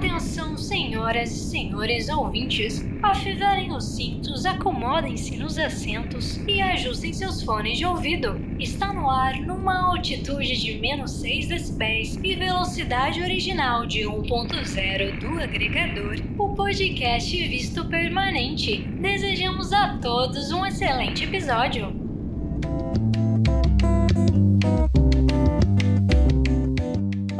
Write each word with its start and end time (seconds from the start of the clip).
Atenção, 0.00 0.56
senhoras 0.56 1.30
e 1.30 1.50
senhores 1.50 2.08
ouvintes. 2.08 2.82
Afivelem 3.02 3.70
os 3.70 3.84
cintos, 3.84 4.46
acomodem-se 4.46 5.36
nos 5.36 5.58
assentos 5.58 6.38
e 6.48 6.58
ajustem 6.58 7.12
seus 7.12 7.42
fones 7.42 7.76
de 7.76 7.84
ouvido. 7.84 8.40
Está 8.58 8.94
no 8.94 9.10
ar 9.10 9.38
numa 9.42 9.78
altitude 9.90 10.58
de 10.58 10.78
menos 10.78 11.10
6 11.20 11.48
decibéis 11.48 12.18
e 12.24 12.34
velocidade 12.34 13.20
original 13.20 13.84
de 13.84 14.00
1.0 14.00 15.20
do 15.20 15.38
agregador, 15.38 16.16
o 16.38 16.54
podcast 16.54 17.36
Visto 17.48 17.84
Permanente. 17.84 18.78
Desejamos 18.98 19.70
a 19.70 19.98
todos 19.98 20.50
um 20.50 20.64
excelente 20.64 21.24
episódio. 21.24 21.99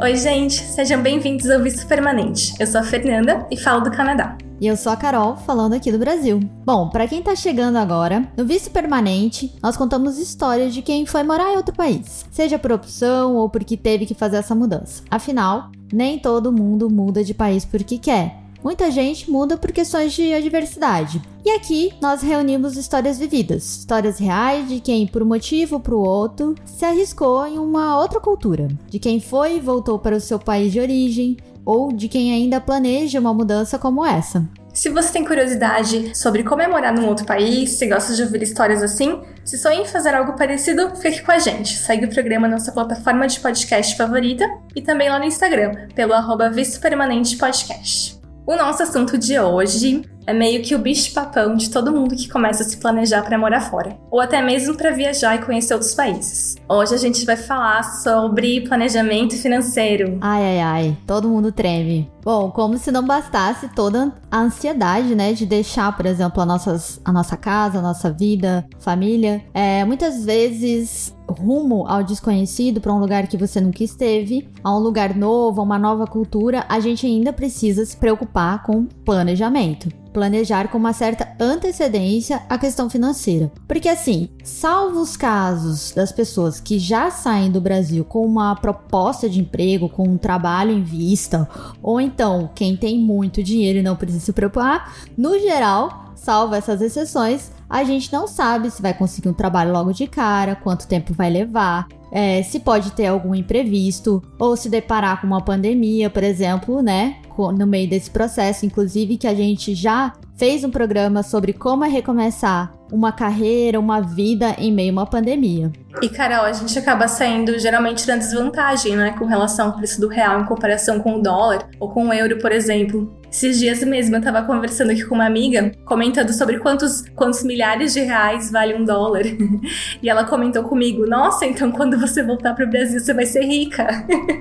Oi, 0.01 0.15
gente, 0.15 0.55
sejam 0.55 0.99
bem-vindos 0.99 1.47
ao 1.47 1.61
Visto 1.61 1.85
Permanente. 1.85 2.55
Eu 2.59 2.65
sou 2.65 2.81
a 2.81 2.83
Fernanda 2.83 3.45
e 3.51 3.55
falo 3.55 3.81
do 3.81 3.91
Canadá. 3.91 4.35
E 4.59 4.65
eu 4.65 4.75
sou 4.75 4.91
a 4.91 4.95
Carol, 4.95 5.37
falando 5.37 5.73
aqui 5.73 5.91
do 5.91 5.99
Brasil. 5.99 6.39
Bom, 6.65 6.89
para 6.89 7.07
quem 7.07 7.21
tá 7.21 7.35
chegando 7.35 7.75
agora, 7.75 8.27
no 8.35 8.43
Visto 8.43 8.71
Permanente, 8.71 9.53
nós 9.61 9.77
contamos 9.77 10.17
histórias 10.17 10.73
de 10.73 10.81
quem 10.81 11.05
foi 11.05 11.21
morar 11.21 11.53
em 11.53 11.57
outro 11.57 11.75
país, 11.75 12.25
seja 12.31 12.57
por 12.57 12.71
opção 12.71 13.35
ou 13.35 13.47
porque 13.47 13.77
teve 13.77 14.07
que 14.07 14.15
fazer 14.15 14.37
essa 14.37 14.55
mudança. 14.55 15.03
Afinal, 15.07 15.69
nem 15.93 16.17
todo 16.17 16.51
mundo 16.51 16.89
muda 16.89 17.23
de 17.23 17.35
país 17.35 17.63
porque 17.63 17.99
quer. 17.99 18.41
Muita 18.63 18.91
gente 18.91 19.29
muda 19.29 19.57
por 19.57 19.71
questões 19.71 20.13
de 20.13 20.33
adversidade. 20.33 21.21
E 21.43 21.49
aqui 21.49 21.93
nós 21.99 22.21
reunimos 22.21 22.77
histórias 22.77 23.17
vividas, 23.17 23.79
histórias 23.79 24.19
reais 24.19 24.69
de 24.69 24.79
quem, 24.79 25.07
por 25.07 25.23
um 25.23 25.25
motivo 25.25 25.75
ou 25.75 25.81
por 25.81 25.95
outro, 25.95 26.53
se 26.63 26.85
arriscou 26.85 27.45
em 27.47 27.57
uma 27.57 27.97
outra 27.99 28.19
cultura, 28.19 28.67
de 28.87 28.99
quem 28.99 29.19
foi 29.19 29.57
e 29.57 29.59
voltou 29.59 29.97
para 29.97 30.15
o 30.15 30.21
seu 30.21 30.37
país 30.37 30.71
de 30.71 30.79
origem, 30.79 31.37
ou 31.65 31.91
de 31.91 32.07
quem 32.07 32.33
ainda 32.33 32.61
planeja 32.61 33.19
uma 33.19 33.33
mudança 33.33 33.79
como 33.79 34.05
essa. 34.05 34.47
Se 34.73 34.89
você 34.89 35.11
tem 35.11 35.25
curiosidade 35.25 36.15
sobre 36.17 36.43
como 36.43 36.61
é 36.61 36.67
morar 36.67 36.93
num 36.93 37.07
outro 37.07 37.25
país, 37.25 37.71
se 37.71 37.87
gosta 37.87 38.13
de 38.13 38.21
ouvir 38.21 38.41
histórias 38.43 38.81
assim, 38.81 39.21
se 39.43 39.57
sonha 39.57 39.81
em 39.81 39.85
fazer 39.85 40.13
algo 40.15 40.33
parecido, 40.37 40.95
fique 40.95 41.23
com 41.23 41.31
a 41.31 41.39
gente. 41.39 41.77
Segue 41.77 42.05
o 42.05 42.09
programa 42.09 42.47
na 42.47 42.59
sua 42.59 42.73
plataforma 42.73 43.27
de 43.27 43.39
podcast 43.39 43.97
favorita 43.97 44.47
e 44.75 44.81
também 44.81 45.09
lá 45.09 45.19
no 45.19 45.25
Instagram, 45.25 45.87
pelo 45.93 46.13
arroba 46.13 46.49
Visto 46.49 46.79
Permanente 46.79 47.35
Podcast. 47.37 48.20
O 48.45 48.55
nosso 48.55 48.83
assunto 48.83 49.17
de 49.17 49.39
hoje 49.39 50.03
é 50.25 50.33
meio 50.33 50.61
que 50.61 50.75
o 50.75 50.79
bicho-papão 50.79 51.55
de 51.55 51.69
todo 51.69 51.91
mundo 51.91 52.15
que 52.15 52.29
começa 52.29 52.63
a 52.63 52.65
se 52.65 52.77
planejar 52.77 53.23
para 53.23 53.37
morar 53.37 53.61
fora, 53.61 53.97
ou 54.09 54.19
até 54.19 54.41
mesmo 54.41 54.75
para 54.75 54.91
viajar 54.91 55.35
e 55.35 55.45
conhecer 55.45 55.73
outros 55.73 55.93
países. 55.93 56.55
Hoje 56.69 56.93
a 56.93 56.97
gente 56.97 57.25
vai 57.25 57.37
falar 57.37 57.83
sobre 57.83 58.61
planejamento 58.61 59.35
financeiro. 59.35 60.17
Ai, 60.21 60.43
ai, 60.43 60.59
ai, 60.59 60.97
todo 61.05 61.29
mundo 61.29 61.51
treme. 61.51 62.09
Bom, 62.23 62.51
como 62.51 62.77
se 62.77 62.91
não 62.91 63.03
bastasse 63.03 63.67
toda 63.69 64.13
a 64.29 64.39
ansiedade, 64.39 65.15
né, 65.15 65.33
de 65.33 65.45
deixar, 65.45 65.95
por 65.97 66.05
exemplo, 66.05 66.41
a, 66.41 66.45
nossas, 66.45 67.01
a 67.03 67.11
nossa 67.11 67.35
casa, 67.35 67.79
a 67.79 67.81
nossa 67.81 68.11
vida, 68.11 68.65
família. 68.79 69.43
É, 69.53 69.83
muitas 69.83 70.23
vezes 70.23 71.15
rumo 71.27 71.87
ao 71.87 72.03
desconhecido, 72.03 72.79
para 72.79 72.93
um 72.93 72.99
lugar 72.99 73.25
que 73.27 73.37
você 73.37 73.59
nunca 73.59 73.83
esteve, 73.83 74.47
a 74.63 74.75
um 74.75 74.79
lugar 74.79 75.15
novo, 75.15 75.61
a 75.61 75.63
uma 75.63 75.79
nova 75.79 76.05
cultura, 76.05 76.65
a 76.67 76.79
gente 76.79 77.05
ainda 77.05 77.33
precisa 77.33 77.85
se 77.85 77.95
preocupar 77.97 78.63
com 78.63 78.85
planejamento 78.85 79.89
planejar 80.13 80.67
com 80.67 80.77
uma 80.77 80.93
certa 80.93 81.27
antecedência 81.39 82.41
a 82.49 82.57
questão 82.57 82.89
financeira. 82.89 83.51
Porque 83.67 83.89
assim, 83.89 84.29
salvo 84.43 85.01
os 85.01 85.17
casos 85.17 85.91
das 85.91 86.11
pessoas 86.11 86.59
que 86.59 86.77
já 86.77 87.09
saem 87.09 87.51
do 87.51 87.61
Brasil 87.61 88.03
com 88.05 88.25
uma 88.25 88.55
proposta 88.55 89.29
de 89.29 89.39
emprego, 89.39 89.89
com 89.89 90.03
um 90.07 90.17
trabalho 90.17 90.71
em 90.71 90.83
vista, 90.83 91.47
ou 91.81 91.99
então 91.99 92.49
quem 92.53 92.75
tem 92.75 92.99
muito 92.99 93.43
dinheiro 93.43 93.79
e 93.79 93.83
não 93.83 93.95
precisa 93.95 94.25
se 94.25 94.33
preocupar, 94.33 94.95
no 95.17 95.39
geral, 95.39 96.13
salvo 96.15 96.55
essas 96.55 96.81
exceções, 96.81 97.51
a 97.71 97.85
gente 97.85 98.11
não 98.11 98.27
sabe 98.27 98.69
se 98.69 98.81
vai 98.81 98.93
conseguir 98.93 99.29
um 99.29 99.33
trabalho 99.33 99.71
logo 99.71 99.93
de 99.93 100.05
cara, 100.05 100.57
quanto 100.57 100.85
tempo 100.85 101.13
vai 101.13 101.29
levar, 101.29 101.87
é, 102.11 102.43
se 102.43 102.59
pode 102.59 102.91
ter 102.91 103.07
algum 103.07 103.33
imprevisto, 103.33 104.21
ou 104.37 104.57
se 104.57 104.69
deparar 104.69 105.21
com 105.21 105.27
uma 105.27 105.41
pandemia, 105.41 106.09
por 106.09 106.21
exemplo, 106.21 106.81
né? 106.81 107.15
No 107.57 107.65
meio 107.65 107.89
desse 107.89 108.11
processo, 108.11 108.65
inclusive, 108.65 109.17
que 109.17 109.25
a 109.25 109.33
gente 109.33 109.73
já 109.73 110.13
fez 110.35 110.63
um 110.63 110.69
programa 110.69 111.23
sobre 111.23 111.53
como 111.53 111.85
é 111.85 111.87
recomeçar 111.87 112.71
uma 112.91 113.11
carreira, 113.11 113.79
uma 113.79 114.01
vida 114.01 114.55
em 114.57 114.71
meio 114.71 114.91
a 114.91 114.93
uma 114.93 115.05
pandemia. 115.05 115.71
E, 116.01 116.09
Carol, 116.09 116.45
a 116.45 116.53
gente 116.53 116.77
acaba 116.77 117.07
saindo 117.07 117.57
geralmente 117.59 118.07
na 118.07 118.15
desvantagem, 118.15 118.95
né, 118.95 119.15
com 119.17 119.25
relação 119.25 119.67
ao 119.67 119.75
preço 119.75 119.99
do 119.99 120.07
real 120.07 120.41
em 120.41 120.45
comparação 120.45 120.99
com 120.99 121.15
o 121.15 121.21
dólar 121.21 121.67
ou 121.79 121.89
com 121.89 122.07
o 122.07 122.13
euro, 122.13 122.37
por 122.39 122.51
exemplo. 122.51 123.19
Esses 123.31 123.59
dias 123.59 123.81
mesmo 123.83 124.17
eu 124.17 124.21
tava 124.21 124.41
conversando 124.41 124.91
aqui 124.91 125.05
com 125.05 125.15
uma 125.15 125.25
amiga, 125.25 125.71
comentando 125.85 126.33
sobre 126.33 126.59
quantos, 126.59 127.05
quantos 127.15 127.43
milhares 127.43 127.93
de 127.93 128.01
reais 128.01 128.51
vale 128.51 128.73
um 128.73 128.83
dólar. 128.83 129.23
e 130.03 130.09
ela 130.09 130.25
comentou 130.25 130.63
comigo: 130.63 131.07
Nossa, 131.07 131.45
então 131.45 131.71
quando 131.71 131.97
você 131.97 132.21
voltar 132.21 132.53
pro 132.53 132.69
Brasil 132.69 132.99
você 132.99 133.13
vai 133.13 133.25
ser 133.25 133.45
rica. 133.45 133.87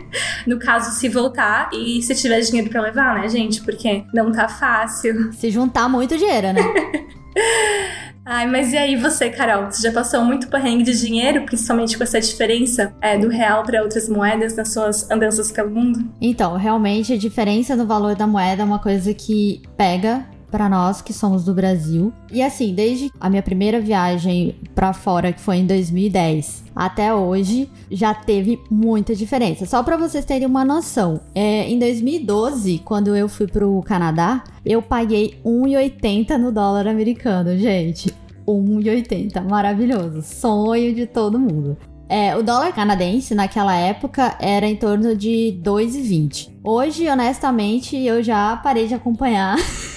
no 0.45 0.59
caso, 0.59 0.91
se 0.99 1.09
voltar 1.09 1.71
e 1.73 2.03
se 2.03 2.17
tiver 2.17 2.41
dinheiro 2.41 2.69
para 2.69 2.83
levar, 2.83 3.21
né, 3.21 3.29
gente? 3.29 3.63
Porque 3.63 4.05
não 4.13 4.33
tá 4.33 4.49
fácil. 4.49 5.33
Se 5.35 5.51
juntar 5.51 5.89
muito 5.89 6.19
dinheiro, 6.19 6.53
né? 6.53 6.63
Ai, 8.25 8.47
mas 8.47 8.73
e 8.73 8.77
aí 8.77 8.97
você, 8.97 9.31
Carol? 9.31 9.71
Você 9.71 9.83
já 9.83 9.93
passou 9.93 10.23
muito 10.23 10.49
perrengue 10.49 10.85
de 10.85 10.99
dinheiro, 11.01 11.45
principalmente 11.45 11.97
com 11.97 12.05
essa 12.05 12.21
diferença 12.21 12.95
é, 13.01 13.19
do 13.19 13.29
real 13.29 13.63
para 13.63 13.83
outras 13.83 14.09
moedas 14.09 14.55
nas 14.55 14.73
suas 14.73 15.11
andanças 15.11 15.51
pelo 15.51 15.71
mundo? 15.71 16.05
Então, 16.21 16.57
realmente 16.57 17.13
a 17.13 17.17
diferença 17.17 17.75
no 17.75 17.87
valor 17.87 18.15
da 18.15 18.27
moeda 18.27 18.63
é 18.63 18.65
uma 18.65 18.79
coisa 18.79 19.15
que 19.15 19.63
pega 19.77 20.25
para 20.51 20.69
nós 20.69 21.01
que 21.01 21.13
somos 21.13 21.45
do 21.45 21.55
Brasil. 21.55 22.13
E 22.31 22.43
assim, 22.43 22.75
desde 22.75 23.11
a 23.21 23.31
minha 23.31 23.43
primeira 23.43 23.81
viagem 23.81 24.57
para 24.75 24.93
fora, 24.93 25.33
que 25.33 25.41
foi 25.41 25.59
em 25.59 25.67
2010, 25.67 26.65
até 26.75 27.15
hoje, 27.15 27.71
já 27.91 28.13
teve 28.13 28.61
muita 28.71 29.15
diferença. 29.15 29.67
Só 29.67 29.83
para 29.83 29.97
vocês 29.97 30.25
terem 30.25 30.47
uma 30.47 30.65
noção, 30.65 31.21
é, 31.35 31.69
em 31.69 31.79
2012, 31.79 32.81
quando 32.85 33.15
eu 33.15 33.29
fui 33.29 33.47
pro 33.47 33.83
Canadá, 33.83 34.43
eu 34.65 34.83
paguei 34.83 35.39
1,80 35.45 36.37
no 36.37 36.51
dólar 36.53 36.87
americano, 36.87 37.57
gente. 37.57 38.15
1,80, 38.47 39.49
maravilhoso, 39.49 40.23
sonho 40.23 40.95
de 40.95 41.07
todo 41.07 41.39
mundo. 41.39 41.77
É, 42.09 42.37
o 42.37 42.43
dólar 42.43 42.73
canadense 42.73 43.37
naquela 43.37 43.73
época 43.77 44.35
era 44.41 44.67
em 44.67 44.75
torno 44.75 45.15
de 45.15 45.61
2,20. 45.63 46.51
Hoje, 46.65 47.09
honestamente, 47.09 47.97
eu 47.97 48.21
já 48.21 48.57
parei 48.57 48.89
de 48.89 48.95
acompanhar 48.95 49.57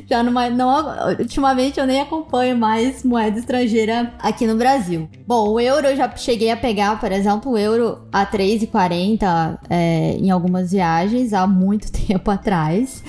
Já 0.08 0.22
numa, 0.22 0.48
não, 0.50 1.08
ultimamente 1.18 1.78
eu 1.78 1.86
nem 1.86 2.00
acompanho 2.00 2.56
mais 2.56 3.02
moeda 3.04 3.38
estrangeira 3.38 4.12
aqui 4.18 4.46
no 4.46 4.56
Brasil. 4.56 5.08
Bom, 5.26 5.50
o 5.50 5.60
euro 5.60 5.86
eu 5.86 5.96
já 5.96 6.14
cheguei 6.16 6.50
a 6.50 6.56
pegar, 6.56 6.98
por 7.00 7.10
exemplo, 7.12 7.52
o 7.52 7.58
euro 7.58 8.06
a 8.12 8.26
3,40 8.26 9.58
é, 9.70 10.16
em 10.18 10.30
algumas 10.30 10.72
viagens 10.72 11.32
há 11.32 11.46
muito 11.46 11.90
tempo 11.92 12.30
atrás. 12.30 13.02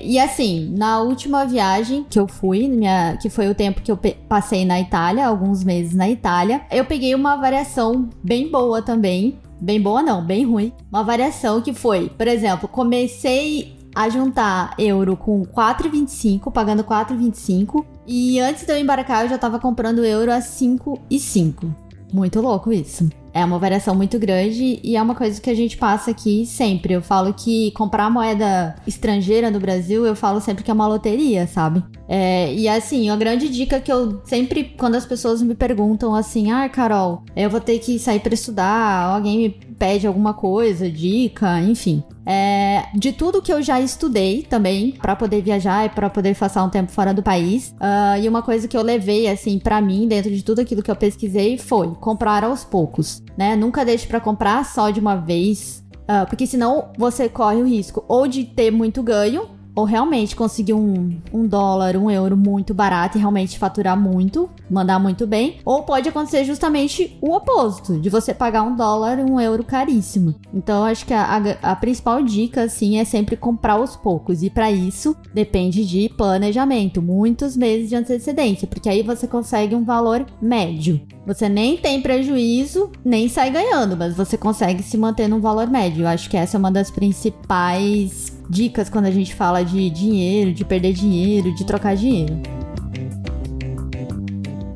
E 0.00 0.18
assim, 0.18 0.74
na 0.76 1.00
última 1.00 1.44
viagem 1.44 2.04
que 2.08 2.18
eu 2.18 2.26
fui, 2.26 2.68
minha, 2.68 3.16
que 3.20 3.30
foi 3.30 3.48
o 3.48 3.54
tempo 3.54 3.82
que 3.82 3.90
eu 3.90 3.98
passei 4.28 4.64
na 4.64 4.80
Itália, 4.80 5.26
alguns 5.26 5.64
meses 5.64 5.94
na 5.94 6.08
Itália, 6.08 6.62
eu 6.70 6.84
peguei 6.84 7.14
uma 7.14 7.36
variação 7.36 8.08
bem 8.22 8.50
boa 8.50 8.82
também 8.82 9.38
bem 9.62 9.80
boa 9.80 10.02
não, 10.02 10.24
bem 10.24 10.44
ruim. 10.44 10.72
Uma 10.90 11.04
variação 11.04 11.62
que 11.62 11.72
foi, 11.72 12.08
por 12.08 12.26
exemplo, 12.26 12.68
comecei 12.68 13.76
a 13.94 14.08
juntar 14.08 14.74
euro 14.78 15.16
com 15.16 15.42
4,25, 15.44 16.52
pagando 16.52 16.84
4,25. 16.84 17.84
E 18.06 18.40
antes 18.40 18.64
de 18.64 18.72
eu 18.72 18.78
embarcar, 18.78 19.24
eu 19.24 19.28
já 19.28 19.38
tava 19.38 19.58
comprando 19.58 20.04
euro 20.04 20.32
a 20.32 20.38
5,5. 20.38 21.74
Muito 22.12 22.40
louco 22.40 22.72
isso. 22.72 23.08
É 23.32 23.44
uma 23.44 23.58
variação 23.58 23.94
muito 23.94 24.18
grande 24.18 24.80
e 24.82 24.96
é 24.96 25.02
uma 25.02 25.14
coisa 25.14 25.40
que 25.40 25.48
a 25.48 25.54
gente 25.54 25.76
passa 25.76 26.10
aqui 26.10 26.44
sempre. 26.44 26.94
Eu 26.94 27.02
falo 27.02 27.32
que 27.32 27.70
comprar 27.72 28.10
moeda 28.10 28.74
estrangeira 28.86 29.50
no 29.50 29.58
Brasil, 29.58 30.04
eu 30.04 30.14
falo 30.14 30.40
sempre 30.40 30.62
que 30.62 30.70
é 30.70 30.74
uma 30.74 30.86
loteria, 30.86 31.46
sabe? 31.46 31.82
É, 32.08 32.52
e 32.52 32.68
assim, 32.68 33.08
a 33.08 33.16
grande 33.16 33.48
dica 33.48 33.80
que 33.80 33.90
eu 33.90 34.20
sempre, 34.24 34.64
quando 34.76 34.96
as 34.96 35.06
pessoas 35.06 35.40
me 35.40 35.54
perguntam 35.54 36.14
assim, 36.14 36.50
ah, 36.50 36.68
Carol, 36.68 37.22
eu 37.34 37.48
vou 37.48 37.60
ter 37.60 37.78
que 37.78 37.98
sair 37.98 38.20
para 38.20 38.34
estudar, 38.34 39.14
alguém 39.14 39.38
me 39.38 39.50
pede 39.82 40.06
alguma 40.06 40.34
coisa, 40.34 40.90
dica, 40.90 41.60
enfim. 41.60 42.04
É, 42.24 42.84
de 42.94 43.12
tudo 43.12 43.42
que 43.42 43.52
eu 43.52 43.60
já 43.60 43.80
estudei 43.80 44.42
também 44.42 44.92
para 44.92 45.16
poder 45.16 45.42
viajar 45.42 45.86
e 45.86 45.88
para 45.88 46.08
poder 46.08 46.36
passar 46.36 46.62
um 46.62 46.68
tempo 46.68 46.92
fora 46.92 47.12
do 47.12 47.22
país. 47.22 47.74
Uh, 47.80 48.22
e 48.22 48.28
uma 48.28 48.42
coisa 48.42 48.68
que 48.68 48.76
eu 48.76 48.82
levei 48.82 49.28
assim 49.28 49.58
para 49.58 49.80
mim 49.80 50.06
dentro 50.06 50.30
de 50.30 50.42
tudo 50.44 50.60
aquilo 50.60 50.82
que 50.82 50.90
eu 50.90 50.96
pesquisei 50.96 51.58
foi 51.58 51.88
comprar 51.94 52.44
aos 52.44 52.64
poucos, 52.64 53.21
né? 53.36 53.56
Nunca 53.56 53.84
deixe 53.84 54.06
para 54.06 54.20
comprar 54.20 54.64
só 54.64 54.90
de 54.90 55.00
uma 55.00 55.16
vez, 55.16 55.84
uh, 56.02 56.26
porque 56.28 56.46
senão 56.46 56.90
você 56.98 57.28
corre 57.28 57.62
o 57.62 57.66
risco 57.66 58.04
ou 58.08 58.26
de 58.26 58.44
ter 58.44 58.70
muito 58.70 59.02
ganho 59.02 59.48
ou 59.74 59.84
realmente 59.84 60.36
conseguir 60.36 60.74
um, 60.74 61.18
um 61.32 61.46
dólar, 61.46 61.96
um 61.96 62.10
euro 62.10 62.36
muito 62.36 62.74
barato 62.74 63.16
e 63.16 63.20
realmente 63.20 63.58
faturar 63.58 63.98
muito, 63.98 64.50
mandar 64.70 64.98
muito 64.98 65.26
bem, 65.26 65.58
ou 65.64 65.82
pode 65.82 66.08
acontecer 66.08 66.44
justamente 66.44 67.16
o 67.20 67.34
oposto, 67.34 67.98
de 67.98 68.10
você 68.10 68.34
pagar 68.34 68.62
um 68.62 68.76
dólar 68.76 69.18
um 69.18 69.40
euro 69.40 69.64
caríssimo. 69.64 70.34
Então, 70.52 70.84
acho 70.84 71.06
que 71.06 71.14
a, 71.14 71.22
a, 71.62 71.72
a 71.72 71.76
principal 71.76 72.22
dica, 72.22 72.64
assim, 72.64 72.98
é 72.98 73.04
sempre 73.04 73.36
comprar 73.36 73.74
aos 73.74 73.96
poucos, 73.96 74.42
e 74.42 74.50
para 74.50 74.70
isso 74.70 75.16
depende 75.32 75.84
de 75.86 76.08
planejamento, 76.10 77.00
muitos 77.00 77.56
meses 77.56 77.88
de 77.88 77.96
antecedência, 77.96 78.68
porque 78.68 78.88
aí 78.88 79.02
você 79.02 79.26
consegue 79.26 79.74
um 79.74 79.84
valor 79.84 80.26
médio. 80.40 81.00
Você 81.24 81.48
nem 81.48 81.76
tem 81.76 82.02
prejuízo, 82.02 82.90
nem 83.04 83.28
sai 83.28 83.50
ganhando, 83.50 83.96
mas 83.96 84.14
você 84.16 84.36
consegue 84.36 84.82
se 84.82 84.98
manter 84.98 85.28
num 85.28 85.40
valor 85.40 85.68
médio. 85.68 86.02
Eu 86.02 86.08
acho 86.08 86.28
que 86.28 86.36
essa 86.36 86.56
é 86.56 86.58
uma 86.58 86.70
das 86.70 86.90
principais 86.90 88.36
dicas 88.50 88.90
quando 88.90 89.06
a 89.06 89.10
gente 89.10 89.32
fala 89.34 89.62
de 89.62 89.88
dinheiro, 89.88 90.52
de 90.52 90.64
perder 90.64 90.92
dinheiro, 90.92 91.54
de 91.54 91.64
trocar 91.64 91.94
dinheiro. 91.94 92.40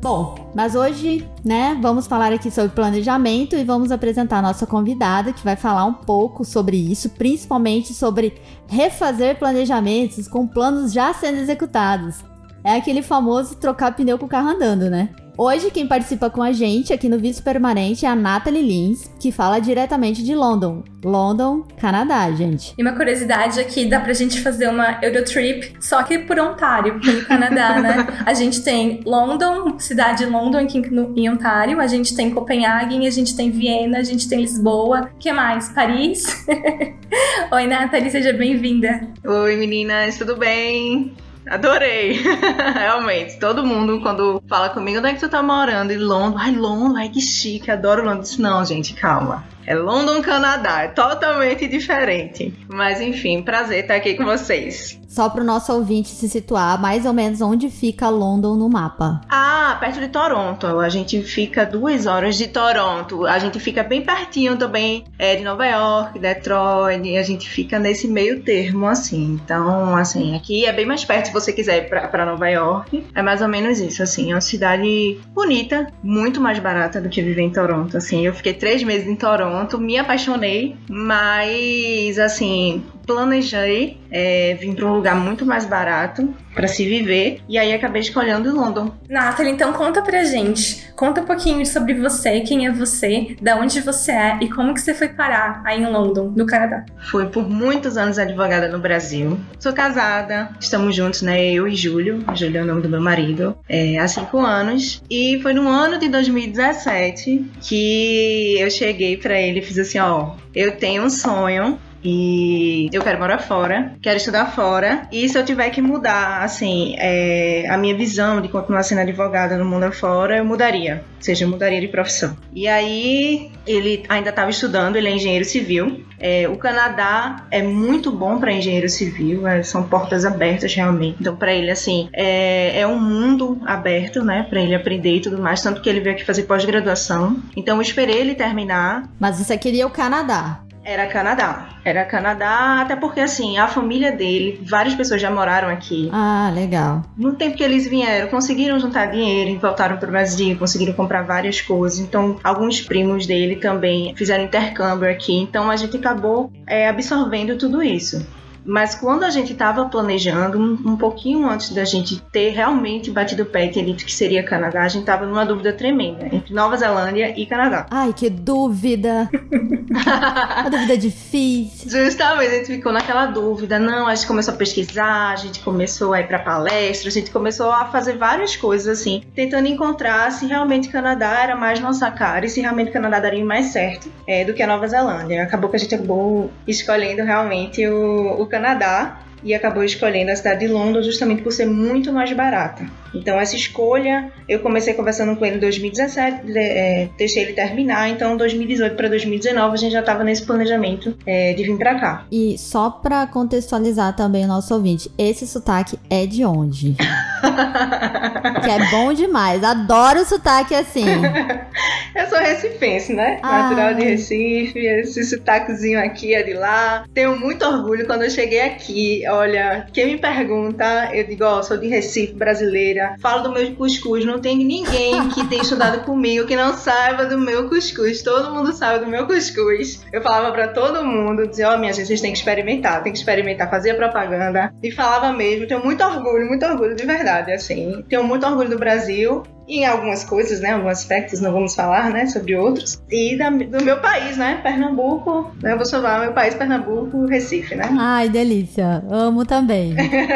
Bom, 0.01 0.51
mas 0.55 0.73
hoje, 0.73 1.27
né, 1.43 1.77
vamos 1.81 2.07
falar 2.07 2.31
aqui 2.31 2.49
sobre 2.49 2.71
planejamento 2.71 3.57
e 3.57 3.65
vamos 3.65 3.91
apresentar 3.91 4.37
a 4.37 4.41
nossa 4.41 4.65
convidada 4.65 5.33
que 5.33 5.43
vai 5.43 5.57
falar 5.57 5.83
um 5.83 5.93
pouco 5.93 6.45
sobre 6.45 6.77
isso, 6.77 7.09
principalmente 7.09 7.93
sobre 7.93 8.39
refazer 8.67 9.37
planejamentos 9.37 10.29
com 10.29 10.47
planos 10.47 10.93
já 10.93 11.13
sendo 11.13 11.39
executados. 11.39 12.23
É 12.63 12.77
aquele 12.77 13.01
famoso 13.01 13.55
trocar 13.55 13.93
pneu 13.97 14.17
com 14.17 14.27
o 14.27 14.29
carro 14.29 14.47
andando, 14.47 14.89
né? 14.89 15.09
Hoje, 15.39 15.69
quem 15.69 15.85
participa 15.85 16.31
com 16.31 16.41
a 16.41 16.51
gente 16.51 16.91
aqui 16.91 17.07
no 17.07 17.19
Vice 17.19 17.43
Permanente 17.43 18.07
é 18.07 18.09
a 18.09 18.15
Natalie 18.15 18.63
Lins, 18.63 19.07
que 19.19 19.31
fala 19.31 19.59
diretamente 19.59 20.23
de 20.23 20.33
London. 20.33 20.83
London, 21.05 21.63
Canadá, 21.79 22.31
gente. 22.31 22.73
E 22.75 22.81
uma 22.81 22.93
curiosidade 22.93 23.59
aqui, 23.59 23.85
dá 23.85 23.99
pra 23.99 24.13
gente 24.13 24.41
fazer 24.41 24.67
uma 24.67 24.97
Eurotrip, 24.99 25.75
só 25.79 26.01
que 26.01 26.17
por 26.17 26.39
Ontário, 26.39 26.95
no 26.95 27.25
Canadá, 27.25 27.79
né? 27.79 28.07
A 28.25 28.33
gente 28.33 28.63
tem 28.63 29.01
London, 29.05 29.77
cidade 29.77 30.25
de 30.25 30.31
London 30.31 30.57
aqui 30.57 30.81
no, 30.89 31.13
em 31.15 31.29
Ontário, 31.29 31.79
a 31.79 31.85
gente 31.85 32.15
tem 32.15 32.31
Copenhague, 32.31 33.05
a 33.05 33.11
gente 33.11 33.35
tem 33.35 33.51
Viena, 33.51 33.99
a 33.99 34.03
gente 34.03 34.27
tem 34.27 34.41
Lisboa, 34.41 35.11
que 35.19 35.31
mais? 35.31 35.69
Paris? 35.69 36.47
Oi, 37.53 37.67
Nathalie, 37.67 38.09
seja 38.09 38.33
bem-vinda. 38.33 39.07
Oi, 39.23 39.55
meninas, 39.55 40.17
tudo 40.17 40.35
bem? 40.35 41.15
Adorei. 41.49 42.21
Realmente. 42.75 43.39
Todo 43.39 43.65
mundo, 43.65 44.01
quando 44.01 44.41
fala 44.47 44.69
comigo, 44.69 44.99
onde 44.99 45.09
é 45.09 45.13
que 45.13 45.19
tu 45.19 45.29
tá 45.29 45.41
morando? 45.41 45.91
Em 45.91 45.97
Londres. 45.97 46.41
Ai, 46.43 46.51
Londres, 46.51 46.97
ai, 46.97 47.09
que 47.09 47.21
chique, 47.21 47.71
adoro 47.71 48.03
Londres. 48.03 48.37
Não, 48.37 48.63
gente, 48.65 48.93
calma. 48.93 49.45
É 49.65 49.75
London, 49.75 50.21
Canadá. 50.21 50.83
É 50.83 50.87
totalmente 50.87 51.67
diferente. 51.67 52.53
Mas 52.69 53.01
enfim, 53.01 53.41
prazer 53.41 53.81
estar 53.81 53.95
aqui 53.95 54.15
com 54.15 54.25
vocês. 54.25 54.99
Só 55.07 55.29
para 55.29 55.41
o 55.41 55.45
nosso 55.45 55.73
ouvinte 55.73 56.09
se 56.09 56.27
situar, 56.27 56.79
mais 56.79 57.05
ou 57.05 57.13
menos 57.13 57.41
onde 57.41 57.69
fica 57.69 58.09
London 58.09 58.55
no 58.55 58.69
mapa? 58.69 59.21
Ah, 59.29 59.77
perto 59.79 59.99
de 59.99 60.09
Toronto. 60.09 60.67
A 60.79 60.89
gente 60.89 61.21
fica 61.23 61.65
duas 61.65 62.05
horas 62.05 62.35
de 62.35 62.47
Toronto. 62.47 63.25
A 63.25 63.39
gente 63.39 63.59
fica 63.59 63.83
bem 63.83 64.01
pertinho 64.01 64.57
também 64.57 65.05
é, 65.17 65.35
de 65.35 65.43
Nova 65.43 65.65
York, 65.65 66.19
Detroit. 66.19 67.17
A 67.17 67.23
gente 67.23 67.49
fica 67.49 67.79
nesse 67.79 68.07
meio 68.07 68.41
termo, 68.41 68.85
assim. 68.87 69.39
Então, 69.43 69.95
assim, 69.95 70.35
aqui 70.35 70.65
é 70.65 70.73
bem 70.73 70.85
mais 70.85 71.05
perto 71.05 71.27
se 71.27 71.33
você 71.33 71.53
quiser 71.53 71.89
para 71.89 72.25
Nova 72.25 72.49
York. 72.49 73.05
É 73.15 73.21
mais 73.21 73.41
ou 73.41 73.47
menos 73.47 73.79
isso, 73.79 74.03
assim. 74.03 74.31
É 74.31 74.35
uma 74.35 74.41
cidade 74.41 75.19
bonita, 75.33 75.87
muito 76.03 76.41
mais 76.41 76.59
barata 76.59 76.99
do 76.99 77.09
que 77.09 77.21
viver 77.21 77.43
em 77.43 77.51
Toronto. 77.51 77.95
Assim, 77.95 78.25
eu 78.25 78.33
fiquei 78.33 78.53
três 78.53 78.83
meses 78.83 79.07
em 79.07 79.15
Toronto, 79.15 79.79
me 79.79 79.97
apaixonei, 79.97 80.75
mas, 80.89 82.19
assim, 82.19 82.83
planejei 83.07 83.97
é, 84.11 84.55
vir 84.59 84.75
para 84.75 84.85
um 84.85 84.93
lugar 84.93 85.15
muito 85.15 85.45
mais 85.45 85.65
barato 85.65 86.35
para 86.53 86.67
se 86.67 86.85
viver 86.85 87.39
e 87.47 87.57
aí 87.57 87.73
acabei 87.73 88.01
escolhendo 88.01 88.53
London. 88.53 88.91
Nathalie, 89.07 89.53
então 89.53 89.71
conta 89.71 90.01
pra 90.01 90.23
gente, 90.23 90.91
conta 90.95 91.21
um 91.21 91.25
pouquinho 91.25 91.65
sobre 91.65 91.93
você, 91.93 92.41
quem 92.41 92.67
é 92.67 92.71
você, 92.71 93.37
da 93.41 93.55
onde 93.55 93.79
você 93.79 94.11
é 94.11 94.37
e 94.41 94.49
como 94.49 94.73
que 94.73 94.81
você 94.81 94.93
foi 94.93 95.07
parar 95.07 95.61
aí 95.63 95.81
em 95.81 95.85
London, 95.85 96.33
no 96.35 96.45
Canadá. 96.45 96.83
Fui 97.09 97.27
por 97.27 97.47
muitos 97.47 97.95
anos 97.95 98.19
advogada 98.19 98.67
no 98.67 98.79
Brasil. 98.79 99.39
Sou 99.59 99.71
casada, 99.71 100.49
estamos 100.59 100.95
juntos, 100.95 101.21
né? 101.21 101.51
Eu 101.51 101.67
e 101.67 101.75
Júlio. 101.75 102.25
Júlio 102.33 102.59
é 102.59 102.63
o 102.63 102.65
nome 102.65 102.81
do 102.81 102.89
meu 102.89 103.01
marido. 103.01 103.55
É, 103.69 103.97
há 103.99 104.07
cinco 104.07 104.39
anos. 104.39 105.01
E 105.09 105.39
foi 105.41 105.53
no 105.53 105.69
ano 105.69 105.99
de 105.99 106.09
2017 106.09 107.45
que 107.61 108.59
eu 108.59 108.69
cheguei 108.71 109.15
para 109.15 109.39
ele 109.39 109.59
e 109.59 109.61
fiz 109.61 109.77
assim: 109.77 109.99
ó, 109.99 110.31
eu 110.55 110.75
tenho 110.75 111.03
um 111.03 111.09
sonho 111.09 111.79
e 112.09 112.89
eu 112.93 113.01
quero 113.01 113.19
morar 113.19 113.39
fora, 113.39 113.91
quero 114.01 114.15
estudar 114.15 114.45
fora. 114.55 115.07
E 115.11 115.27
se 115.27 115.37
eu 115.37 115.43
tiver 115.43 115.69
que 115.71 115.81
mudar, 115.81 116.41
assim, 116.41 116.95
é, 116.97 117.65
a 117.69 117.77
minha 117.77 117.93
visão 117.95 118.39
de 118.39 118.47
continuar 118.47 118.83
sendo 118.83 119.01
advogada 119.01 119.57
no 119.57 119.65
mundo 119.65 119.83
afora, 119.83 120.37
eu 120.37 120.45
mudaria. 120.45 121.03
Ou 121.17 121.21
seja, 121.21 121.43
eu 121.43 121.49
mudaria 121.49 121.81
de 121.81 121.89
profissão. 121.89 122.37
E 122.53 122.65
aí, 122.65 123.51
ele 123.65 124.03
ainda 124.07 124.29
estava 124.29 124.49
estudando, 124.49 124.95
ele 124.95 125.09
é 125.09 125.11
engenheiro 125.11 125.43
civil. 125.43 126.05
É, 126.17 126.47
o 126.47 126.55
Canadá 126.55 127.45
é 127.51 127.61
muito 127.61 128.09
bom 128.09 128.39
para 128.39 128.53
engenheiro 128.53 128.87
civil, 128.87 129.45
é, 129.45 129.61
são 129.61 129.83
portas 129.83 130.23
abertas 130.23 130.73
realmente. 130.73 131.17
Então, 131.19 131.35
para 131.35 131.53
ele, 131.53 131.69
assim, 131.69 132.07
é, 132.13 132.79
é 132.79 132.87
um 132.87 132.99
mundo 132.99 133.59
aberto, 133.65 134.23
né, 134.23 134.45
para 134.49 134.61
ele 134.61 134.73
aprender 134.73 135.17
e 135.17 135.19
tudo 135.19 135.39
mais. 135.39 135.61
Tanto 135.61 135.81
que 135.81 135.89
ele 135.89 135.99
veio 135.99 136.15
aqui 136.15 136.23
fazer 136.23 136.43
pós-graduação. 136.43 137.37
Então, 137.55 137.75
eu 137.77 137.81
esperei 137.81 138.17
ele 138.17 138.33
terminar. 138.33 139.09
Mas 139.19 139.37
você 139.39 139.57
queria 139.57 139.85
o 139.85 139.89
Canadá? 139.89 140.61
Era 140.87 141.05
Canadá. 141.05 141.67
Era 141.83 142.05
Canadá, 142.05 142.79
até 142.79 142.95
porque 142.95 143.19
assim, 143.19 143.57
a 143.57 143.67
família 143.67 144.09
dele, 144.09 144.61
várias 144.65 144.95
pessoas 144.95 145.21
já 145.21 145.29
moraram 145.29 145.67
aqui. 145.67 146.09
Ah, 146.13 146.49
legal. 146.55 147.03
No 147.17 147.33
tempo 147.33 147.57
que 147.57 147.63
eles 147.63 147.85
vieram, 147.85 148.29
conseguiram 148.29 148.79
juntar 148.79 149.07
dinheiro 149.07 149.51
e 149.51 149.57
voltaram 149.57 149.97
para 149.97 150.07
o 150.07 150.11
Brasil, 150.11 150.57
conseguiram 150.57 150.93
comprar 150.93 151.23
várias 151.23 151.59
coisas. 151.59 151.99
Então, 151.99 152.39
alguns 152.41 152.79
primos 152.79 153.27
dele 153.27 153.57
também 153.57 154.15
fizeram 154.15 154.45
intercâmbio 154.45 155.11
aqui. 155.11 155.37
Então, 155.37 155.69
a 155.69 155.75
gente 155.75 155.97
acabou 155.97 156.49
é, 156.65 156.87
absorvendo 156.87 157.57
tudo 157.57 157.83
isso. 157.83 158.25
Mas 158.67 158.93
quando 158.93 159.23
a 159.23 159.29
gente 159.29 159.53
estava 159.53 159.85
planejando, 159.85 160.59
um, 160.59 160.91
um, 160.91 160.97
pouquinho 160.97 161.49
antes 161.49 161.69
da 161.69 161.85
gente 161.85 162.21
ter 162.21 162.49
realmente 162.49 163.09
batido 163.09 163.43
o 163.43 163.45
pé 163.45 163.67
e 163.67 163.71
ter 163.71 163.85
dito 163.85 164.03
que 164.03 164.13
seria 164.13 164.43
Canadá, 164.43 164.83
a 164.83 164.89
gente 164.89 165.03
estava 165.03 165.25
numa 165.25 165.45
dúvida 165.45 165.71
tremenda 165.71 166.27
entre 166.29 166.53
Nova 166.53 166.75
Zelândia 166.75 167.33
e 167.39 167.45
Canadá. 167.45 167.85
Ai, 167.89 168.11
que 168.11 168.29
dúvida! 168.29 169.29
Uma 169.89 170.69
dúvida 170.69 170.97
difícil. 170.97 171.89
Justamente, 171.89 172.47
a 172.47 172.57
gente 172.57 172.75
ficou 172.75 172.91
naquela 172.91 173.27
dúvida. 173.27 173.79
Não, 173.79 174.05
a 174.05 174.13
gente 174.13 174.27
começou 174.27 174.53
a 174.53 174.57
pesquisar, 174.57 175.31
a 175.31 175.35
gente 175.37 175.61
começou 175.61 176.13
a 176.13 176.19
ir 176.19 176.27
para 176.27 176.39
palestra, 176.39 177.07
a 177.07 177.11
gente 177.11 177.31
começou 177.31 177.71
a 177.71 177.85
fazer 177.85 178.17
várias 178.17 178.57
coisas 178.57 178.99
assim, 178.99 179.23
tentando 179.33 179.67
encontrar 179.67 180.29
se 180.33 180.45
realmente 180.45 180.89
Canadá 180.89 181.41
era 181.41 181.55
mais 181.55 181.79
nossa 181.79 182.11
cara 182.11 182.45
e 182.45 182.49
se 182.49 182.59
realmente 182.59 182.91
Canadá 182.91 183.21
daria 183.21 183.45
mais 183.45 183.67
certo 183.67 184.11
é, 184.27 184.43
do 184.43 184.53
que 184.53 184.61
a 184.61 184.67
Nova 184.67 184.85
Zelândia. 184.89 185.41
Acabou 185.43 185.69
que 185.69 185.77
a 185.77 185.79
gente 185.79 185.95
acabou 185.95 186.51
escolhendo 186.67 187.23
realmente 187.23 187.87
o, 187.87 188.41
o 188.41 188.45
Canadá 188.45 188.56
Canadá 188.57 189.19
e 189.43 189.53
acabou 189.53 189.83
escolhendo 189.83 190.31
a 190.31 190.35
cidade 190.35 190.65
de 190.65 190.67
Londres 190.67 191.05
justamente 191.05 191.41
por 191.41 191.51
ser 191.51 191.65
muito 191.65 192.11
mais 192.11 192.31
barata. 192.33 192.85
Então 193.13 193.39
essa 193.39 193.55
escolha, 193.55 194.31
eu 194.47 194.59
comecei 194.59 194.93
conversando 194.93 195.35
com 195.35 195.45
ele 195.45 195.57
em 195.57 195.59
2017, 195.59 196.41
é, 196.55 197.09
deixei 197.17 197.43
ele 197.43 197.53
terminar, 197.53 198.09
então 198.09 198.37
2018 198.37 198.95
para 198.95 199.07
2019 199.09 199.73
a 199.73 199.77
gente 199.77 199.91
já 199.91 200.01
estava 200.01 200.23
nesse 200.23 200.45
planejamento 200.45 201.15
é, 201.25 201.53
de 201.53 201.63
vir 201.63 201.77
para 201.77 201.99
cá. 201.99 202.25
E 202.31 202.57
só 202.57 202.89
para 202.89 203.25
contextualizar 203.27 204.15
também 204.15 204.45
o 204.45 204.47
nosso 204.47 204.73
ouvinte, 204.73 205.11
esse 205.17 205.47
sotaque 205.47 205.97
é 206.09 206.25
de 206.25 206.43
onde? 206.43 206.95
que 208.63 208.69
é 208.69 208.91
bom 208.91 209.13
demais, 209.13 209.63
adoro 209.63 210.25
sotaque 210.25 210.75
assim. 210.75 211.05
eu 212.15 212.27
sou 212.27 212.39
recifense, 212.39 213.13
né? 213.13 213.39
Ai. 213.41 213.63
Natural 213.63 213.93
de 213.95 214.03
Recife, 214.03 214.79
esse 214.79 215.23
sotaquezinho 215.23 215.99
aqui 215.99 216.33
é 216.33 216.43
de 216.43 216.53
lá. 216.53 217.05
Tenho 217.13 217.39
muito 217.39 217.65
orgulho 217.65 218.05
quando 218.05 218.23
eu 218.23 218.29
cheguei 218.29 218.61
aqui 218.61 219.25
olha, 219.29 219.87
quem 219.93 220.05
me 220.07 220.17
pergunta, 220.17 221.09
eu 221.13 221.25
digo, 221.25 221.43
ó, 221.43 221.59
oh, 221.59 221.63
sou 221.63 221.77
de 221.77 221.87
Recife, 221.87 222.33
brasileira, 222.33 223.15
falo 223.21 223.43
do 223.43 223.51
meu 223.51 223.75
cuscuz, 223.75 224.25
não 224.25 224.39
tem 224.39 224.57
ninguém 224.57 225.29
que 225.29 225.47
tenha 225.47 225.61
estudado 225.61 226.03
comigo 226.03 226.47
que 226.47 226.55
não 226.55 226.73
saiba 226.73 227.25
do 227.25 227.37
meu 227.37 227.69
cuscuz, 227.69 228.21
todo 228.21 228.53
mundo 228.53 228.73
sabe 228.73 229.03
do 229.03 229.11
meu 229.11 229.25
cuscuz. 229.25 230.05
Eu 230.11 230.21
falava 230.21 230.51
para 230.51 230.69
todo 230.69 231.05
mundo, 231.05 231.47
dizia, 231.47 231.69
ó, 231.69 231.75
oh, 231.75 231.77
minha 231.77 231.93
gente, 231.93 232.07
vocês 232.07 232.21
têm 232.21 232.31
que 232.31 232.37
experimentar, 232.37 233.03
tem 233.03 233.11
que 233.11 233.19
experimentar, 233.19 233.69
fazia 233.69 233.95
propaganda, 233.95 234.73
e 234.81 234.91
falava 234.91 235.31
mesmo, 235.31 235.67
tenho 235.67 235.83
muito 235.83 236.03
orgulho, 236.03 236.47
muito 236.47 236.65
orgulho 236.65 236.95
de 236.95 237.05
verdade, 237.05 237.51
assim, 237.51 238.03
tenho 238.09 238.23
muito 238.23 238.45
orgulho 238.45 238.69
do 238.69 238.79
Brasil, 238.79 239.43
em 239.67 239.85
algumas 239.85 240.23
coisas, 240.23 240.61
né, 240.61 240.71
alguns 240.71 240.91
aspectos, 240.91 241.41
não 241.41 241.51
vamos 241.51 241.75
falar, 241.75 242.09
né, 242.09 242.25
sobre 242.27 242.55
outros, 242.55 243.01
e 243.09 243.37
da, 243.37 243.49
do 243.49 243.83
meu 243.83 243.99
país, 243.99 244.37
né, 244.37 244.59
Pernambuco, 244.63 245.51
né, 245.61 245.73
eu 245.73 245.77
vou 245.77 245.85
salvar 245.85 246.21
meu 246.21 246.33
país, 246.33 246.55
Pernambuco, 246.55 247.25
Recife, 247.25 247.75
né. 247.75 247.89
Ai, 247.99 248.29
delícia, 248.29 249.03
amo 249.09 249.45
também, 249.45 249.93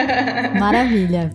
maravilha. 0.59 1.31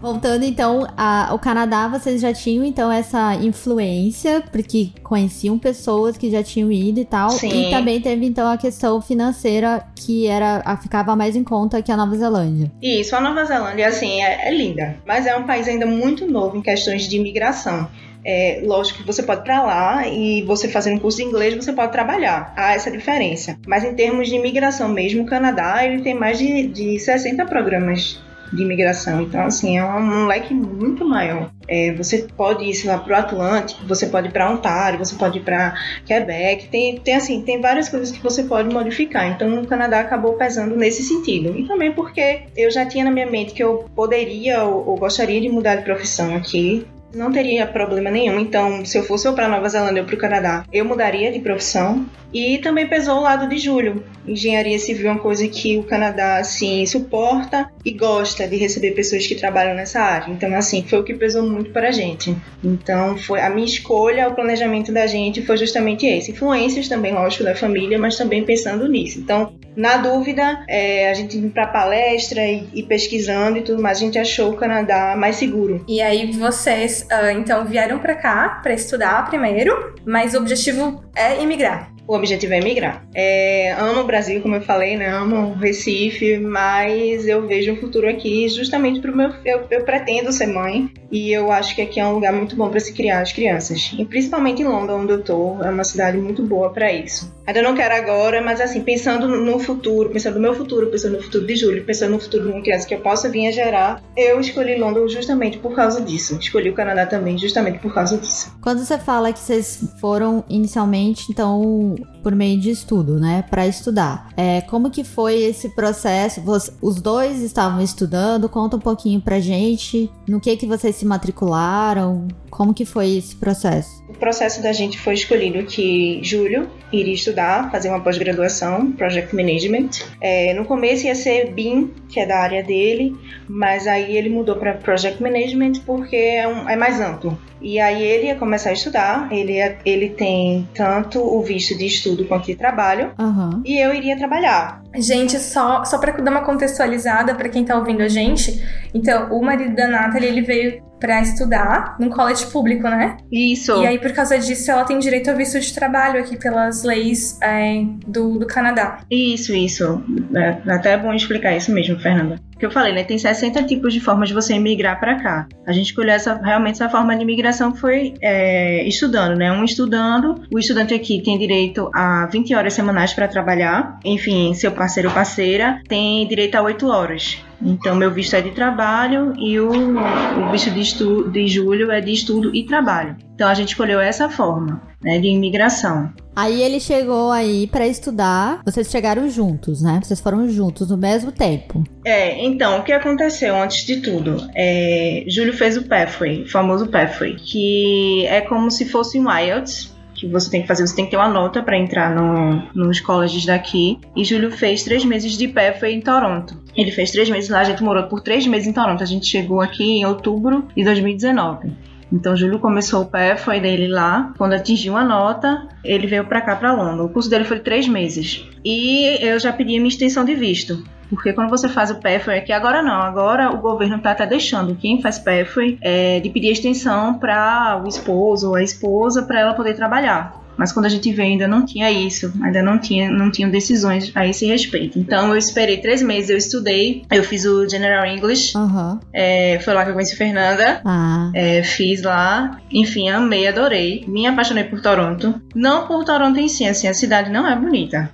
Voltando 0.00 0.44
então 0.44 0.86
ao 0.96 1.38
Canadá, 1.38 1.86
vocês 1.86 2.22
já 2.22 2.32
tinham 2.32 2.64
então 2.64 2.90
essa 2.90 3.34
influência, 3.34 4.42
porque 4.50 4.90
conheciam 5.02 5.58
pessoas 5.58 6.16
que 6.16 6.30
já 6.30 6.42
tinham 6.42 6.72
ido 6.72 7.00
e 7.00 7.04
tal. 7.04 7.30
Sim. 7.30 7.68
E 7.68 7.70
também 7.70 8.00
teve 8.00 8.24
então 8.24 8.50
a 8.50 8.56
questão 8.56 9.00
financeira 9.02 9.86
que 9.94 10.26
era 10.26 10.62
a, 10.64 10.76
ficava 10.76 11.14
mais 11.14 11.36
em 11.36 11.44
conta 11.44 11.82
que 11.82 11.92
a 11.92 11.96
Nova 11.96 12.16
Zelândia. 12.16 12.72
Isso, 12.80 13.14
a 13.14 13.20
Nova 13.20 13.44
Zelândia, 13.44 13.88
assim, 13.88 14.22
é, 14.22 14.48
é 14.48 14.54
linda, 14.54 14.96
mas 15.04 15.26
é 15.26 15.36
um 15.36 15.44
país 15.44 15.68
ainda 15.68 15.84
muito 15.84 16.26
novo 16.26 16.56
em 16.56 16.62
questões 16.62 17.06
de 17.06 17.16
imigração. 17.16 17.88
É, 18.24 18.62
lógico 18.64 19.00
que 19.00 19.06
você 19.06 19.22
pode 19.22 19.40
ir 19.40 19.44
para 19.44 19.62
lá 19.62 20.06
e 20.06 20.42
você 20.42 20.68
fazendo 20.68 20.96
um 20.96 20.98
curso 20.98 21.18
de 21.18 21.24
inglês 21.24 21.54
você 21.54 21.72
pode 21.72 21.92
trabalhar. 21.92 22.52
Há 22.56 22.72
essa 22.72 22.90
diferença. 22.90 23.58
Mas 23.66 23.84
em 23.84 23.94
termos 23.94 24.28
de 24.28 24.36
imigração 24.36 24.88
mesmo, 24.88 25.22
o 25.22 25.26
Canadá 25.26 25.84
ele 25.84 26.02
tem 26.02 26.14
mais 26.14 26.38
de, 26.38 26.66
de 26.68 26.98
60 26.98 27.44
programas 27.46 28.20
de 28.52 28.62
imigração. 28.62 29.22
Então, 29.22 29.42
assim, 29.42 29.78
é 29.78 29.84
um, 29.84 30.26
leque 30.26 30.52
muito 30.52 31.04
maior. 31.04 31.50
É, 31.68 31.92
você 31.94 32.26
pode 32.36 32.64
ir, 32.64 32.74
sei 32.74 32.90
lá, 32.90 32.98
para 32.98 33.12
o 33.12 33.16
Atlântico, 33.16 33.86
você 33.86 34.06
pode 34.06 34.28
ir 34.28 34.32
para 34.32 34.50
Ontário, 34.50 34.98
você 34.98 35.14
pode 35.14 35.38
ir 35.38 35.42
para 35.42 35.74
Quebec. 36.04 36.68
Tem, 36.68 36.98
tem, 36.98 37.14
assim, 37.14 37.42
tem 37.42 37.60
várias 37.60 37.88
coisas 37.88 38.10
que 38.10 38.22
você 38.22 38.42
pode 38.44 38.72
modificar. 38.72 39.30
Então, 39.30 39.62
o 39.62 39.66
Canadá 39.66 40.00
acabou 40.00 40.34
pesando 40.34 40.76
nesse 40.76 41.02
sentido. 41.02 41.56
E 41.56 41.66
também 41.66 41.92
porque 41.92 42.42
eu 42.56 42.70
já 42.70 42.84
tinha 42.84 43.04
na 43.04 43.10
minha 43.10 43.30
mente 43.30 43.54
que 43.54 43.62
eu 43.62 43.84
poderia 43.94 44.64
ou, 44.64 44.88
ou 44.88 44.96
gostaria 44.96 45.40
de 45.40 45.48
mudar 45.48 45.76
de 45.76 45.84
profissão 45.84 46.34
aqui 46.34 46.86
não 47.14 47.32
teria 47.32 47.66
problema 47.66 48.10
nenhum. 48.10 48.38
Então, 48.38 48.84
se 48.84 48.96
eu 48.98 49.02
fosse 49.02 49.26
ou 49.26 49.34
para 49.34 49.48
Nova 49.48 49.68
Zelândia 49.68 50.02
ou 50.02 50.06
para 50.06 50.14
o 50.14 50.18
Canadá, 50.18 50.64
eu 50.72 50.84
mudaria 50.84 51.32
de 51.32 51.40
profissão. 51.40 52.06
E 52.32 52.58
também 52.58 52.86
pesou 52.86 53.18
o 53.18 53.22
lado 53.22 53.48
de 53.48 53.58
Júlio. 53.58 54.04
Engenharia 54.26 54.78
civil 54.78 55.08
é 55.08 55.12
uma 55.12 55.20
coisa 55.20 55.48
que 55.48 55.76
o 55.78 55.82
Canadá 55.82 56.36
assim 56.36 56.86
suporta 56.86 57.68
e 57.84 57.90
gosta 57.90 58.46
de 58.46 58.56
receber 58.56 58.92
pessoas 58.92 59.26
que 59.26 59.34
trabalham 59.34 59.74
nessa 59.74 60.00
área. 60.00 60.30
Então, 60.30 60.54
assim, 60.54 60.84
foi 60.84 61.00
o 61.00 61.02
que 61.02 61.14
pesou 61.14 61.42
muito 61.42 61.70
para 61.70 61.88
a 61.88 61.92
gente. 61.92 62.36
Então, 62.62 63.18
foi 63.18 63.40
a 63.40 63.50
minha 63.50 63.66
escolha, 63.66 64.28
o 64.28 64.34
planejamento 64.34 64.92
da 64.92 65.08
gente 65.08 65.42
foi 65.42 65.56
justamente 65.56 66.06
esse. 66.06 66.30
Influências 66.30 66.88
também, 66.88 67.12
lógico, 67.12 67.42
da 67.42 67.56
família, 67.56 67.98
mas 67.98 68.16
também 68.16 68.44
pensando 68.44 68.88
nisso. 68.88 69.18
Então, 69.18 69.52
na 69.76 69.96
dúvida, 69.96 70.64
é, 70.68 71.10
a 71.10 71.14
gente 71.14 71.36
indo 71.36 71.50
para 71.50 71.66
palestra 71.66 72.44
e, 72.46 72.68
e, 72.74 72.82
pesquisando 72.82 73.58
e 73.58 73.62
tudo 73.62 73.82
mais, 73.82 73.98
a 73.98 74.00
gente 74.00 74.18
achou 74.18 74.50
o 74.50 74.56
Canadá 74.56 75.14
mais 75.16 75.36
seguro. 75.36 75.84
E 75.88 76.00
aí 76.00 76.32
vocês, 76.32 77.06
uh, 77.10 77.30
então, 77.30 77.64
vieram 77.64 77.98
para 77.98 78.14
cá 78.14 78.60
para 78.62 78.74
estudar 78.74 79.28
primeiro, 79.28 79.94
mas 80.04 80.34
o 80.34 80.38
objetivo 80.38 81.02
é 81.14 81.42
imigrar 81.42 81.90
o 82.10 82.14
objetivo 82.16 82.52
é 82.54 82.60
migrar. 82.60 83.06
É, 83.14 83.70
amo 83.78 84.00
o 84.00 84.04
Brasil, 84.04 84.40
como 84.40 84.56
eu 84.56 84.60
falei, 84.62 84.96
né? 84.96 85.08
Amo 85.08 85.52
o 85.52 85.54
Recife, 85.54 86.38
mas 86.38 87.24
eu 87.28 87.46
vejo 87.46 87.72
um 87.72 87.76
futuro 87.76 88.08
aqui 88.08 88.48
justamente 88.48 88.98
para 89.00 89.12
o 89.12 89.16
meu. 89.16 89.30
Eu, 89.44 89.64
eu, 89.70 89.84
pretendo 89.84 90.32
ser 90.32 90.48
mãe 90.48 90.92
e 91.08 91.32
eu 91.32 91.52
acho 91.52 91.72
que 91.72 91.82
aqui 91.82 92.00
é 92.00 92.04
um 92.04 92.14
lugar 92.14 92.32
muito 92.32 92.56
bom 92.56 92.68
para 92.68 92.80
se 92.80 92.92
criar 92.92 93.20
as 93.20 93.32
crianças. 93.32 93.94
E 93.96 94.04
principalmente 94.04 94.60
em 94.60 94.64
London, 94.64 95.02
onde 95.02 95.12
eu 95.12 95.22
tô, 95.22 95.62
é 95.62 95.70
uma 95.70 95.84
cidade 95.84 96.18
muito 96.18 96.42
boa 96.42 96.72
para 96.72 96.92
isso. 96.92 97.32
Ainda 97.50 97.62
não 97.62 97.74
quero 97.74 97.92
agora, 97.92 98.40
mas 98.40 98.60
assim, 98.60 98.80
pensando 98.80 99.26
no 99.26 99.58
futuro, 99.58 100.08
pensando 100.08 100.34
no 100.34 100.40
meu 100.40 100.54
futuro, 100.54 100.86
pensando 100.86 101.16
no 101.16 101.22
futuro 101.22 101.44
de 101.44 101.56
Júlio, 101.56 101.84
pensando 101.84 102.12
no 102.12 102.20
futuro 102.20 102.44
de 102.44 102.52
uma 102.52 102.62
criança 102.62 102.86
que 102.86 102.94
eu 102.94 103.00
possa 103.00 103.28
vir 103.28 103.48
a 103.48 103.50
gerar, 103.50 104.00
eu 104.16 104.38
escolhi 104.38 104.78
London 104.78 105.08
justamente 105.08 105.58
por 105.58 105.74
causa 105.74 106.00
disso. 106.00 106.38
Escolhi 106.38 106.70
o 106.70 106.74
Canadá 106.74 107.06
também 107.06 107.36
justamente 107.36 107.80
por 107.80 107.92
causa 107.92 108.16
disso. 108.16 108.56
Quando 108.62 108.84
você 108.84 108.96
fala 108.96 109.32
que 109.32 109.40
vocês 109.40 109.82
foram 110.00 110.44
inicialmente, 110.48 111.26
então, 111.28 111.96
por 112.20 112.34
meio 112.34 112.58
de 112.60 112.70
estudo, 112.70 113.18
né, 113.18 113.44
para 113.50 113.66
estudar. 113.66 114.28
É, 114.36 114.60
como 114.62 114.90
que 114.90 115.04
foi 115.04 115.42
esse 115.42 115.68
processo? 115.70 116.42
os 116.80 117.00
dois 117.00 117.40
estavam 117.42 117.80
estudando? 117.82 118.48
Conta 118.48 118.76
um 118.76 118.80
pouquinho 118.80 119.20
pra 119.20 119.40
gente. 119.40 120.10
No 120.28 120.40
que 120.40 120.56
que 120.56 120.66
vocês 120.66 120.96
se 120.96 121.04
matricularam? 121.04 122.28
Como 122.50 122.74
que 122.74 122.84
foi 122.84 123.16
esse 123.16 123.36
processo? 123.36 124.02
O 124.08 124.14
processo 124.14 124.62
da 124.62 124.72
gente 124.72 124.98
foi 124.98 125.14
escolhido 125.14 125.64
que 125.64 126.20
Júlio 126.22 126.68
iria 126.92 127.14
estudar, 127.14 127.70
fazer 127.70 127.88
uma 127.88 128.00
pós-graduação, 128.00 128.92
Project 128.92 129.34
Management. 129.34 129.90
É, 130.20 130.52
no 130.54 130.64
começo 130.64 131.06
ia 131.06 131.14
ser 131.14 131.52
BIM, 131.52 131.90
que 132.08 132.18
é 132.18 132.26
da 132.26 132.38
área 132.38 132.62
dele, 132.62 133.16
mas 133.48 133.86
aí 133.86 134.16
ele 134.16 134.28
mudou 134.28 134.56
para 134.56 134.74
Project 134.74 135.22
Management 135.22 135.80
porque 135.86 136.16
é, 136.16 136.48
um, 136.48 136.68
é 136.68 136.76
mais 136.76 137.00
amplo. 137.00 137.38
E 137.62 137.78
aí 137.78 138.02
ele 138.02 138.26
ia 138.26 138.34
começar 138.36 138.70
a 138.70 138.72
estudar, 138.72 139.28
ele, 139.30 139.54
ia, 139.54 139.78
ele 139.84 140.08
tem 140.08 140.66
tanto 140.74 141.20
o 141.20 141.42
visto 141.42 141.76
de 141.76 141.86
estudo 141.86 142.09
quanto 142.24 142.46
de 142.46 142.54
trabalho, 142.54 143.12
uhum. 143.18 143.62
e 143.64 143.78
eu 143.78 143.94
iria 143.94 144.16
trabalhar. 144.16 144.82
Gente, 144.96 145.38
só, 145.38 145.84
só 145.84 145.98
para 145.98 146.12
dar 146.12 146.30
uma 146.30 146.42
contextualizada 146.42 147.34
para 147.34 147.48
quem 147.48 147.64
tá 147.64 147.76
ouvindo 147.76 148.02
a 148.02 148.08
gente, 148.08 148.62
então, 148.94 149.32
o 149.32 149.42
marido 149.42 149.74
da 149.74 149.88
Nathalie, 149.88 150.28
ele 150.28 150.42
veio 150.42 150.89
para 151.00 151.20
estudar 151.22 151.96
num 151.98 152.10
college 152.10 152.46
público, 152.46 152.84
né? 152.84 153.16
Isso. 153.32 153.82
E 153.82 153.86
aí, 153.86 153.98
por 153.98 154.12
causa 154.12 154.38
disso, 154.38 154.70
ela 154.70 154.84
tem 154.84 154.98
direito 154.98 155.30
ao 155.30 155.36
visto 155.36 155.58
de 155.58 155.72
trabalho 155.74 156.20
aqui 156.20 156.36
pelas 156.36 156.84
leis 156.84 157.38
é, 157.42 157.82
do, 158.06 158.38
do 158.38 158.46
Canadá. 158.46 159.00
Isso, 159.10 159.54
isso. 159.54 160.02
É 160.36 160.70
até 160.70 160.92
é 160.92 160.98
bom 160.98 161.12
explicar 161.14 161.56
isso 161.56 161.72
mesmo, 161.72 161.98
Fernanda 161.98 162.38
que 162.60 162.66
eu 162.66 162.70
falei, 162.70 162.92
né? 162.92 163.02
Tem 163.02 163.18
60 163.18 163.62
tipos 163.64 163.92
de 163.92 164.00
formas 164.00 164.28
de 164.28 164.34
você 164.34 164.52
emigrar 164.52 165.00
para 165.00 165.16
cá. 165.16 165.48
A 165.66 165.72
gente 165.72 165.86
escolheu 165.86 166.14
essa, 166.14 166.34
realmente 166.34 166.74
essa 166.74 166.90
forma 166.90 167.16
de 167.16 167.22
imigração 167.22 167.72
que 167.72 167.80
foi 167.80 168.14
é, 168.20 168.86
estudando, 168.86 169.36
né? 169.36 169.50
Um 169.50 169.64
estudando, 169.64 170.42
o 170.52 170.58
estudante 170.58 170.92
aqui 170.92 171.22
tem 171.22 171.38
direito 171.38 171.90
a 171.94 172.26
20 172.26 172.54
horas 172.54 172.74
semanais 172.74 173.14
para 173.14 173.26
trabalhar. 173.26 173.98
Enfim, 174.04 174.52
seu 174.54 174.70
parceiro 174.70 175.08
ou 175.08 175.14
parceira 175.14 175.80
tem 175.88 176.28
direito 176.28 176.54
a 176.56 176.62
8 176.62 176.86
horas. 176.86 177.42
Então, 177.62 177.94
meu 177.94 178.10
visto 178.10 178.34
é 178.34 178.40
de 178.40 178.50
trabalho 178.50 179.34
e 179.38 179.58
o, 179.60 179.70
o 179.70 180.50
visto 180.50 180.70
de, 180.70 180.80
estu, 180.80 181.30
de 181.30 181.46
julho 181.46 181.90
é 181.90 182.00
de 182.00 182.12
estudo 182.12 182.54
e 182.54 182.64
trabalho. 182.64 183.16
Então, 183.34 183.48
a 183.48 183.54
gente 183.54 183.68
escolheu 183.68 184.00
essa 184.00 184.28
forma 184.28 184.82
né, 185.02 185.18
de 185.18 185.28
imigração. 185.28 186.12
Aí 186.34 186.62
ele 186.62 186.78
chegou 186.78 187.30
aí 187.30 187.66
para 187.66 187.86
estudar. 187.86 188.60
Vocês 188.64 188.90
chegaram 188.90 189.28
juntos, 189.28 189.82
né? 189.82 190.00
Vocês 190.02 190.20
foram 190.20 190.48
juntos 190.48 190.90
no 190.90 190.96
mesmo 190.96 191.32
tempo. 191.32 191.84
É, 192.04 192.44
então, 192.44 192.78
o 192.80 192.82
que 192.82 192.92
aconteceu 192.92 193.56
antes 193.56 193.84
de 193.84 194.00
tudo? 194.00 194.48
É, 194.54 195.24
Júlio 195.28 195.52
fez 195.52 195.76
o 195.76 195.82
Pathway, 195.82 196.42
o 196.42 196.48
famoso 196.48 196.86
Pathway, 196.86 197.34
que 197.36 198.26
é 198.26 198.40
como 198.42 198.70
se 198.70 198.84
fosse 198.86 199.18
um 199.18 199.30
IELTS, 199.30 199.89
que 200.20 200.26
você 200.26 200.50
tem 200.50 200.60
que 200.60 200.68
fazer, 200.68 200.86
você 200.86 200.94
tem 200.94 201.06
que 201.06 201.10
ter 201.10 201.16
uma 201.16 201.28
nota 201.28 201.62
para 201.62 201.78
entrar 201.78 202.14
no, 202.14 202.62
nos 202.74 203.00
colleges 203.00 203.46
daqui. 203.46 203.98
E 204.14 204.22
Júlio 204.22 204.50
fez 204.50 204.84
três 204.84 205.02
meses 205.02 205.32
de 205.32 205.48
Pathway 205.48 205.94
em 205.94 206.00
Toronto. 206.00 206.62
Ele 206.76 206.90
fez 206.90 207.10
três 207.10 207.30
meses 207.30 207.48
lá, 207.48 207.60
a 207.60 207.64
gente 207.64 207.82
morou 207.82 208.04
por 208.04 208.20
três 208.20 208.46
meses 208.46 208.68
em 208.68 208.72
Toronto. 208.72 209.02
A 209.02 209.06
gente 209.06 209.26
chegou 209.26 209.62
aqui 209.62 209.82
em 209.82 210.04
outubro 210.04 210.68
de 210.76 210.84
2019. 210.84 211.72
Então, 212.12 212.36
Júlio 212.36 212.58
começou 212.58 213.02
o 213.02 213.06
pé, 213.06 213.36
foi 213.36 213.60
dele 213.60 213.86
lá. 213.86 214.34
Quando 214.36 214.52
atingiu 214.52 214.96
a 214.96 215.04
nota, 215.04 215.68
ele 215.82 216.06
veio 216.06 216.24
para 216.24 216.40
cá, 216.40 216.56
para 216.56 216.72
London. 216.72 217.04
O 217.04 217.08
curso 217.08 217.30
dele 217.30 217.44
foi 217.44 217.60
três 217.60 217.88
meses. 217.88 218.44
E 218.64 219.16
eu 219.24 219.38
já 219.38 219.52
pedi 219.52 219.78
minha 219.78 219.88
extensão 219.88 220.24
de 220.24 220.34
visto. 220.34 220.84
Porque 221.10 221.32
quando 221.32 221.50
você 221.50 221.68
faz 221.68 221.90
o 221.90 221.96
PEFRE 221.96 222.38
aqui, 222.38 222.52
agora 222.52 222.80
não, 222.82 223.02
agora 223.02 223.50
o 223.50 223.58
governo 223.58 223.96
está 223.96 224.12
até 224.12 224.24
deixando 224.24 224.76
quem 224.76 225.02
faz 225.02 225.18
PEFRE 225.18 225.76
é, 225.82 226.20
de 226.20 226.30
pedir 226.30 226.52
extensão 226.52 227.14
para 227.14 227.82
o 227.84 227.88
esposo 227.88 228.50
ou 228.50 228.54
a 228.54 228.62
esposa 228.62 229.22
para 229.22 229.40
ela 229.40 229.54
poder 229.54 229.74
trabalhar. 229.74 230.40
Mas 230.60 230.72
quando 230.72 230.84
a 230.84 230.88
gente 230.90 231.10
veio 231.10 231.30
ainda 231.30 231.48
não 231.48 231.64
tinha 231.64 231.90
isso, 231.90 232.30
ainda 232.42 232.62
não 232.62 232.78
tinha, 232.78 233.10
não 233.10 233.30
tinham 233.30 233.50
decisões 233.50 234.12
a 234.14 234.26
esse 234.26 234.44
respeito. 234.44 234.98
Então 234.98 235.28
eu 235.30 235.36
esperei 235.36 235.78
três 235.78 236.02
meses, 236.02 236.28
eu 236.28 236.36
estudei, 236.36 237.02
eu 237.10 237.24
fiz 237.24 237.46
o 237.46 237.66
General 237.66 238.04
English, 238.04 238.54
uhum. 238.58 239.00
é, 239.10 239.58
foi 239.60 239.72
lá 239.72 239.84
que 239.84 239.90
eu 239.90 239.94
conheci 239.94 240.14
Fernanda, 240.16 240.82
ah. 240.84 241.30
é, 241.34 241.62
fiz 241.62 242.02
lá, 242.02 242.60
enfim, 242.70 243.08
amei, 243.08 243.48
adorei, 243.48 244.04
me 244.06 244.26
apaixonei 244.26 244.64
por 244.64 244.82
Toronto. 244.82 245.40
Não 245.54 245.86
por 245.86 246.04
Toronto 246.04 246.38
em 246.38 246.48
si, 246.48 246.66
assim, 246.66 246.86
a 246.86 246.92
cidade 246.92 247.30
não 247.30 247.46
é 247.46 247.56
bonita. 247.56 248.10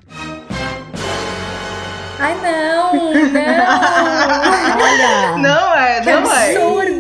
Ai, 2.19 2.35
não, 2.41 2.75
não! 2.97 4.76
Olha! 4.83 5.38
Não 5.38 5.75
é, 5.75 6.00
que 6.00 6.12
não 6.12 6.33
é. 6.33 6.57
absurdo! 6.57 6.97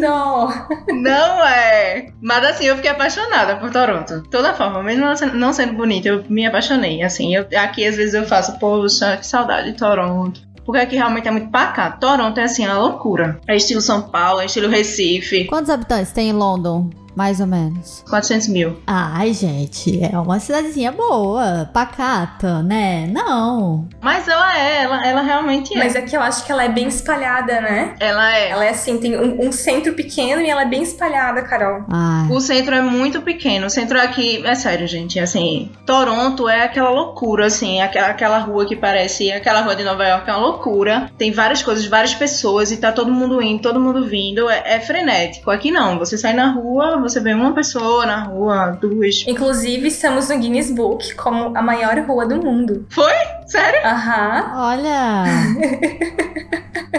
Não 0.94 1.46
é! 1.46 2.06
Mas 2.20 2.44
assim, 2.44 2.64
eu 2.64 2.76
fiquei 2.76 2.90
apaixonada 2.90 3.56
por 3.56 3.70
Toronto. 3.70 4.22
De 4.22 4.28
toda 4.28 4.54
forma, 4.54 4.82
mesmo 4.82 5.04
não 5.34 5.52
sendo 5.52 5.72
bonita, 5.74 6.08
eu 6.08 6.24
me 6.28 6.46
apaixonei. 6.46 7.02
Assim, 7.02 7.34
eu, 7.34 7.46
aqui 7.56 7.86
às 7.86 7.96
vezes 7.96 8.14
eu 8.14 8.24
faço, 8.26 8.58
poxa, 8.58 9.16
que 9.16 9.26
saudade 9.26 9.72
de 9.72 9.78
Toronto. 9.78 10.40
Porque 10.64 10.80
aqui 10.80 10.96
realmente 10.96 11.28
é 11.28 11.30
muito 11.30 11.50
pacato. 11.50 12.00
Toronto 12.00 12.38
é 12.38 12.44
assim, 12.44 12.66
uma 12.66 12.78
loucura. 12.78 13.38
É 13.46 13.54
estilo 13.54 13.80
São 13.80 14.02
Paulo, 14.02 14.40
é 14.40 14.46
estilo 14.46 14.68
Recife. 14.68 15.44
Quantos 15.44 15.70
habitantes 15.70 16.12
tem 16.12 16.30
em 16.30 16.32
London? 16.32 16.90
Mais 17.16 17.40
ou 17.40 17.46
menos? 17.46 18.04
400 18.08 18.48
mil. 18.48 18.76
Ai, 18.86 19.32
gente, 19.32 19.98
é 20.04 20.18
uma 20.18 20.38
cidadezinha 20.38 20.92
boa, 20.92 21.68
pacata, 21.72 22.62
né? 22.62 23.08
Não. 23.10 23.88
Mas 24.02 24.28
ela 24.28 24.58
é, 24.58 24.82
ela, 24.82 25.06
ela 25.06 25.22
realmente 25.22 25.74
é. 25.74 25.78
Mas 25.78 25.96
é 25.96 26.02
que 26.02 26.14
eu 26.14 26.20
acho 26.20 26.44
que 26.44 26.52
ela 26.52 26.62
é 26.62 26.68
bem 26.68 26.88
espalhada, 26.88 27.60
né? 27.60 27.94
Ela 27.98 28.36
é. 28.36 28.50
Ela 28.50 28.64
é 28.66 28.68
assim, 28.68 28.98
tem 28.98 29.18
um, 29.18 29.48
um 29.48 29.52
centro 29.52 29.94
pequeno 29.94 30.42
e 30.42 30.50
ela 30.50 30.62
é 30.62 30.66
bem 30.66 30.82
espalhada, 30.82 31.42
Carol. 31.42 31.84
Ai. 31.90 32.28
O 32.30 32.38
centro 32.38 32.74
é 32.74 32.82
muito 32.82 33.22
pequeno. 33.22 33.66
O 33.66 33.70
centro 33.70 33.98
aqui, 33.98 34.44
é 34.46 34.54
sério, 34.54 34.86
gente. 34.86 35.18
Assim, 35.18 35.72
Toronto 35.86 36.48
é 36.48 36.64
aquela 36.64 36.90
loucura, 36.90 37.46
assim. 37.46 37.80
Aquela, 37.80 38.08
aquela 38.08 38.38
rua 38.38 38.66
que 38.66 38.76
parece. 38.76 39.32
Aquela 39.32 39.62
rua 39.62 39.74
de 39.74 39.84
Nova 39.84 40.06
York 40.06 40.28
é 40.28 40.32
uma 40.34 40.46
loucura. 40.46 41.10
Tem 41.16 41.32
várias 41.32 41.62
coisas, 41.62 41.86
várias 41.86 42.14
pessoas 42.14 42.70
e 42.70 42.76
tá 42.76 42.92
todo 42.92 43.10
mundo 43.10 43.40
indo, 43.40 43.62
todo 43.62 43.80
mundo 43.80 44.04
vindo. 44.04 44.50
É, 44.50 44.74
é 44.74 44.80
frenético. 44.80 45.50
Aqui 45.50 45.70
não. 45.70 45.98
Você 45.98 46.18
sai 46.18 46.34
na 46.34 46.50
rua, 46.50 47.05
você 47.08 47.20
vê 47.20 47.34
uma 47.34 47.52
pessoa 47.52 48.06
na 48.06 48.24
rua, 48.24 48.78
duas. 48.80 49.24
Inclusive, 49.26 49.88
estamos 49.88 50.28
no 50.28 50.38
Guinness 50.38 50.70
Book 50.70 51.14
como 51.14 51.56
a 51.56 51.62
maior 51.62 51.98
rua 52.00 52.26
do 52.26 52.36
mundo. 52.36 52.86
Foi? 52.90 53.12
Sério? 53.46 53.80
Aham. 53.84 54.52
Olha, 54.56 55.24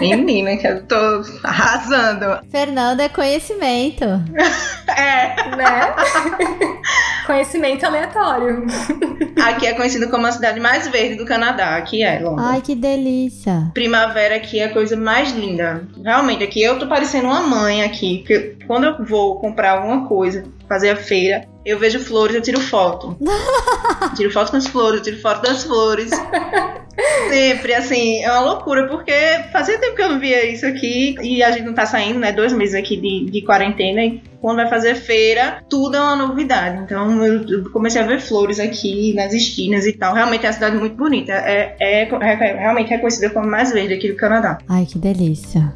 Menina, 0.00 0.56
que 0.56 0.66
eu 0.66 0.82
tô 0.86 1.22
arrasando. 1.42 2.40
Fernanda 2.50 3.02
é 3.04 3.08
conhecimento. 3.08 4.04
É. 4.96 5.54
Né? 5.54 5.94
Conhecimento 7.26 7.84
aleatório. 7.84 8.66
Aqui 9.44 9.66
é 9.66 9.74
conhecido 9.74 10.08
como 10.08 10.26
a 10.26 10.32
cidade 10.32 10.58
mais 10.58 10.88
verde 10.88 11.14
do 11.14 11.26
Canadá. 11.26 11.76
Aqui 11.76 12.02
é, 12.02 12.18
Londres. 12.18 12.46
Ai, 12.48 12.60
que 12.62 12.74
delícia. 12.74 13.70
Primavera 13.74 14.36
aqui 14.36 14.58
é 14.58 14.64
a 14.64 14.72
coisa 14.72 14.96
mais 14.96 15.30
linda. 15.32 15.86
Realmente, 16.02 16.42
aqui 16.42 16.62
eu 16.62 16.78
tô 16.78 16.88
parecendo 16.88 17.28
uma 17.28 17.42
mãe 17.42 17.82
aqui. 17.82 18.18
Porque 18.18 18.56
quando 18.66 18.84
eu 18.84 19.04
vou 19.04 19.38
comprar 19.38 19.72
alguma 19.72 20.08
coisa, 20.08 20.42
fazer 20.68 20.90
a 20.90 20.96
feira, 20.96 21.46
eu 21.68 21.78
vejo 21.78 22.00
flores, 22.00 22.34
eu 22.34 22.42
tiro 22.42 22.60
foto. 22.60 23.16
tiro 24.16 24.30
foto 24.30 24.50
com 24.50 24.56
as 24.56 24.66
flores, 24.66 24.98
eu 24.98 25.04
tiro 25.04 25.20
foto 25.20 25.42
das 25.42 25.64
flores. 25.64 26.10
Sempre, 27.28 27.74
assim, 27.74 28.22
é 28.24 28.30
uma 28.32 28.40
loucura, 28.40 28.88
porque 28.88 29.12
fazia 29.52 29.78
tempo 29.78 29.94
que 29.94 30.02
eu 30.02 30.08
não 30.08 30.18
via 30.18 30.50
isso 30.50 30.66
aqui 30.66 31.14
e 31.22 31.42
a 31.42 31.50
gente 31.50 31.64
não 31.64 31.74
tá 31.74 31.86
saindo, 31.86 32.18
né? 32.18 32.32
Dois 32.32 32.52
meses 32.52 32.74
aqui 32.74 32.96
de, 32.96 33.30
de 33.30 33.42
quarentena 33.42 34.04
e 34.04 34.20
quando 34.40 34.56
vai 34.56 34.68
fazer 34.68 34.94
feira, 34.94 35.62
tudo 35.68 35.96
é 35.96 36.00
uma 36.00 36.16
novidade. 36.16 36.82
Então 36.82 37.24
eu 37.24 37.38
eu 37.48 37.70
comecei 37.70 38.00
a 38.00 38.06
ver 38.06 38.20
flores 38.20 38.58
aqui 38.58 39.14
nas 39.14 39.32
esquinas 39.32 39.86
e 39.86 39.92
tal. 39.92 40.14
Realmente 40.14 40.44
é 40.44 40.48
uma 40.48 40.52
cidade 40.52 40.76
muito 40.76 40.96
bonita. 40.96 41.32
É, 41.32 41.76
é, 41.78 42.02
é 42.02 42.34
realmente 42.34 42.88
reconhecida 42.88 43.30
como 43.30 43.46
a 43.46 43.50
mais 43.50 43.72
verde 43.72 43.94
aqui 43.94 44.08
do 44.08 44.16
Canadá. 44.16 44.58
Ai, 44.68 44.86
que 44.86 44.98
delícia. 44.98 45.72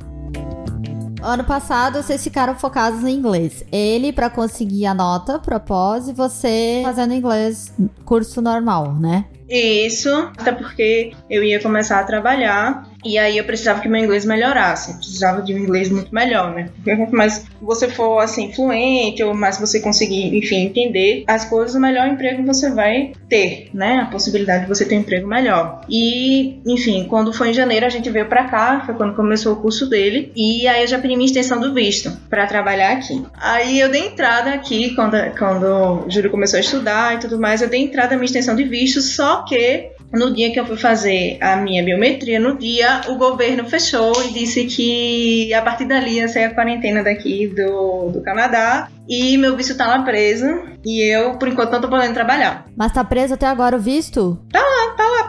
Ano 1.22 1.44
passado 1.44 2.02
vocês 2.02 2.22
ficaram 2.22 2.56
focados 2.56 3.00
no 3.00 3.08
inglês. 3.08 3.64
Ele 3.70 4.12
pra 4.12 4.28
conseguir 4.28 4.86
a 4.86 4.94
nota 4.94 5.38
pra 5.38 5.60
pós 5.60 6.08
e 6.08 6.12
você 6.12 6.80
fazendo 6.84 7.14
inglês 7.14 7.72
curso 8.04 8.42
normal, 8.42 8.92
né? 8.94 9.26
Isso, 9.52 10.08
até 10.38 10.50
porque 10.50 11.12
eu 11.28 11.44
ia 11.44 11.60
começar 11.60 12.00
a 12.00 12.04
trabalhar 12.04 12.90
e 13.04 13.18
aí 13.18 13.36
eu 13.36 13.44
precisava 13.44 13.80
que 13.80 13.88
meu 13.88 14.02
inglês 14.02 14.24
melhorasse. 14.24 14.92
Eu 14.92 14.96
precisava 14.96 15.42
de 15.42 15.52
um 15.54 15.58
inglês 15.58 15.90
muito 15.90 16.14
melhor, 16.14 16.54
né? 16.54 16.70
Porque 16.82 17.14
mais 17.14 17.44
você 17.60 17.88
for 17.88 18.20
assim 18.20 18.52
fluente 18.52 19.22
ou 19.22 19.34
mais 19.34 19.58
você 19.58 19.80
conseguir, 19.80 20.36
enfim, 20.36 20.66
entender 20.66 21.24
as 21.26 21.44
coisas, 21.44 21.74
o 21.74 21.80
melhor 21.80 22.06
emprego 22.06 22.44
você 22.44 22.70
vai 22.70 23.12
ter, 23.28 23.70
né? 23.74 24.00
A 24.00 24.06
possibilidade 24.06 24.62
de 24.62 24.68
você 24.68 24.84
ter 24.84 24.96
um 24.96 25.00
emprego 25.00 25.26
melhor. 25.26 25.80
E, 25.88 26.60
enfim, 26.66 27.06
quando 27.08 27.32
foi 27.32 27.50
em 27.50 27.54
janeiro 27.54 27.84
a 27.84 27.88
gente 27.88 28.08
veio 28.08 28.26
pra 28.26 28.44
cá, 28.44 28.82
foi 28.86 28.94
quando 28.94 29.14
começou 29.14 29.54
o 29.54 29.56
curso 29.56 29.88
dele, 29.88 30.32
e 30.36 30.66
aí 30.68 30.82
eu 30.82 30.86
já 30.86 30.98
pedi 30.98 31.14
minha 31.14 31.26
extensão 31.26 31.60
do 31.60 31.74
visto 31.74 32.10
pra 32.30 32.46
trabalhar 32.46 32.92
aqui. 32.92 33.22
Aí 33.34 33.80
eu 33.80 33.90
dei 33.90 34.06
entrada 34.06 34.50
aqui 34.50 34.94
quando 34.94 35.12
quando 35.38 35.64
o 36.06 36.10
Júlio 36.10 36.30
começou 36.30 36.56
a 36.56 36.60
estudar 36.60 37.14
e 37.14 37.18
tudo 37.18 37.38
mais, 37.38 37.62
eu 37.62 37.68
dei 37.68 37.82
entrada 37.82 38.14
à 38.14 38.16
minha 38.16 38.26
extensão 38.26 38.54
de 38.54 38.64
visto, 38.64 39.00
só 39.00 39.41
que 39.44 39.90
no 40.12 40.32
dia 40.34 40.52
que 40.52 40.60
eu 40.60 40.66
fui 40.66 40.76
fazer 40.76 41.38
a 41.40 41.56
minha 41.56 41.82
biometria, 41.82 42.38
no 42.38 42.58
dia 42.58 43.02
o 43.08 43.16
governo 43.16 43.68
fechou 43.68 44.12
e 44.24 44.32
disse 44.32 44.64
que 44.64 45.52
a 45.54 45.62
partir 45.62 45.86
dali 45.86 46.16
ia 46.16 46.28
ser 46.28 46.44
a 46.44 46.54
quarentena 46.54 47.02
daqui 47.02 47.46
do, 47.46 48.10
do 48.10 48.22
Canadá 48.22 48.88
e 49.08 49.36
meu 49.38 49.56
visto 49.56 49.76
tá 49.76 49.86
lá 49.86 50.02
preso 50.02 50.46
e 50.84 51.00
eu, 51.00 51.38
por 51.38 51.48
enquanto, 51.48 51.72
não 51.72 51.80
tô 51.80 51.88
podendo 51.88 52.14
trabalhar. 52.14 52.66
Mas 52.76 52.92
tá 52.92 53.02
preso 53.02 53.34
até 53.34 53.46
agora 53.46 53.76
o 53.76 53.80
visto? 53.80 54.38
Tá 54.52 54.60
lá 54.60 54.72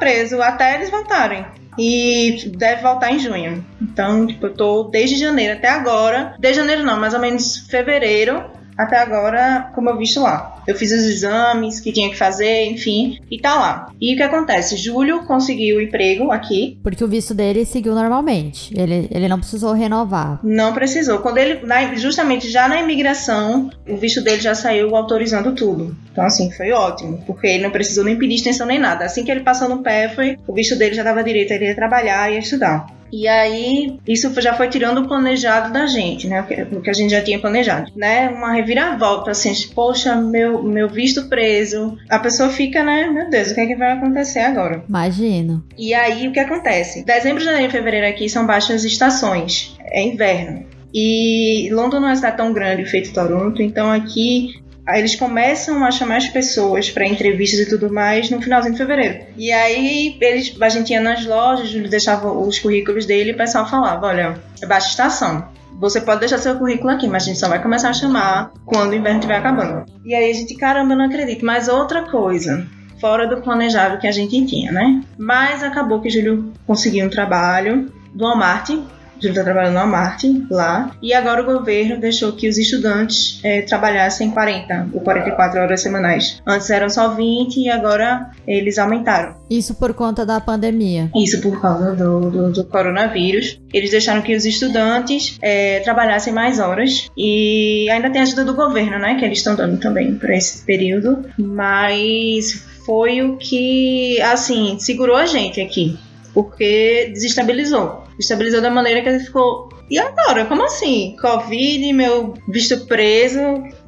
preso 0.04 0.42
até 0.42 0.76
eles 0.76 0.90
voltarem. 0.90 1.46
E 1.78 2.52
deve 2.58 2.82
voltar 2.82 3.12
em 3.12 3.20
junho. 3.20 3.66
Então, 3.82 4.28
tipo, 4.28 4.46
eu 4.48 4.54
tô 4.54 4.84
desde 4.84 5.16
janeiro 5.16 5.54
até 5.54 5.70
agora. 5.70 6.36
Desde 6.38 6.60
janeiro 6.60 6.84
não, 6.84 7.00
mais 7.00 7.14
ou 7.14 7.20
menos 7.20 7.58
fevereiro 7.70 8.44
até 8.78 8.98
agora 8.98 9.72
com 9.74 9.82
meu 9.82 9.98
visto 9.98 10.22
lá. 10.22 10.62
Eu 10.66 10.76
fiz 10.76 10.92
os 10.92 11.04
exames 11.04 11.80
que 11.80 11.92
tinha 11.92 12.10
que 12.10 12.18
fazer, 12.18 12.66
enfim, 12.66 13.20
e 13.30 13.38
tá 13.40 13.56
lá. 13.56 13.88
E 14.00 14.14
o 14.14 14.18
que 14.18 14.24
acontece? 14.24 14.78
Júlio 14.78 15.24
conseguiu 15.26 15.82
emprego 15.82 16.32
aqui, 16.32 16.80
Porque 16.82 17.04
o 17.04 17.08
visto 17.08 17.34
dele 17.34 17.66
seguiu 17.66 17.94
normalmente. 17.94 18.74
Ele, 18.78 19.08
ele 19.12 19.28
não 19.28 19.40
precisou 19.40 19.74
renovar. 19.74 20.40
não 20.44 20.74
precisou. 20.74 21.20
Quando 21.20 21.38
ele, 21.38 21.66
na- 21.66 21.94
justamente 21.96 22.50
já 22.50 22.68
na 22.68 22.82
imigração, 22.82 23.70
o 23.88 23.98
visto 23.98 24.22
dele 24.22 24.42
já 24.42 24.56
saiu 24.56 24.96
autorizando 24.96 25.54
tudo. 25.54 25.96
Então, 26.12 26.24
assim, 26.24 26.52
foi 26.52 26.72
ótimo, 26.72 27.22
porque 27.26 27.48
ele 27.48 27.64
não 27.64 27.72
precisou 27.72 28.04
nem 28.04 28.18
pedir 28.18 28.36
extensão 28.36 28.66
nem 28.68 28.80
nada. 28.80 29.06
Assim 29.06 29.24
que 29.24 29.32
ele 29.32 29.42
passou 29.42 29.68
no 29.68 29.84
pé, 29.84 30.10
foi, 30.10 30.38
o 30.48 30.54
visto 30.54 30.76
dele 30.78 30.96
já 30.96 31.04
dava 31.04 31.24
direito, 31.24 31.52
ele 31.52 31.66
ia 31.66 31.76
trabalhar 31.76 32.30
e 32.32 32.36
ia 32.36 32.40
estudar. 32.40 32.86
E 33.16 33.28
aí, 33.28 34.00
isso 34.08 34.34
já 34.42 34.56
foi 34.56 34.68
tirando 34.70 34.98
o 35.02 35.08
planejado 35.08 35.72
da 35.72 35.86
gente, 35.86 36.28
né? 36.28 36.42
O 36.72 36.82
que- 36.82 36.90
a 36.90 36.94
gente 36.94 37.12
já 37.12 37.22
tinha 37.22 37.38
planejado, 37.38 37.92
né? 37.96 38.28
Uma 38.30 38.54
reviravolta, 38.54 39.30
assim, 39.30 39.54
poxa, 39.76 40.16
meu, 40.16 40.64
meu 40.64 40.90
visto 40.90 41.30
preso. 41.30 41.96
A 42.10 42.18
pessoa 42.18 42.50
fica, 42.50 42.82
né? 42.84 43.08
Meu 43.12 43.30
Deus, 43.30 43.52
o 43.52 43.54
que 43.54 43.62
é 43.62 43.68
que 43.68 43.76
vai 43.76 43.92
acontecer 43.92 44.40
agora? 44.40 44.84
Imagino. 44.90 45.64
E 45.78 45.94
aí, 45.94 46.28
o 46.28 46.32
que 46.32 46.40
acontece? 46.40 47.06
Dezembro, 47.06 47.44
janeiro 47.44 47.68
e 47.68 47.72
fevereiro 47.72 48.08
aqui 48.08 48.28
são 48.28 48.48
baixas 48.48 48.84
estações. 48.84 49.78
É 49.92 50.02
inverno. 50.02 50.66
E 50.96 51.70
London 51.72 52.00
não 52.00 52.08
é 52.08 52.10
uma 52.12 52.16
cidade 52.16 52.38
tão 52.38 52.54
grande 52.54 52.86
feito 52.86 53.14
Toronto, 53.14 53.62
então 53.62 53.92
aqui 53.92 54.56
aí 54.86 55.00
eles 55.00 55.16
começam 55.16 55.84
a 55.84 55.92
chamar 55.92 56.18
as 56.18 56.30
pessoas 56.30 56.90
para 56.90 57.06
entrevistas 57.06 57.60
e 57.60 57.70
tudo 57.70 57.92
mais 57.92 58.30
no 58.30 58.42
finalzinho 58.42 58.74
de 58.74 58.78
fevereiro. 58.78 59.26
E 59.38 59.52
aí 59.52 60.18
eles, 60.20 60.56
a 60.60 60.70
gente 60.70 60.92
ia 60.92 61.02
nas 61.02 61.26
lojas, 61.26 61.72
deixava 61.90 62.32
os 62.32 62.60
currículos 62.60 63.06
dele 63.06 63.32
e 63.32 63.34
o 63.34 63.38
pessoal 63.38 63.70
falava: 63.70 64.08
olha, 64.08 64.42
é 64.62 64.66
baixa 64.66 64.90
estação. 64.90 65.48
Você 65.80 66.00
pode 66.00 66.22
deixar 66.22 66.38
seu 66.38 66.56
currículo 66.56 66.92
aqui, 66.92 67.08
mas 67.08 67.24
a 67.24 67.26
gente 67.26 67.40
só 67.40 67.50
vai 67.50 67.62
começar 67.62 67.90
a 67.90 67.94
chamar 67.94 68.52
quando 68.66 68.92
o 68.92 68.96
inverno 68.96 69.20
estiver 69.20 69.38
acabando. 69.38 69.86
E 70.06 70.14
aí 70.14 70.30
a 70.30 70.34
gente, 70.34 70.56
caramba, 70.56 70.96
não 70.96 71.06
acredito. 71.06 71.46
Mas 71.46 71.68
outra 71.68 72.10
coisa, 72.10 72.66
fora 73.02 73.28
do 73.28 73.42
planejado 73.42 74.00
que 74.00 74.08
a 74.08 74.12
gente 74.12 74.46
tinha, 74.46 74.72
né? 74.72 75.04
Mas 75.18 75.64
acabou 75.64 76.00
que 76.00 76.10
Júlio 76.10 76.54
conseguiu 76.66 77.06
um 77.06 77.10
trabalho 77.10 77.92
do 78.14 78.24
Walmart. 78.24 78.70
Júlio 79.24 79.32
está 79.32 79.44
trabalhando 79.44 79.74
no 79.74 79.80
Walmart 79.80 80.24
lá. 80.50 80.92
E 81.02 81.14
agora 81.14 81.42
o 81.42 81.46
governo 81.46 82.00
deixou 82.00 82.34
que 82.34 82.48
os 82.48 82.58
estudantes 82.58 83.40
eh, 83.44 83.62
trabalhassem 83.62 84.32
40 84.32 84.90
ou 84.94 85.02
44 85.02 85.62
horas 85.62 85.82
semanais. 85.82 86.42
Antes 86.46 86.70
eram 86.70 86.90
só 86.90 87.14
20 87.14 87.58
e 87.58 87.70
agora 87.70 88.32
eles 88.46 88.78
aumentaram. 88.78 89.36
Isso 89.50 89.76
por 89.76 89.94
conta 89.94 90.26
da 90.26 90.42
pandemia. 90.42 91.10
Isso 91.16 91.42
por 91.42 91.62
causa 91.62 91.94
do, 91.94 92.30
do, 92.30 92.52
do 92.52 92.66
coronavírus. 92.66 93.60
Eles 93.74 93.92
deixaram 93.92 94.22
que 94.22 94.36
os 94.36 94.46
estudantes 94.46 95.38
eh, 95.42 95.80
trabalhassem 95.84 96.34
mais 96.34 96.60
horas. 96.60 97.10
E 97.18 97.90
ainda 97.90 98.10
tem 98.10 98.20
a 98.20 98.24
ajuda 98.24 98.44
do 98.44 98.54
governo, 98.54 99.00
né? 99.00 99.16
Que 99.16 99.26
eles 99.26 99.38
estão 99.38 99.56
dando 99.56 99.80
também 99.80 100.16
para 100.16 100.36
esse 100.36 100.66
período. 100.66 101.26
Mas 101.38 102.66
foi 102.86 103.22
o 103.22 103.38
que, 103.38 104.22
assim, 104.22 104.78
segurou 104.80 105.16
a 105.16 105.26
gente 105.26 105.62
aqui. 105.62 105.98
Porque 106.34 107.12
desestabilizou. 107.14 108.03
Desestabilizou 108.18 108.62
da 108.62 108.70
maneira 108.70 109.02
que 109.02 109.12
gente 109.12 109.26
ficou. 109.26 109.70
E 109.90 110.00
agora? 110.00 110.46
Como 110.46 110.64
assim? 110.64 111.16
Covid, 111.22 111.94
meu 111.94 112.34
visto 112.48 112.86
preso. 112.86 113.40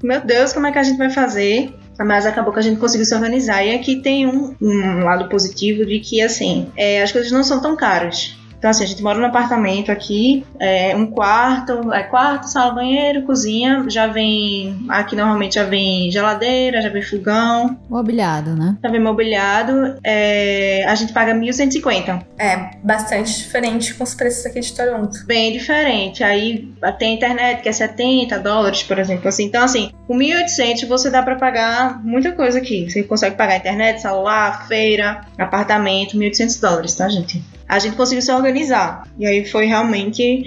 Meu 0.03 0.21
Deus, 0.21 0.53
como 0.53 0.67
é 0.67 0.71
que 0.71 0.79
a 0.79 0.83
gente 0.83 0.97
vai 0.97 1.09
fazer? 1.09 1.73
Mas 1.99 2.25
acabou 2.25 2.51
que 2.51 2.59
a 2.59 2.61
gente 2.61 2.79
conseguiu 2.79 3.05
se 3.05 3.15
organizar. 3.15 3.63
E 3.63 3.73
aqui 3.73 4.01
tem 4.01 4.27
um, 4.27 4.55
um 4.61 5.03
lado 5.03 5.29
positivo 5.29 5.85
de 5.85 5.99
que, 5.99 6.21
assim, 6.21 6.69
é, 6.75 7.01
as 7.01 7.11
coisas 7.11 7.31
não 7.31 7.43
são 7.43 7.61
tão 7.61 7.75
caras. 7.75 8.35
Então, 8.65 8.71
assim, 8.71 8.83
a 8.83 8.87
gente 8.87 9.03
mora 9.03 9.19
num 9.19 9.27
apartamento 9.27 9.91
aqui, 9.91 10.43
é, 10.59 10.95
um 10.95 11.05
quarto, 11.05 11.93
é 11.93 12.01
quarto, 12.01 12.49
sala, 12.49 12.73
banheiro, 12.73 13.21
cozinha. 13.21 13.85
Já 13.87 14.07
vem, 14.07 14.87
aqui 14.89 15.15
normalmente 15.15 15.53
já 15.53 15.65
vem 15.65 16.09
geladeira, 16.09 16.81
já 16.81 16.89
vem 16.89 17.03
fogão, 17.03 17.77
Mobiliado, 17.87 18.55
né? 18.55 18.75
já 18.83 18.89
vem 18.89 18.99
mobiliado. 18.99 19.99
É, 20.03 20.83
a 20.87 20.95
gente 20.95 21.13
paga 21.13 21.35
1.150. 21.35 22.23
É 22.39 22.71
bastante 22.83 23.37
diferente 23.37 23.93
com 23.93 24.03
os 24.03 24.15
preços 24.15 24.43
aqui 24.47 24.59
de 24.59 24.73
Toronto. 24.73 25.23
bem 25.27 25.53
diferente. 25.53 26.23
Aí 26.23 26.73
tem 26.97 27.13
internet 27.13 27.61
que 27.61 27.69
é 27.69 27.71
70 27.71 28.39
dólares, 28.39 28.81
por 28.81 28.97
exemplo. 28.97 29.27
Assim. 29.27 29.43
Então, 29.43 29.63
assim, 29.63 29.91
com 30.07 30.17
1.800 30.17 30.87
você 30.87 31.11
dá 31.11 31.21
pra 31.21 31.35
pagar 31.35 32.03
muita 32.03 32.31
coisa 32.31 32.57
aqui. 32.57 32.89
Você 32.89 33.03
consegue 33.03 33.35
pagar 33.35 33.57
internet, 33.57 34.01
celular, 34.01 34.67
feira, 34.67 35.21
apartamento, 35.37 36.17
1.800 36.17 36.59
dólares, 36.59 36.95
tá, 36.95 37.07
gente? 37.07 37.43
A 37.67 37.79
gente 37.79 37.95
conseguiu 37.95 38.21
se 38.21 38.31
organizar. 38.31 39.07
E 39.17 39.25
aí 39.25 39.45
foi 39.45 39.65
realmente 39.65 40.43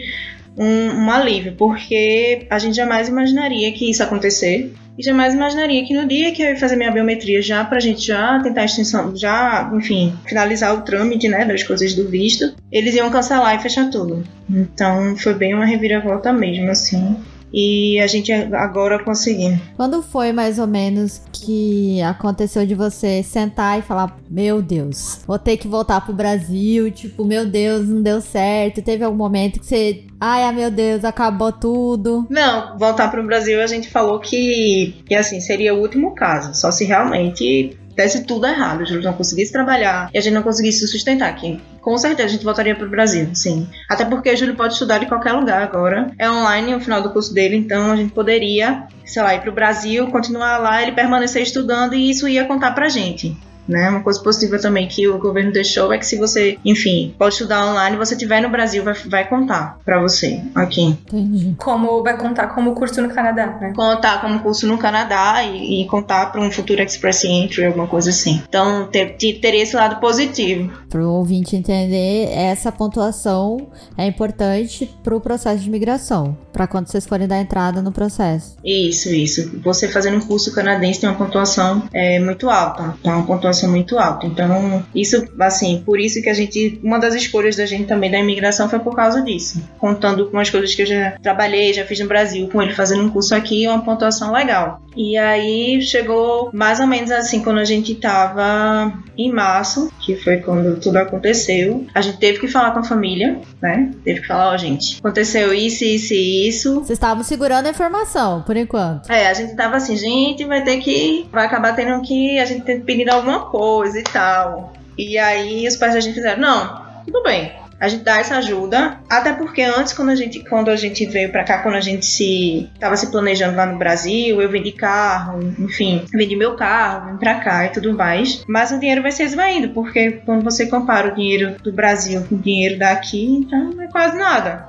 um, 0.56 1.04
um 1.04 1.10
alívio, 1.10 1.54
porque 1.56 2.46
a 2.50 2.58
gente 2.58 2.76
jamais 2.76 3.08
imaginaria 3.08 3.72
que 3.72 3.90
isso 3.90 4.02
acontecer. 4.02 4.72
E 4.98 5.02
jamais 5.02 5.32
imaginaria 5.32 5.84
que 5.86 5.94
no 5.94 6.08
dia 6.08 6.32
que 6.32 6.42
eu 6.42 6.48
ia 6.48 6.56
fazer 6.56 6.74
minha 6.74 6.90
biometria 6.90 7.40
já 7.40 7.64
pra 7.64 7.78
gente 7.78 8.04
já 8.04 8.40
tentar 8.40 8.62
a 8.62 8.64
extensão, 8.64 9.16
já, 9.16 9.70
enfim, 9.72 10.12
finalizar 10.26 10.74
o 10.74 10.82
trâmite, 10.82 11.28
né, 11.28 11.44
das 11.44 11.62
coisas 11.62 11.94
do 11.94 12.08
visto, 12.08 12.52
eles 12.72 12.96
iam 12.96 13.08
cancelar 13.08 13.54
e 13.54 13.62
fechar 13.62 13.90
tudo. 13.90 14.24
Então 14.50 15.16
foi 15.16 15.34
bem 15.34 15.54
uma 15.54 15.64
reviravolta 15.64 16.32
mesmo, 16.32 16.68
assim 16.68 17.16
e 17.52 17.98
a 18.00 18.06
gente 18.06 18.32
agora 18.32 19.02
conseguiu. 19.02 19.58
Quando 19.76 20.02
foi 20.02 20.32
mais 20.32 20.58
ou 20.58 20.66
menos 20.66 21.20
que 21.32 22.00
aconteceu 22.02 22.66
de 22.66 22.74
você 22.74 23.22
sentar 23.22 23.78
e 23.78 23.82
falar: 23.82 24.18
Meu 24.30 24.60
Deus, 24.60 25.20
vou 25.26 25.38
ter 25.38 25.56
que 25.56 25.68
voltar 25.68 26.00
pro 26.00 26.12
Brasil? 26.12 26.90
Tipo, 26.90 27.24
meu 27.24 27.46
Deus, 27.46 27.88
não 27.88 28.02
deu 28.02 28.20
certo. 28.20 28.82
Teve 28.82 29.04
algum 29.04 29.16
momento 29.16 29.60
que 29.60 29.66
você. 29.66 30.04
Ai, 30.20 30.52
meu 30.52 30.70
Deus, 30.70 31.04
acabou 31.04 31.52
tudo. 31.52 32.26
Não, 32.28 32.76
voltar 32.76 33.08
pro 33.10 33.24
Brasil 33.24 33.62
a 33.62 33.66
gente 33.66 33.88
falou 33.88 34.18
que, 34.18 34.96
que 35.06 35.14
assim, 35.14 35.40
seria 35.40 35.74
o 35.74 35.80
último 35.80 36.14
caso. 36.14 36.54
Só 36.54 36.70
se 36.70 36.84
realmente 36.84 37.78
desse 37.98 38.22
tudo 38.22 38.46
errado, 38.46 38.82
a 38.82 38.84
gente 38.84 39.02
não 39.02 39.12
conseguisse 39.12 39.52
trabalhar 39.52 40.08
e 40.14 40.18
a 40.18 40.20
gente 40.20 40.32
não 40.32 40.42
conseguisse 40.42 40.78
se 40.78 40.86
sustentar 40.86 41.28
aqui. 41.28 41.60
Com 41.80 41.98
certeza 41.98 42.28
a 42.28 42.30
gente 42.30 42.44
voltaria 42.44 42.76
para 42.76 42.86
o 42.86 42.90
Brasil, 42.90 43.28
sim. 43.34 43.68
Até 43.88 44.04
porque 44.04 44.30
o 44.30 44.36
Júlio 44.36 44.54
pode 44.54 44.74
estudar 44.74 44.98
de 44.98 45.06
qualquer 45.06 45.32
lugar 45.32 45.60
agora. 45.60 46.12
É 46.16 46.30
online 46.30 46.76
o 46.76 46.80
final 46.80 47.02
do 47.02 47.10
curso 47.10 47.34
dele, 47.34 47.56
então 47.56 47.90
a 47.90 47.96
gente 47.96 48.12
poderia, 48.12 48.84
sei 49.04 49.20
lá, 49.20 49.34
ir 49.34 49.40
para 49.40 49.50
o 49.50 49.54
Brasil, 49.54 50.06
continuar 50.06 50.58
lá, 50.58 50.80
ele 50.80 50.92
permanecer 50.92 51.42
estudando 51.42 51.94
e 51.94 52.08
isso 52.08 52.28
ia 52.28 52.44
contar 52.44 52.70
pra 52.70 52.88
gente. 52.88 53.36
Né? 53.68 53.90
Uma 53.90 54.00
coisa 54.00 54.20
positiva 54.20 54.58
também 54.58 54.88
que 54.88 55.06
o 55.06 55.18
governo 55.18 55.52
deixou 55.52 55.92
é 55.92 55.98
que 55.98 56.06
se 56.06 56.16
você, 56.16 56.58
enfim, 56.64 57.14
pode 57.18 57.34
estudar 57.34 57.66
online, 57.66 57.96
você 57.96 58.14
estiver 58.14 58.40
no 58.40 58.48
Brasil, 58.48 58.82
vai, 58.82 58.94
vai 58.94 59.28
contar 59.28 59.78
para 59.84 60.00
você 60.00 60.42
aqui. 60.54 60.84
Entendi. 60.84 61.54
Como 61.58 62.02
vai 62.02 62.16
contar 62.16 62.48
como 62.48 62.74
curso 62.74 63.02
no 63.02 63.10
Canadá, 63.10 63.58
né? 63.60 63.72
Contar 63.74 64.20
como 64.20 64.40
curso 64.40 64.66
no 64.66 64.78
Canadá 64.78 65.42
e, 65.42 65.82
e 65.82 65.86
contar 65.86 66.32
para 66.32 66.40
um 66.40 66.50
futuro 66.50 66.82
Express 66.82 67.24
Entry, 67.24 67.66
alguma 67.66 67.86
coisa 67.86 68.10
assim. 68.10 68.42
Então, 68.48 68.86
ter, 68.86 69.16
ter 69.16 69.54
esse 69.54 69.76
lado 69.76 70.00
positivo. 70.00 70.72
Para 70.88 71.02
o 71.02 71.12
ouvinte 71.12 71.54
entender, 71.54 72.30
essa 72.32 72.72
pontuação 72.72 73.68
é 73.96 74.06
importante 74.06 74.90
para 75.02 75.14
o 75.14 75.20
processo 75.20 75.62
de 75.62 75.70
migração, 75.70 76.36
para 76.52 76.66
quando 76.66 76.88
vocês 76.88 77.06
forem 77.06 77.28
dar 77.28 77.38
entrada 77.38 77.82
no 77.82 77.92
processo. 77.92 78.56
Isso, 78.64 79.10
isso. 79.10 79.60
Você 79.62 79.88
fazendo 79.88 80.16
um 80.16 80.20
curso 80.20 80.52
canadense 80.54 81.00
tem 81.00 81.08
uma 81.08 81.18
pontuação 81.18 81.82
é, 81.92 82.18
muito 82.18 82.48
alta. 82.48 82.94
Então, 83.00 83.14
uma 83.14 83.26
pontuação 83.26 83.57
muito 83.66 83.98
alto. 83.98 84.26
Então, 84.26 84.84
isso, 84.94 85.26
assim, 85.40 85.82
por 85.84 85.98
isso 85.98 86.22
que 86.22 86.28
a 86.28 86.34
gente, 86.34 86.80
uma 86.82 86.98
das 86.98 87.14
escolhas 87.14 87.56
da 87.56 87.66
gente 87.66 87.84
também 87.84 88.10
da 88.10 88.18
imigração 88.18 88.68
foi 88.68 88.78
por 88.78 88.94
causa 88.94 89.22
disso. 89.22 89.62
Contando 89.78 90.26
com 90.26 90.38
as 90.38 90.50
coisas 90.50 90.74
que 90.74 90.82
eu 90.82 90.86
já 90.86 91.16
trabalhei, 91.22 91.72
já 91.72 91.84
fiz 91.84 91.98
no 92.00 92.06
Brasil, 92.06 92.48
com 92.48 92.62
ele 92.62 92.74
fazendo 92.74 93.02
um 93.02 93.10
curso 93.10 93.34
aqui, 93.34 93.66
uma 93.66 93.82
pontuação 93.82 94.32
legal. 94.32 94.80
E 94.96 95.16
aí 95.16 95.80
chegou 95.80 96.50
mais 96.52 96.80
ou 96.80 96.86
menos 96.86 97.10
assim, 97.10 97.40
quando 97.40 97.58
a 97.58 97.64
gente 97.64 97.94
tava 97.94 98.92
em 99.16 99.32
março, 99.32 99.92
que 100.00 100.16
foi 100.16 100.38
quando 100.38 100.80
tudo 100.80 100.96
aconteceu, 100.96 101.86
a 101.94 102.00
gente 102.00 102.18
teve 102.18 102.38
que 102.38 102.48
falar 102.48 102.72
com 102.72 102.80
a 102.80 102.84
família, 102.84 103.40
né? 103.60 103.92
Teve 104.04 104.20
que 104.20 104.26
falar, 104.26 104.50
ó, 104.50 104.54
oh, 104.54 104.58
gente, 104.58 104.98
aconteceu 104.98 105.52
isso, 105.54 105.84
isso 105.84 106.14
e 106.14 106.48
isso. 106.48 106.74
Vocês 106.76 106.90
estavam 106.90 107.22
segurando 107.22 107.66
a 107.66 107.70
informação, 107.70 108.42
por 108.42 108.56
enquanto. 108.56 109.10
É, 109.10 109.28
a 109.28 109.34
gente 109.34 109.54
tava 109.54 109.76
assim, 109.76 109.96
gente, 109.96 110.44
vai 110.44 110.62
ter 110.62 110.78
que. 110.78 111.28
Vai 111.32 111.46
acabar 111.46 111.74
tendo 111.74 112.00
que. 112.02 112.38
A 112.38 112.44
gente 112.44 112.64
ter 112.64 112.80
pedido 112.82 113.10
alguma 113.10 113.46
coisa 113.50 113.98
e 113.98 114.02
tal. 114.02 114.72
E 114.96 115.16
aí 115.18 115.66
os 115.66 115.76
pais 115.76 115.94
da 115.94 116.00
gente 116.00 116.14
fizeram, 116.14 116.40
não, 116.40 116.82
tudo 117.04 117.22
bem. 117.22 117.52
A 117.80 117.86
gente 117.86 118.02
dá 118.02 118.18
essa 118.18 118.38
ajuda, 118.38 118.98
até 119.08 119.32
porque 119.32 119.62
antes, 119.62 119.92
quando 119.92 120.08
a 120.08 120.14
gente, 120.16 120.40
quando 120.48 120.68
a 120.68 120.74
gente 120.74 121.06
veio 121.06 121.30
para 121.30 121.44
cá, 121.44 121.58
quando 121.62 121.76
a 121.76 121.80
gente 121.80 122.04
se 122.04 122.68
tava 122.80 122.96
se 122.96 123.08
planejando 123.08 123.56
lá 123.56 123.66
no 123.66 123.78
Brasil, 123.78 124.42
eu 124.42 124.50
vendi 124.50 124.72
carro, 124.72 125.38
enfim, 125.60 126.04
vendi 126.12 126.34
meu 126.34 126.56
carro, 126.56 127.12
vim 127.12 127.18
para 127.18 127.36
cá 127.36 127.66
e 127.66 127.68
tudo 127.68 127.96
mais. 127.96 128.44
Mas 128.48 128.72
o 128.72 128.80
dinheiro 128.80 129.00
vai 129.00 129.12
se 129.12 129.22
esvaindo, 129.22 129.68
porque 129.68 130.10
quando 130.26 130.42
você 130.42 130.66
compara 130.66 131.12
o 131.12 131.14
dinheiro 131.14 131.54
do 131.62 131.72
Brasil 131.72 132.20
com 132.28 132.34
o 132.34 132.38
dinheiro 132.38 132.78
daqui, 132.80 133.24
então 133.24 133.80
é 133.80 133.86
quase 133.86 134.18
nada. 134.18 134.66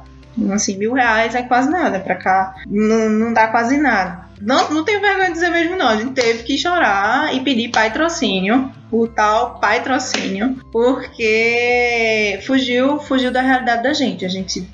Assim, 0.54 0.78
mil 0.78 0.94
reais 0.94 1.34
é 1.34 1.42
quase 1.42 1.70
nada 1.70 2.00
para 2.00 2.16
cá, 2.16 2.56
não, 2.68 3.10
não 3.10 3.34
dá 3.34 3.48
quase 3.48 3.78
nada. 3.78 4.29
Não, 4.42 4.70
não 4.72 4.84
tenho 4.84 5.02
vergonha 5.02 5.28
de 5.28 5.34
dizer 5.34 5.50
mesmo, 5.50 5.76
não. 5.76 5.88
A 5.88 5.98
gente 5.98 6.14
teve 6.14 6.44
que 6.44 6.58
chorar 6.58 7.36
e 7.36 7.42
pedir 7.42 7.70
patrocínio, 7.70 8.72
o 8.92 9.08
tal 9.08 9.60
patrocínio, 9.60 10.58
porque 10.72 12.40
fugiu, 12.46 13.00
fugiu 13.00 13.32
da 13.32 13.42
realidade 13.42 13.84
da 13.84 13.94
gente. 13.94 14.26
A 14.26 14.30
gente 14.30 14.68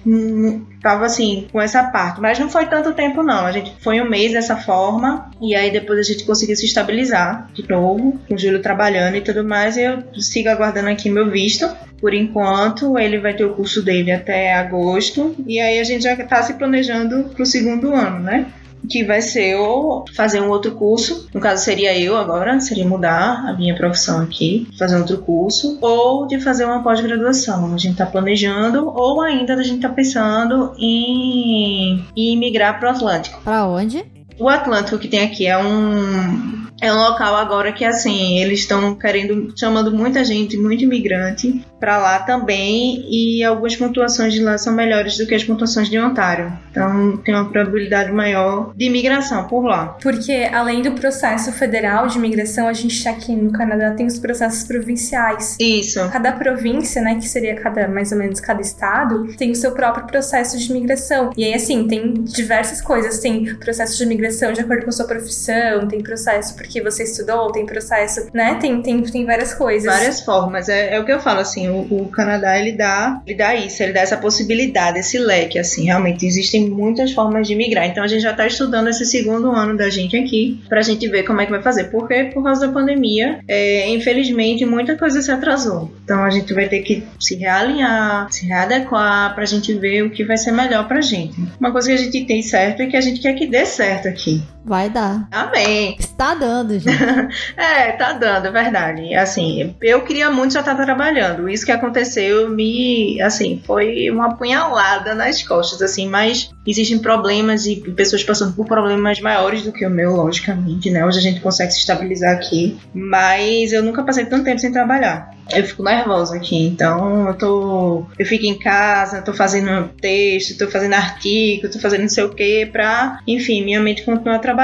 tava 0.81 1.05
assim, 1.05 1.47
com 1.51 1.61
essa 1.61 1.83
parte. 1.83 2.21
Mas 2.21 2.39
não 2.39 2.49
foi 2.49 2.67
tanto 2.67 2.93
tempo, 2.93 3.23
não. 3.23 3.45
A 3.45 3.51
gente 3.51 3.73
foi 3.81 3.99
um 3.99 4.09
mês 4.09 4.31
dessa 4.31 4.55
forma, 4.55 5.29
e 5.41 5.55
aí 5.55 5.71
depois 5.71 5.99
a 5.99 6.03
gente 6.03 6.23
conseguiu 6.23 6.55
se 6.55 6.65
estabilizar 6.65 7.49
de 7.53 7.67
novo, 7.67 8.19
com 8.27 8.35
o 8.35 8.37
Júlio 8.37 8.61
trabalhando 8.61 9.15
e 9.15 9.21
tudo 9.21 9.43
mais. 9.43 9.77
E 9.77 9.81
eu 9.81 10.03
sigo 10.21 10.49
aguardando 10.49 10.89
aqui 10.89 11.09
meu 11.09 11.29
visto. 11.29 11.67
Por 11.99 12.13
enquanto, 12.13 12.99
ele 12.99 13.19
vai 13.19 13.33
ter 13.33 13.45
o 13.45 13.53
curso 13.53 13.81
dele 13.81 14.11
até 14.11 14.53
agosto, 14.53 15.35
e 15.47 15.59
aí 15.59 15.79
a 15.79 15.83
gente 15.83 16.03
já 16.03 16.15
tá 16.15 16.43
se 16.43 16.53
planejando 16.53 17.29
pro 17.35 17.45
segundo 17.45 17.93
ano, 17.93 18.19
né? 18.19 18.45
Que 18.85 19.03
vai 19.03 19.21
ser 19.21 19.55
ou 19.55 20.05
fazer 20.15 20.41
um 20.41 20.49
outro 20.49 20.71
curso, 20.71 21.27
no 21.33 21.39
caso 21.39 21.63
seria 21.63 21.97
eu 21.97 22.17
agora, 22.17 22.59
seria 22.59 22.87
mudar 22.87 23.45
a 23.47 23.53
minha 23.53 23.75
profissão 23.75 24.21
aqui, 24.21 24.67
fazer 24.77 24.97
outro 24.97 25.17
curso, 25.19 25.77
ou 25.81 26.27
de 26.27 26.39
fazer 26.39 26.65
uma 26.65 26.83
pós-graduação. 26.83 27.73
A 27.73 27.77
gente 27.77 27.93
está 27.93 28.05
planejando, 28.05 28.87
ou 28.87 29.21
ainda 29.21 29.53
a 29.53 29.63
gente 29.63 29.77
está 29.77 29.89
pensando 29.89 30.73
em, 30.77 32.05
em 32.15 32.37
migrar 32.37 32.79
para 32.79 32.89
o 32.89 32.95
Atlântico. 32.95 33.41
Para 33.43 33.67
onde? 33.67 34.14
O 34.39 34.49
Atlântico 34.49 34.97
que 34.97 35.07
tem 35.07 35.23
aqui 35.23 35.47
é 35.47 35.57
um 35.57 36.65
é 36.81 36.93
um 36.93 36.97
local 36.97 37.35
agora 37.35 37.71
que 37.71 37.85
assim 37.85 38.39
eles 38.39 38.59
estão 38.59 38.95
querendo 38.95 39.53
chamando 39.57 39.91
muita 39.91 40.23
gente, 40.23 40.57
muito 40.57 40.83
imigrante 40.83 41.65
para 41.79 41.97
lá 41.97 42.19
também 42.19 43.05
e 43.09 43.43
algumas 43.43 43.75
pontuações 43.75 44.33
de 44.33 44.41
lá 44.41 44.57
são 44.57 44.73
melhores 44.73 45.17
do 45.17 45.25
que 45.25 45.35
as 45.35 45.43
pontuações 45.43 45.89
de 45.89 45.99
Ontário. 45.99 46.51
Então 46.71 47.17
tem 47.17 47.33
uma 47.33 47.49
probabilidade 47.49 48.11
maior 48.11 48.73
de 48.75 48.85
imigração 48.85 49.45
por 49.47 49.63
lá. 49.63 49.97
Porque 50.01 50.49
além 50.51 50.81
do 50.81 50.91
processo 50.91 51.51
federal 51.51 52.07
de 52.07 52.17
imigração, 52.17 52.67
a 52.67 52.73
gente 52.73 53.07
aqui 53.07 53.33
no 53.35 53.51
Canadá 53.51 53.91
tem 53.91 54.05
os 54.05 54.19
processos 54.19 54.63
provinciais. 54.63 55.55
Isso. 55.59 55.99
Cada 56.11 56.31
província, 56.33 57.01
né, 57.01 57.15
que 57.15 57.27
seria 57.27 57.55
cada 57.55 57.87
mais 57.87 58.11
ou 58.11 58.17
menos 58.17 58.39
cada 58.39 58.61
estado, 58.61 59.27
tem 59.37 59.51
o 59.51 59.55
seu 59.55 59.71
próprio 59.71 60.05
processo 60.07 60.57
de 60.57 60.69
imigração. 60.69 61.31
E 61.37 61.45
aí 61.45 61.53
assim, 61.53 61.87
tem 61.87 62.13
diversas 62.13 62.81
coisas, 62.81 63.19
tem 63.19 63.55
processo 63.55 63.97
de 63.97 64.03
imigração 64.03 64.24
de 64.29 64.61
acordo 64.61 64.85
com 64.85 64.91
sua 64.91 65.05
profissão, 65.05 65.87
tem 65.87 66.01
processo 66.01 66.55
porque 66.55 66.81
você 66.81 67.03
estudou, 67.03 67.51
tem 67.51 67.65
processo, 67.65 68.29
né? 68.33 68.57
Tem 68.61 68.75
tem, 68.81 69.01
tem 69.01 69.25
várias 69.25 69.53
coisas. 69.53 69.91
Várias 69.91 70.21
formas. 70.21 70.69
É, 70.69 70.95
é 70.95 70.99
o 70.99 71.05
que 71.05 71.11
eu 71.11 71.19
falo 71.19 71.39
assim, 71.39 71.69
o, 71.69 71.81
o, 71.89 72.09
Canadá 72.09 72.57
ele 72.59 72.71
dá, 72.71 73.21
ele 73.25 73.37
dá 73.37 73.55
isso, 73.55 73.81
ele 73.81 73.93
dá 73.93 74.01
essa 74.01 74.17
possibilidade, 74.17 74.99
esse 74.99 75.17
leque, 75.17 75.59
assim, 75.59 75.85
realmente 75.85 76.25
existem 76.25 76.69
muitas 76.69 77.11
formas 77.11 77.47
de 77.47 77.55
migrar. 77.55 77.85
Então 77.85 78.03
a 78.03 78.07
gente 78.07 78.21
já 78.21 78.31
está 78.31 78.45
estudando 78.45 78.87
esse 78.87 79.05
segundo 79.05 79.51
ano 79.51 79.77
da 79.77 79.89
gente 79.89 80.15
aqui 80.15 80.61
para 80.67 80.79
a 80.79 80.83
gente 80.83 81.07
ver 81.07 81.23
como 81.23 81.41
é 81.41 81.45
que 81.45 81.51
vai 81.51 81.61
fazer, 81.61 81.85
porque 81.85 82.25
por 82.25 82.43
causa 82.43 82.67
da 82.67 82.73
pandemia, 82.73 83.39
é, 83.47 83.89
infelizmente 83.89 84.65
muita 84.65 84.95
coisa 84.97 85.21
se 85.21 85.31
atrasou. 85.31 85.91
Então 86.03 86.23
a 86.23 86.29
gente 86.29 86.53
vai 86.53 86.67
ter 86.67 86.81
que 86.81 87.03
se 87.19 87.35
realinhar, 87.35 88.31
se 88.31 88.45
readequar 88.45 89.33
para 89.33 89.43
a 89.43 89.47
gente 89.47 89.73
ver 89.73 90.03
o 90.03 90.09
que 90.09 90.23
vai 90.23 90.37
ser 90.37 90.51
melhor 90.51 90.87
para 90.87 90.99
a 90.99 91.01
gente. 91.01 91.35
Uma 91.59 91.71
coisa 91.71 91.89
que 91.89 91.93
a 91.93 91.97
gente 91.97 92.25
tem 92.25 92.41
certo 92.41 92.81
é 92.81 92.87
que 92.87 92.97
a 92.97 93.01
gente 93.01 93.19
quer 93.19 93.33
que 93.33 93.47
dê 93.47 93.65
certo 93.65 94.07
aqui. 94.15 94.54
Vai 94.65 94.89
dar. 94.89 95.27
Amém. 95.31 95.95
Está 95.99 96.33
dando, 96.33 96.79
gente. 96.79 96.89
é, 97.55 97.91
tá 97.91 98.13
dando, 98.13 98.47
é 98.47 98.51
verdade. 98.51 99.13
Assim, 99.13 99.75
eu 99.79 100.01
queria 100.01 100.31
muito 100.31 100.53
já 100.53 100.61
estar 100.61 100.75
trabalhando. 100.75 101.47
Isso 101.47 101.63
que 101.63 101.71
aconteceu 101.71 102.49
me, 102.49 103.21
assim, 103.21 103.61
foi 103.63 104.09
uma 104.09 104.29
apunhalada 104.31 105.13
nas 105.13 105.43
costas, 105.43 105.83
assim, 105.83 106.09
mas 106.09 106.49
existem 106.65 106.97
problemas 106.97 107.67
e 107.67 107.75
pessoas 107.75 108.23
passando 108.23 108.53
por 108.53 108.65
problemas 108.65 109.21
maiores 109.21 109.61
do 109.61 109.71
que 109.71 109.85
o 109.85 109.89
meu, 109.89 110.15
logicamente, 110.15 110.89
né? 110.89 111.05
Hoje 111.05 111.19
a 111.19 111.21
gente 111.21 111.41
consegue 111.41 111.71
se 111.71 111.81
estabilizar 111.81 112.33
aqui, 112.33 112.75
mas 112.91 113.71
eu 113.71 113.83
nunca 113.83 114.03
passei 114.03 114.25
tanto 114.25 114.45
tempo 114.45 114.59
sem 114.59 114.71
trabalhar. 114.71 115.29
Eu 115.53 115.63
fico 115.63 115.83
nervosa 115.83 116.35
aqui, 116.35 116.57
então 116.65 117.27
eu 117.27 117.33
tô. 117.35 118.05
Eu 118.17 118.25
fico 118.25 118.45
em 118.45 118.57
casa, 118.57 119.21
tô 119.21 119.31
fazendo 119.31 119.89
texto, 120.01 120.57
tô 120.57 120.67
fazendo 120.67 120.93
artigo, 120.95 121.69
tô 121.69 121.77
fazendo 121.77 122.01
não 122.01 122.09
sei 122.09 122.23
o 122.23 122.29
que 122.29 122.65
pra, 122.65 123.19
enfim, 123.27 123.63
minha 123.63 123.79
mente 123.79 124.03
continuar 124.03 124.39
trabalhando. 124.39 124.54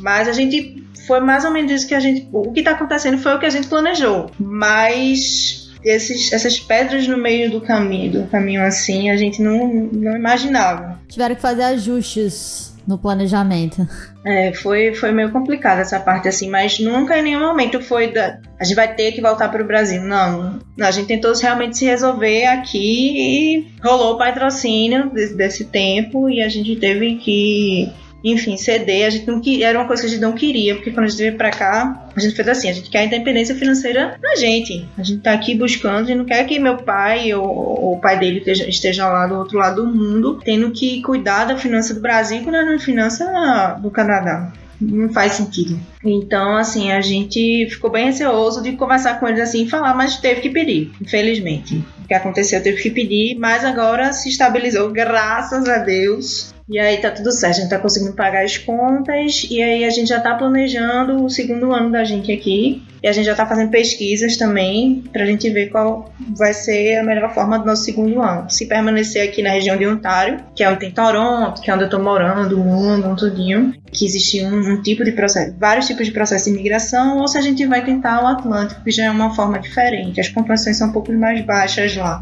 Mas 0.00 0.28
a 0.28 0.32
gente. 0.32 0.82
Foi 1.06 1.20
mais 1.20 1.44
ou 1.44 1.50
menos 1.50 1.70
isso 1.70 1.86
que 1.86 1.94
a 1.94 2.00
gente. 2.00 2.28
O 2.32 2.52
que 2.52 2.62
tá 2.62 2.70
acontecendo 2.70 3.18
foi 3.18 3.34
o 3.34 3.38
que 3.38 3.46
a 3.46 3.50
gente 3.50 3.68
planejou. 3.68 4.30
Mas 4.38 5.70
esses, 5.84 6.32
essas 6.32 6.58
pedras 6.58 7.06
no 7.06 7.18
meio 7.18 7.50
do 7.50 7.60
caminho, 7.60 8.22
do 8.22 8.26
caminho 8.28 8.62
assim, 8.62 9.10
a 9.10 9.16
gente 9.16 9.42
não, 9.42 9.68
não 9.92 10.16
imaginava. 10.16 10.98
Tiveram 11.08 11.34
que 11.34 11.42
fazer 11.42 11.64
ajustes 11.64 12.74
no 12.86 12.98
planejamento? 12.98 13.86
É, 14.24 14.52
foi, 14.52 14.94
foi 14.94 15.10
meio 15.12 15.30
complicado 15.30 15.80
essa 15.80 15.98
parte 16.00 16.28
assim, 16.28 16.48
mas 16.50 16.78
nunca 16.78 17.18
em 17.18 17.22
nenhum 17.22 17.40
momento 17.40 17.80
foi 17.80 18.12
da, 18.12 18.38
a 18.58 18.64
gente 18.64 18.76
vai 18.76 18.94
ter 18.94 19.12
que 19.12 19.20
voltar 19.20 19.48
para 19.48 19.62
o 19.62 19.66
Brasil. 19.66 20.02
Não, 20.02 20.60
a 20.80 20.90
gente 20.90 21.06
tentou 21.06 21.32
realmente 21.34 21.78
se 21.78 21.84
resolver 21.84 22.46
aqui 22.46 22.78
e 23.16 23.66
rolou 23.82 24.14
o 24.14 24.18
patrocínio 24.18 25.10
desse, 25.10 25.34
desse 25.34 25.64
tempo 25.64 26.28
e 26.28 26.42
a 26.42 26.48
gente 26.48 26.76
teve 26.76 27.16
que 27.16 27.92
enfim, 28.24 28.56
ceder, 28.56 29.06
a 29.06 29.10
gente 29.10 29.26
não 29.26 29.38
queria, 29.38 29.68
era 29.68 29.78
uma 29.78 29.86
coisa 29.86 30.02
que 30.02 30.08
a 30.08 30.10
gente 30.10 30.22
não 30.22 30.32
queria, 30.32 30.74
porque 30.74 30.90
quando 30.90 31.04
a 31.04 31.08
gente 31.08 31.18
veio 31.18 31.36
pra 31.36 31.50
cá, 31.50 32.08
a 32.16 32.20
gente 32.20 32.34
fez 32.34 32.48
assim, 32.48 32.70
a 32.70 32.72
gente 32.72 32.88
quer 32.88 33.00
a 33.00 33.04
independência 33.04 33.54
financeira 33.54 34.18
da 34.20 34.34
gente. 34.36 34.88
A 34.96 35.02
gente 35.02 35.20
tá 35.20 35.34
aqui 35.34 35.54
buscando 35.54 36.10
e 36.10 36.14
não 36.14 36.24
quer 36.24 36.44
que 36.44 36.58
meu 36.58 36.78
pai 36.78 37.34
ou, 37.34 37.44
ou 37.44 37.94
o 37.94 38.00
pai 38.00 38.18
dele 38.18 38.38
esteja, 38.38 38.68
esteja, 38.68 39.08
lá 39.08 39.26
do 39.26 39.34
outro 39.34 39.58
lado 39.58 39.84
do 39.84 39.94
mundo, 39.94 40.40
tendo 40.42 40.70
que 40.70 41.02
cuidar 41.02 41.44
da 41.44 41.56
finança 41.56 41.92
do 41.92 42.00
Brasil 42.00 42.42
quando 42.42 42.56
é 42.56 42.64
na 42.64 42.78
finança 42.78 43.78
do 43.82 43.90
Canadá 43.90 44.52
não 44.80 45.08
faz 45.12 45.32
sentido. 45.32 45.78
Então, 46.04 46.56
assim, 46.56 46.92
a 46.92 47.00
gente 47.00 47.68
ficou 47.70 47.90
bem 47.90 48.06
receoso 48.06 48.62
de 48.62 48.72
conversar 48.72 49.18
com 49.18 49.28
eles 49.28 49.40
assim 49.40 49.64
e 49.64 49.70
falar, 49.70 49.94
mas 49.94 50.18
teve 50.18 50.40
que 50.40 50.50
pedir, 50.50 50.90
infelizmente. 51.00 51.82
O 52.02 52.06
que 52.06 52.14
aconteceu, 52.14 52.62
teve 52.62 52.82
que 52.82 52.90
pedir, 52.90 53.36
mas 53.38 53.64
agora 53.64 54.12
se 54.12 54.28
estabilizou, 54.28 54.90
graças 54.90 55.68
a 55.68 55.78
Deus. 55.78 56.53
E 56.68 56.78
aí 56.78 56.96
tá 56.96 57.10
tudo 57.10 57.30
certo, 57.30 57.58
a 57.58 57.60
gente 57.60 57.70
tá 57.70 57.78
conseguindo 57.78 58.14
pagar 58.14 58.44
as 58.44 58.56
contas 58.56 59.46
e 59.50 59.62
aí 59.62 59.84
a 59.84 59.90
gente 59.90 60.08
já 60.08 60.20
tá 60.20 60.34
planejando 60.34 61.24
o 61.24 61.28
segundo 61.28 61.74
ano 61.74 61.90
da 61.90 62.04
gente 62.04 62.32
aqui. 62.32 62.82
E 63.02 63.06
a 63.06 63.12
gente 63.12 63.26
já 63.26 63.34
tá 63.34 63.44
fazendo 63.44 63.70
pesquisas 63.70 64.38
também 64.38 65.04
pra 65.12 65.26
gente 65.26 65.50
ver 65.50 65.68
qual 65.68 66.10
vai 66.34 66.54
ser 66.54 66.96
a 66.96 67.02
melhor 67.04 67.34
forma 67.34 67.58
do 67.58 67.66
nosso 67.66 67.84
segundo 67.84 68.22
ano. 68.22 68.48
Se 68.48 68.64
permanecer 68.64 69.28
aqui 69.28 69.42
na 69.42 69.50
região 69.50 69.76
de 69.76 69.86
Ontário, 69.86 70.42
que 70.56 70.64
é 70.64 70.70
onde 70.70 70.80
tem 70.80 70.90
Toronto, 70.90 71.60
que 71.60 71.70
é 71.70 71.74
onde 71.74 71.84
eu 71.84 71.90
tô 71.90 71.98
morando, 71.98 72.56
London, 72.56 73.14
tudinho, 73.14 73.74
que 73.92 74.06
existe 74.06 74.42
um, 74.42 74.56
um 74.56 74.80
tipo 74.80 75.04
de 75.04 75.12
processo, 75.12 75.54
vários 75.58 75.86
tipos 75.86 76.06
de 76.06 76.12
processo 76.12 76.46
de 76.46 76.52
imigração, 76.52 77.18
ou 77.18 77.28
se 77.28 77.36
a 77.36 77.42
gente 77.42 77.66
vai 77.66 77.84
tentar 77.84 78.24
o 78.24 78.26
Atlântico, 78.26 78.82
que 78.82 78.90
já 78.90 79.04
é 79.04 79.10
uma 79.10 79.34
forma 79.34 79.58
diferente. 79.58 80.18
As 80.18 80.30
pontuações 80.30 80.78
são 80.78 80.88
um 80.88 80.92
pouco 80.92 81.12
mais 81.12 81.44
baixas 81.44 81.94
lá. 81.94 82.20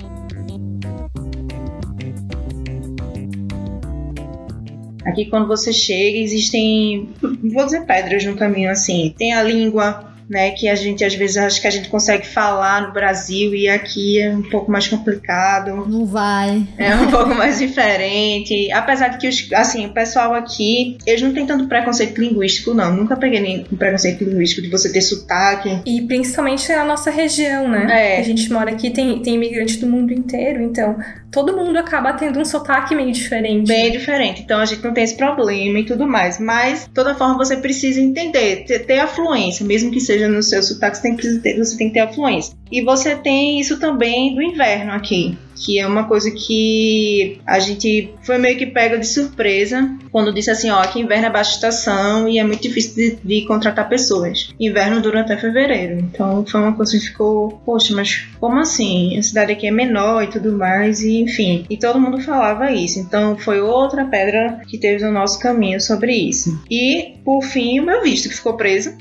Aqui 5.04 5.26
quando 5.26 5.48
você 5.48 5.72
chega, 5.72 6.18
existem, 6.18 7.08
vou 7.20 7.64
dizer 7.64 7.86
pedras 7.86 8.24
no 8.24 8.36
caminho 8.36 8.70
assim. 8.70 9.14
Tem 9.16 9.32
a 9.32 9.42
língua, 9.42 10.11
né, 10.32 10.52
que 10.52 10.66
a 10.66 10.74
gente 10.74 11.04
às 11.04 11.14
vezes 11.14 11.36
acha 11.36 11.60
que 11.60 11.66
a 11.66 11.70
gente 11.70 11.90
consegue 11.90 12.26
falar 12.26 12.86
no 12.86 12.92
Brasil 12.92 13.54
e 13.54 13.68
aqui 13.68 14.18
é 14.18 14.34
um 14.34 14.42
pouco 14.42 14.72
mais 14.72 14.88
complicado. 14.88 15.86
Não 15.86 16.06
vai. 16.06 16.66
É 16.78 16.96
um 16.96 17.10
pouco 17.10 17.34
mais 17.34 17.58
diferente. 17.58 18.72
Apesar 18.72 19.08
de 19.08 19.18
que 19.18 19.28
os, 19.28 19.52
assim, 19.52 19.84
o 19.84 19.92
pessoal 19.92 20.32
aqui, 20.32 20.96
eles 21.06 21.20
não 21.20 21.34
têm 21.34 21.44
tanto 21.44 21.68
preconceito 21.68 22.18
linguístico 22.18 22.72
não. 22.72 22.96
Nunca 22.96 23.14
peguei 23.14 23.40
nem 23.40 23.64
preconceito 23.64 24.24
linguístico 24.24 24.62
de 24.62 24.70
você 24.70 24.90
ter 24.90 25.02
sotaque. 25.02 25.82
E 25.84 26.00
principalmente 26.00 26.66
na 26.72 26.84
nossa 26.84 27.10
região, 27.10 27.68
né? 27.68 28.16
É. 28.16 28.20
A 28.20 28.22
gente 28.22 28.50
mora 28.50 28.70
aqui, 28.70 28.88
tem, 28.88 29.20
tem 29.20 29.34
imigrante 29.34 29.76
do 29.76 29.86
mundo 29.86 30.14
inteiro, 30.14 30.62
então 30.62 30.96
todo 31.32 31.56
mundo 31.56 31.76
acaba 31.78 32.12
tendo 32.12 32.38
um 32.38 32.44
sotaque 32.44 32.94
meio 32.94 33.10
diferente. 33.10 33.66
Bem 33.66 33.90
diferente. 33.90 34.42
Então 34.42 34.60
a 34.60 34.64
gente 34.64 34.84
não 34.84 34.92
tem 34.92 35.02
esse 35.02 35.16
problema 35.16 35.78
e 35.78 35.84
tudo 35.84 36.06
mais. 36.06 36.38
Mas, 36.38 36.84
de 36.84 36.90
toda 36.90 37.14
forma, 37.14 37.36
você 37.36 37.56
precisa 37.56 38.00
entender, 38.00 38.64
ter, 38.66 38.80
ter 38.80 38.98
a 38.98 39.06
fluência, 39.06 39.66
mesmo 39.66 39.90
que 39.90 40.00
seja 40.00 40.21
no 40.28 40.42
seu 40.42 40.62
sotaque, 40.62 40.96
você 40.96 41.02
tem, 41.02 41.16
que 41.16 41.38
ter, 41.38 41.58
você 41.58 41.76
tem 41.76 41.88
que 41.88 41.94
ter 41.94 42.00
a 42.00 42.12
fluência. 42.12 42.54
E 42.70 42.82
você 42.82 43.16
tem 43.16 43.60
isso 43.60 43.78
também 43.78 44.34
do 44.34 44.42
inverno 44.42 44.92
aqui 44.92 45.36
que 45.64 45.78
é 45.78 45.86
uma 45.86 46.04
coisa 46.04 46.30
que 46.30 47.40
a 47.46 47.58
gente 47.58 48.12
foi 48.22 48.38
meio 48.38 48.58
que 48.58 48.66
pega 48.66 48.98
de 48.98 49.06
surpresa 49.06 49.88
quando 50.10 50.32
disse 50.32 50.50
assim, 50.50 50.70
ó, 50.70 50.82
que 50.82 51.00
inverno 51.00 51.26
é 51.26 51.30
baixa 51.30 51.54
estação 51.54 52.28
e 52.28 52.38
é 52.38 52.44
muito 52.44 52.62
difícil 52.62 52.94
de, 52.94 53.18
de, 53.22 53.46
contratar 53.46 53.88
pessoas. 53.88 54.52
Inverno 54.58 55.00
dura 55.00 55.20
até 55.20 55.36
fevereiro. 55.36 55.98
Então 56.00 56.44
foi 56.46 56.60
uma 56.60 56.74
coisa 56.74 56.92
que 56.92 57.06
ficou, 57.06 57.60
poxa, 57.64 57.94
mas 57.94 58.26
como 58.40 58.58
assim? 58.58 59.16
A 59.16 59.22
cidade 59.22 59.52
aqui 59.52 59.66
é 59.66 59.70
menor 59.70 60.24
e 60.24 60.28
tudo 60.28 60.52
mais, 60.52 61.00
e 61.00 61.20
enfim. 61.20 61.64
E 61.70 61.76
todo 61.76 62.00
mundo 62.00 62.20
falava 62.20 62.72
isso. 62.72 62.98
Então 62.98 63.36
foi 63.38 63.60
outra 63.60 64.04
pedra 64.04 64.60
que 64.68 64.78
teve 64.78 65.04
no 65.04 65.12
nosso 65.12 65.38
caminho 65.38 65.80
sobre 65.80 66.12
isso. 66.12 66.60
E, 66.70 67.14
por 67.24 67.42
fim, 67.42 67.80
o 67.80 67.86
meu 67.86 68.02
visto 68.02 68.28
que 68.28 68.34
ficou 68.34 68.54
preso 68.54 68.96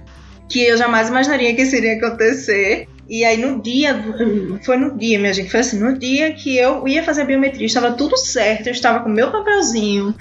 que 0.51 0.61
eu 0.61 0.77
jamais 0.77 1.07
imaginaria 1.07 1.55
que 1.55 1.61
isso 1.61 1.75
iria 1.75 1.93
acontecer. 1.93 2.87
E 3.09 3.25
aí 3.25 3.37
no 3.37 3.61
dia, 3.61 3.93
foi 4.63 4.77
no 4.77 4.97
dia, 4.97 5.19
minha 5.19 5.33
gente, 5.33 5.49
foi 5.49 5.59
assim, 5.59 5.77
no 5.79 5.97
dia 5.99 6.33
que 6.33 6.57
eu 6.57 6.87
ia 6.87 7.03
fazer 7.03 7.23
a 7.23 7.25
biometria, 7.25 7.65
estava 7.65 7.91
tudo 7.91 8.15
certo, 8.15 8.67
eu 8.67 8.71
estava 8.71 9.01
com 9.01 9.09
meu 9.09 9.29
papelzinho, 9.29 10.15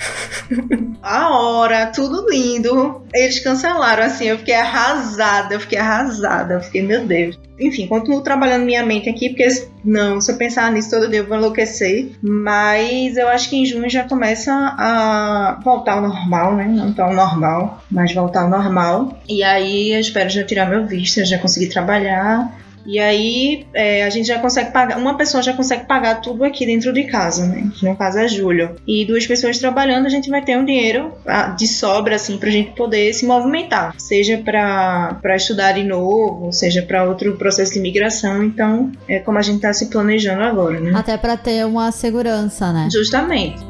a 1.00 1.30
hora, 1.30 1.86
tudo 1.86 2.28
lindo. 2.28 3.04
Eles 3.14 3.38
cancelaram, 3.38 4.02
assim, 4.02 4.26
eu 4.26 4.38
fiquei 4.38 4.54
arrasada, 4.54 5.54
eu 5.54 5.60
fiquei 5.60 5.78
arrasada, 5.78 6.54
eu 6.54 6.60
fiquei, 6.60 6.82
meu 6.82 7.06
Deus. 7.06 7.38
Enfim, 7.60 7.86
continuo 7.86 8.22
trabalhando 8.22 8.64
minha 8.64 8.84
mente 8.84 9.08
aqui, 9.08 9.28
porque 9.28 9.48
não, 9.84 10.20
se 10.20 10.32
eu 10.32 10.36
pensar 10.36 10.72
nisso 10.72 10.90
todo 10.90 11.08
dia 11.08 11.20
eu 11.20 11.26
vou 11.26 11.36
enlouquecer. 11.36 12.12
Mas 12.22 13.16
eu 13.16 13.28
acho 13.28 13.50
que 13.50 13.56
em 13.56 13.66
junho 13.66 13.88
já 13.88 14.04
começa 14.04 14.52
a 14.52 15.60
voltar 15.62 15.94
ao 15.94 16.02
normal, 16.02 16.56
né? 16.56 16.66
Não 16.66 16.92
tão 16.92 17.12
normal, 17.12 17.82
mas 17.90 18.14
voltar 18.14 18.42
ao 18.42 18.50
normal. 18.50 19.20
E 19.28 19.42
aí 19.42 19.92
eu 19.92 20.00
espero 20.00 20.28
já 20.28 20.44
tirar 20.44 20.68
meu 20.68 20.86
visto, 20.86 21.24
já 21.24 21.38
conseguir 21.38 21.68
trabalhar 21.68 22.50
e 22.86 22.98
aí 22.98 23.66
é, 23.74 24.04
a 24.04 24.10
gente 24.10 24.26
já 24.26 24.38
consegue 24.38 24.72
pagar, 24.72 24.98
uma 24.98 25.16
pessoa 25.16 25.42
já 25.42 25.52
consegue 25.52 25.86
pagar 25.86 26.20
tudo 26.20 26.44
aqui 26.44 26.66
dentro 26.66 26.92
de 26.92 27.04
casa, 27.04 27.46
né? 27.46 27.70
No 27.82 27.96
caso 27.96 28.18
é 28.18 28.28
Júlio. 28.28 28.76
E 28.86 29.04
duas 29.04 29.26
pessoas 29.26 29.58
trabalhando, 29.58 30.06
a 30.06 30.08
gente 30.08 30.30
vai 30.30 30.42
ter 30.42 30.56
um 30.56 30.64
dinheiro 30.64 31.12
de 31.56 31.66
sobra, 31.66 32.16
assim, 32.16 32.38
pra 32.38 32.50
gente 32.50 32.72
poder 32.72 33.12
se 33.12 33.26
movimentar. 33.26 33.94
Seja 33.98 34.38
para 34.38 35.36
estudar 35.36 35.72
de 35.72 35.84
novo, 35.84 36.52
seja 36.52 36.82
para 36.82 37.04
outro 37.04 37.36
processo 37.36 37.72
de 37.72 37.78
imigração. 37.78 38.42
Então, 38.42 38.90
é 39.08 39.18
como 39.18 39.38
a 39.38 39.42
gente 39.42 39.60
tá 39.60 39.72
se 39.72 39.86
planejando 39.86 40.42
agora, 40.42 40.80
né? 40.80 40.92
Até 40.94 41.16
para 41.16 41.36
ter 41.36 41.64
uma 41.66 41.92
segurança, 41.92 42.72
né? 42.72 42.88
Justamente. 42.90 43.60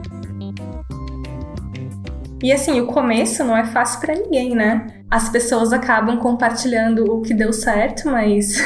E 2.42 2.52
assim, 2.52 2.80
o 2.80 2.86
começo 2.86 3.44
não 3.44 3.56
é 3.56 3.66
fácil 3.66 4.00
para 4.00 4.14
ninguém, 4.14 4.54
né? 4.54 4.86
As 5.10 5.28
pessoas 5.28 5.72
acabam 5.72 6.16
compartilhando 6.18 7.04
o 7.04 7.20
que 7.20 7.34
deu 7.34 7.52
certo, 7.52 8.08
mas 8.08 8.56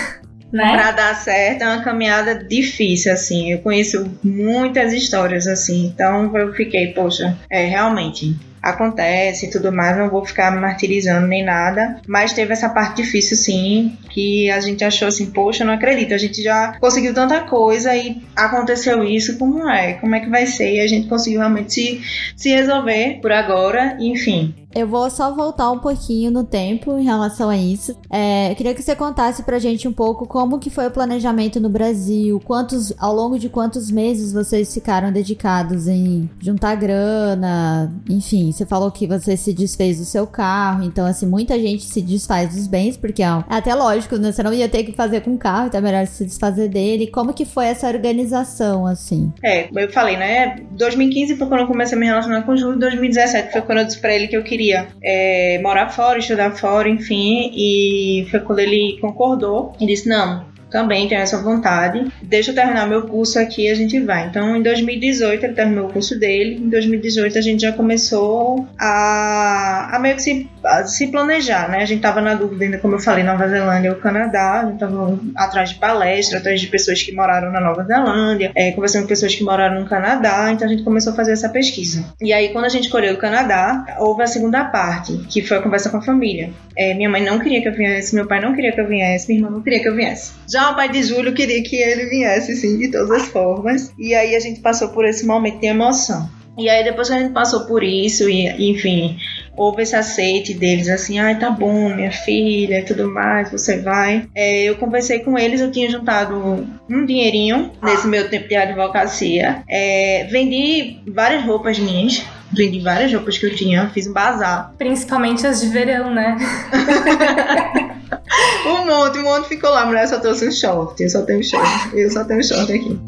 né? 0.54 0.72
Pra 0.72 0.92
dar 0.92 1.16
certo 1.16 1.62
é 1.62 1.66
uma 1.66 1.82
caminhada 1.82 2.36
difícil, 2.36 3.12
assim. 3.12 3.50
Eu 3.50 3.58
conheço 3.58 4.08
muitas 4.22 4.92
histórias, 4.92 5.48
assim. 5.48 5.86
Então 5.86 6.34
eu 6.36 6.54
fiquei, 6.54 6.92
poxa, 6.92 7.36
é 7.50 7.66
realmente 7.66 8.36
acontece 8.62 9.44
e 9.44 9.50
tudo 9.50 9.70
mais, 9.70 9.94
não 9.98 10.08
vou 10.08 10.24
ficar 10.24 10.50
me 10.50 10.58
martirizando 10.58 11.26
nem 11.26 11.44
nada, 11.44 12.00
mas 12.08 12.32
teve 12.32 12.54
essa 12.54 12.70
parte 12.70 13.02
difícil 13.02 13.36
sim, 13.36 13.98
que 14.08 14.50
a 14.50 14.58
gente 14.58 14.82
achou 14.82 15.06
assim, 15.06 15.26
poxa, 15.26 15.66
não 15.66 15.74
acredito, 15.74 16.14
a 16.14 16.18
gente 16.18 16.42
já 16.42 16.74
conseguiu 16.80 17.12
tanta 17.12 17.40
coisa 17.40 17.94
e 17.94 18.22
aconteceu 18.34 19.04
isso, 19.04 19.36
como 19.36 19.68
é? 19.68 19.94
Como 19.94 20.14
é 20.14 20.20
que 20.20 20.30
vai 20.30 20.46
ser? 20.46 20.76
E 20.76 20.80
a 20.80 20.86
gente 20.86 21.08
conseguiu 21.08 21.40
realmente 21.40 21.74
se, 21.74 22.00
se 22.34 22.48
resolver 22.48 23.18
por 23.20 23.32
agora, 23.32 23.98
enfim. 24.00 24.54
Eu 24.74 24.88
vou 24.88 25.08
só 25.08 25.32
voltar 25.32 25.70
um 25.70 25.78
pouquinho 25.78 26.30
no 26.32 26.42
tempo 26.42 26.98
em 26.98 27.04
relação 27.04 27.48
a 27.48 27.56
isso. 27.56 27.96
É, 28.10 28.50
eu 28.50 28.56
queria 28.56 28.74
que 28.74 28.82
você 28.82 28.96
contasse 28.96 29.44
pra 29.44 29.58
gente 29.58 29.86
um 29.86 29.92
pouco 29.92 30.26
como 30.26 30.58
que 30.58 30.68
foi 30.68 30.88
o 30.88 30.90
planejamento 30.90 31.60
no 31.60 31.68
Brasil, 31.68 32.40
quantos, 32.44 32.92
ao 32.98 33.14
longo 33.14 33.38
de 33.38 33.48
quantos 33.48 33.90
meses 33.90 34.32
vocês 34.32 34.74
ficaram 34.74 35.12
dedicados 35.12 35.86
em 35.86 36.28
juntar 36.40 36.74
grana, 36.74 37.92
enfim, 38.10 38.50
você 38.50 38.66
falou 38.66 38.90
que 38.90 39.06
você 39.06 39.36
se 39.36 39.52
desfez 39.52 39.98
do 39.98 40.04
seu 40.04 40.26
carro, 40.26 40.82
então 40.82 41.06
assim, 41.06 41.26
muita 41.26 41.58
gente 41.58 41.84
se 41.84 42.02
desfaz 42.02 42.52
dos 42.52 42.66
bens, 42.66 42.96
porque 42.96 43.22
é 43.22 43.26
até 43.48 43.74
lógico, 43.74 44.16
né? 44.16 44.32
Você 44.32 44.42
não 44.42 44.52
ia 44.52 44.68
ter 44.68 44.82
que 44.82 44.92
fazer 44.92 45.20
com 45.20 45.34
o 45.34 45.38
carro, 45.38 45.68
então 45.68 45.78
é 45.78 45.82
melhor 45.82 46.06
se 46.06 46.24
desfazer 46.24 46.68
dele. 46.68 47.06
Como 47.06 47.32
que 47.32 47.44
foi 47.44 47.66
essa 47.66 47.86
organização, 47.86 48.86
assim? 48.86 49.32
É, 49.42 49.68
eu 49.72 49.90
falei, 49.92 50.16
né? 50.16 50.56
2015 50.72 51.36
foi 51.36 51.46
quando 51.46 51.60
eu 51.60 51.66
comecei 51.66 51.96
a 51.96 52.00
me 52.00 52.06
relacionar 52.06 52.42
com 52.42 52.52
o 52.52 52.56
Júlio, 52.56 52.78
2017 52.78 53.52
foi 53.52 53.62
quando 53.62 53.78
eu 53.78 53.84
disse 53.84 54.00
pra 54.00 54.12
ele 54.12 54.26
que 54.26 54.36
eu 54.36 54.42
queria 54.42 54.63
queria 54.64 54.88
é, 55.02 55.58
morar 55.62 55.90
fora, 55.90 56.18
estudar 56.18 56.52
fora, 56.52 56.88
enfim, 56.88 57.50
e 57.54 58.26
foi 58.30 58.40
quando 58.40 58.60
ele 58.60 58.98
concordou 59.00 59.76
e 59.78 59.86
disse: 59.86 60.08
não, 60.08 60.46
também 60.70 61.08
tenho 61.08 61.20
essa 61.20 61.40
vontade. 61.40 62.06
Deixa 62.22 62.50
eu 62.50 62.54
terminar 62.54 62.86
meu 62.86 63.02
curso 63.02 63.38
aqui 63.38 63.68
a 63.70 63.74
gente 63.74 63.98
vai. 64.00 64.26
Então, 64.26 64.56
em 64.56 64.62
2018, 64.62 65.44
ele 65.44 65.54
terminou 65.54 65.88
o 65.88 65.92
curso 65.92 66.18
dele. 66.18 66.56
Em 66.56 66.68
2018, 66.68 67.38
a 67.38 67.40
gente 67.40 67.62
já 67.62 67.72
começou 67.72 68.66
a, 68.78 69.90
a 69.92 69.98
meio 69.98 70.16
que 70.16 70.22
se, 70.22 70.50
se 70.86 71.08
planejar, 71.08 71.68
né? 71.68 71.78
A 71.78 71.84
gente 71.84 72.00
tava 72.00 72.20
na 72.20 72.34
dúvida 72.34 72.64
ainda, 72.64 72.78
como 72.78 72.94
eu 72.94 72.98
falei, 72.98 73.22
Nova 73.22 73.48
Zelândia 73.48 73.92
ou 73.92 73.98
Canadá. 73.98 74.60
A 74.60 74.66
gente 74.66 74.78
tava 74.78 75.18
atrás 75.36 75.70
de 75.70 75.76
palestra, 75.76 76.38
atrás 76.38 76.60
de 76.60 76.66
pessoas 76.66 77.02
que 77.02 77.12
moraram 77.12 77.52
na 77.52 77.60
Nova 77.60 77.84
Zelândia, 77.84 78.52
é, 78.54 78.72
conversando 78.72 79.02
com 79.02 79.08
pessoas 79.08 79.34
que 79.34 79.44
moraram 79.44 79.80
no 79.80 79.88
Canadá. 79.88 80.50
Então, 80.52 80.66
a 80.66 80.70
gente 80.70 80.82
começou 80.82 81.12
a 81.12 81.16
fazer 81.16 81.32
essa 81.32 81.48
pesquisa. 81.48 82.04
E 82.20 82.32
aí, 82.32 82.50
quando 82.50 82.64
a 82.64 82.68
gente 82.68 82.84
escolheu 82.84 83.14
o 83.14 83.18
Canadá, 83.18 83.96
houve 83.98 84.22
a 84.22 84.26
segunda 84.26 84.64
parte, 84.64 85.16
que 85.28 85.42
foi 85.42 85.58
a 85.58 85.62
conversa 85.62 85.90
com 85.90 85.98
a 85.98 86.02
família. 86.02 86.50
É, 86.76 86.94
minha 86.94 87.08
mãe 87.08 87.22
não 87.22 87.38
queria 87.38 87.62
que 87.62 87.68
eu 87.68 87.72
viesse, 87.72 88.14
meu 88.14 88.26
pai 88.26 88.40
não 88.40 88.54
queria 88.54 88.72
que 88.72 88.80
eu 88.80 88.88
viesse, 88.88 89.28
minha 89.28 89.40
irmã 89.40 89.50
não 89.50 89.62
queria 89.62 89.80
que 89.80 89.88
eu 89.88 89.94
viesse. 89.94 90.32
Já 90.50 90.63
o 90.70 90.76
pai 90.76 90.88
de 90.88 91.02
Júlio 91.02 91.34
queria 91.34 91.62
que 91.62 91.76
ele 91.76 92.06
viesse, 92.06 92.56
sim, 92.56 92.78
de 92.78 92.90
todas 92.90 93.10
as 93.10 93.28
formas. 93.28 93.92
E 93.98 94.14
aí 94.14 94.34
a 94.34 94.40
gente 94.40 94.60
passou 94.60 94.88
por 94.88 95.04
esse 95.04 95.26
momento 95.26 95.60
de 95.60 95.66
emoção. 95.66 96.28
E 96.56 96.68
aí 96.68 96.84
depois 96.84 97.08
que 97.08 97.14
a 97.14 97.18
gente 97.18 97.32
passou 97.32 97.66
por 97.66 97.82
isso, 97.82 98.28
e 98.28 98.70
enfim, 98.70 99.16
houve 99.56 99.82
esse 99.82 99.96
aceite 99.96 100.54
deles, 100.54 100.88
assim, 100.88 101.18
ai, 101.18 101.38
tá 101.38 101.50
bom, 101.50 101.92
minha 101.94 102.12
filha 102.12 102.78
e 102.78 102.84
tudo 102.84 103.10
mais, 103.10 103.50
você 103.50 103.78
vai. 103.78 104.28
É, 104.34 104.62
eu 104.62 104.76
conversei 104.76 105.18
com 105.18 105.36
eles, 105.36 105.60
eu 105.60 105.72
tinha 105.72 105.90
juntado 105.90 106.66
um 106.88 107.04
dinheirinho 107.04 107.72
nesse 107.82 108.06
meu 108.06 108.28
tempo 108.30 108.48
de 108.48 108.54
advocacia. 108.54 109.64
É, 109.68 110.28
vendi 110.30 111.00
várias 111.08 111.44
roupas 111.44 111.78
minhas, 111.78 112.24
vendi 112.52 112.78
várias 112.78 113.12
roupas 113.12 113.36
que 113.36 113.46
eu 113.46 113.54
tinha, 113.56 113.90
fiz 113.90 114.06
um 114.06 114.12
bazar. 114.12 114.72
Principalmente 114.78 115.44
as 115.46 115.60
de 115.60 115.68
verão, 115.68 116.14
né? 116.14 116.36
um 118.66 118.86
monte, 118.86 119.18
um 119.18 119.22
monte 119.22 119.48
ficou 119.48 119.70
lá, 119.70 119.82
a 119.82 119.86
mulher 119.86 120.06
só 120.06 120.18
trouxe 120.18 120.48
um 120.48 120.52
short, 120.52 121.02
eu 121.02 121.08
só 121.08 121.22
tenho 121.22 121.42
short, 121.42 121.90
eu 121.94 122.10
só 122.10 122.24
tenho 122.24 122.42
short 122.42 122.72
aqui. 122.72 123.00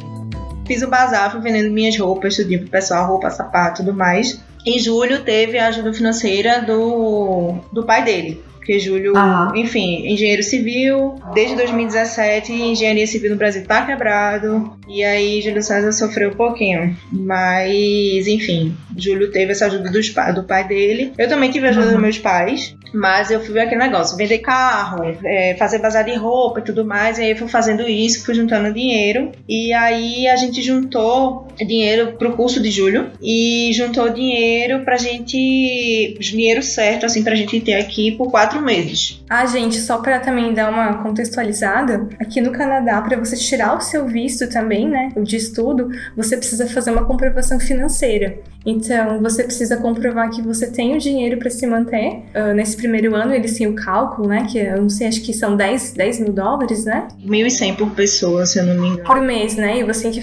Fiz 0.67 0.83
um 0.83 0.91
bazar, 0.91 1.31
fui 1.31 1.41
vendendo 1.41 1.71
minhas 1.71 1.97
roupas, 1.97 2.37
tudinho 2.37 2.61
pro 2.61 2.71
pessoal, 2.71 3.07
roupa, 3.07 3.31
sapato, 3.31 3.83
tudo 3.83 3.95
mais. 3.95 4.41
Em 4.65 4.79
julho 4.81 5.23
teve 5.23 5.59
a 5.59 5.69
ajuda 5.69 5.93
financeira 5.93 6.61
do, 6.61 7.55
do 7.73 7.85
pai 7.85 8.05
dele. 8.05 8.43
Porque 8.67 8.81
Júlio, 8.81 9.13
enfim, 9.55 10.09
engenheiro 10.09 10.43
civil, 10.43 11.15
desde 11.33 11.55
2017, 11.55 12.53
engenharia 12.53 13.07
civil 13.07 13.31
no 13.31 13.37
Brasil 13.37 13.65
tá 13.65 13.87
quebrado. 13.87 14.77
E 14.89 15.05
aí 15.05 15.41
Júlio 15.41 15.63
César 15.63 15.93
sofreu 15.93 16.31
um 16.31 16.35
pouquinho. 16.35 16.97
Mas, 17.13 18.27
enfim, 18.27 18.77
Júlio 18.97 19.31
teve 19.31 19.53
essa 19.53 19.67
ajuda 19.67 19.89
dos, 19.89 20.13
do 20.35 20.43
pai 20.43 20.67
dele. 20.67 21.13
Eu 21.17 21.29
também 21.29 21.49
tive 21.49 21.69
a 21.69 21.71
ajuda 21.71 21.87
uhum. 21.87 21.93
dos 21.93 22.03
meus 22.03 22.19
pais. 22.19 22.75
Mas 22.93 23.31
eu 23.31 23.41
fui 23.41 23.59
aquele 23.59 23.81
negócio, 23.81 24.17
vender 24.17 24.39
carro, 24.39 25.05
é, 25.25 25.55
fazer 25.59 25.79
bazar 25.79 26.05
de 26.05 26.15
roupa 26.15 26.61
e 26.61 26.65
tudo 26.65 26.85
mais. 26.85 27.19
E 27.19 27.23
aí 27.23 27.31
eu 27.31 27.37
fui 27.37 27.49
fazendo 27.49 27.83
isso, 27.83 28.25
fui 28.25 28.35
juntando 28.35 28.73
dinheiro. 28.73 29.33
E 29.49 29.73
aí 29.73 30.29
a 30.29 30.37
gente 30.37 30.63
juntou 30.63 31.49
dinheiro 31.59 32.15
pro 32.19 32.33
curso 32.33 32.61
de 32.61 32.71
Júlio. 32.71 33.11
E 33.21 33.71
juntou 33.73 34.09
dinheiro 34.11 34.85
pra 34.85 34.97
gente. 34.97 36.17
Dinheiro 36.21 36.63
certo, 36.63 37.07
assim, 37.07 37.23
pra 37.23 37.35
gente 37.35 37.61
ter 37.61 37.75
aqui 37.75 38.13
por 38.13 38.31
quatro 38.31 38.61
meses. 38.63 39.23
Ah, 39.29 39.47
gente, 39.47 39.77
só 39.77 39.99
pra 39.99 40.21
também 40.21 40.53
dar 40.53 40.71
uma 40.71 41.03
contextualizada, 41.03 42.09
aqui 42.19 42.41
no 42.41 42.53
Canadá, 42.53 43.01
para 43.03 43.17
você 43.17 43.37
tirar 43.37 43.77
o 43.77 43.81
seu 43.81 44.07
visto 44.07 44.49
também, 44.49 44.89
né? 44.89 45.11
O 45.17 45.23
de 45.23 45.37
estudo, 45.37 45.91
você 46.17 46.37
precisa 46.37 46.67
fazer 46.69 46.91
uma 46.91 47.05
comprovação 47.05 47.59
financeira. 47.59 48.39
Então, 48.65 49.21
você 49.21 49.45
precisa 49.45 49.77
comprovar 49.77 50.31
que 50.31 50.43
você 50.43 50.71
tem 50.71 50.97
o 50.97 50.99
dinheiro 50.99 51.39
para 51.39 51.51
se 51.51 51.67
manter. 51.67 52.25
Uh, 52.35 52.53
nesse 52.55 52.76
primeiro 52.77 53.15
ano, 53.15 53.35
eles 53.35 53.57
têm 53.57 53.67
o 53.67 53.75
cálculo, 53.75 54.29
né? 54.29 54.47
Que 54.51 54.59
eu 54.59 54.83
não 54.83 54.89
sei, 54.89 55.09
acho 55.09 55.23
que 55.23 55.33
são 55.33 55.57
10, 55.57 55.93
10 55.93 56.21
mil 56.21 56.33
dólares, 56.33 56.85
né? 56.85 57.09
1.100 57.25 57.77
por 57.77 57.91
pessoa, 57.91 58.47
se 58.47 58.59
eu 58.59 58.67
não 58.67 58.75
me 58.81 58.89
engano. 58.89 59.05
Por 59.05 59.21
mês, 59.21 59.57
né? 59.57 59.79
E, 59.81 59.85
você 59.85 60.11
que, 60.11 60.21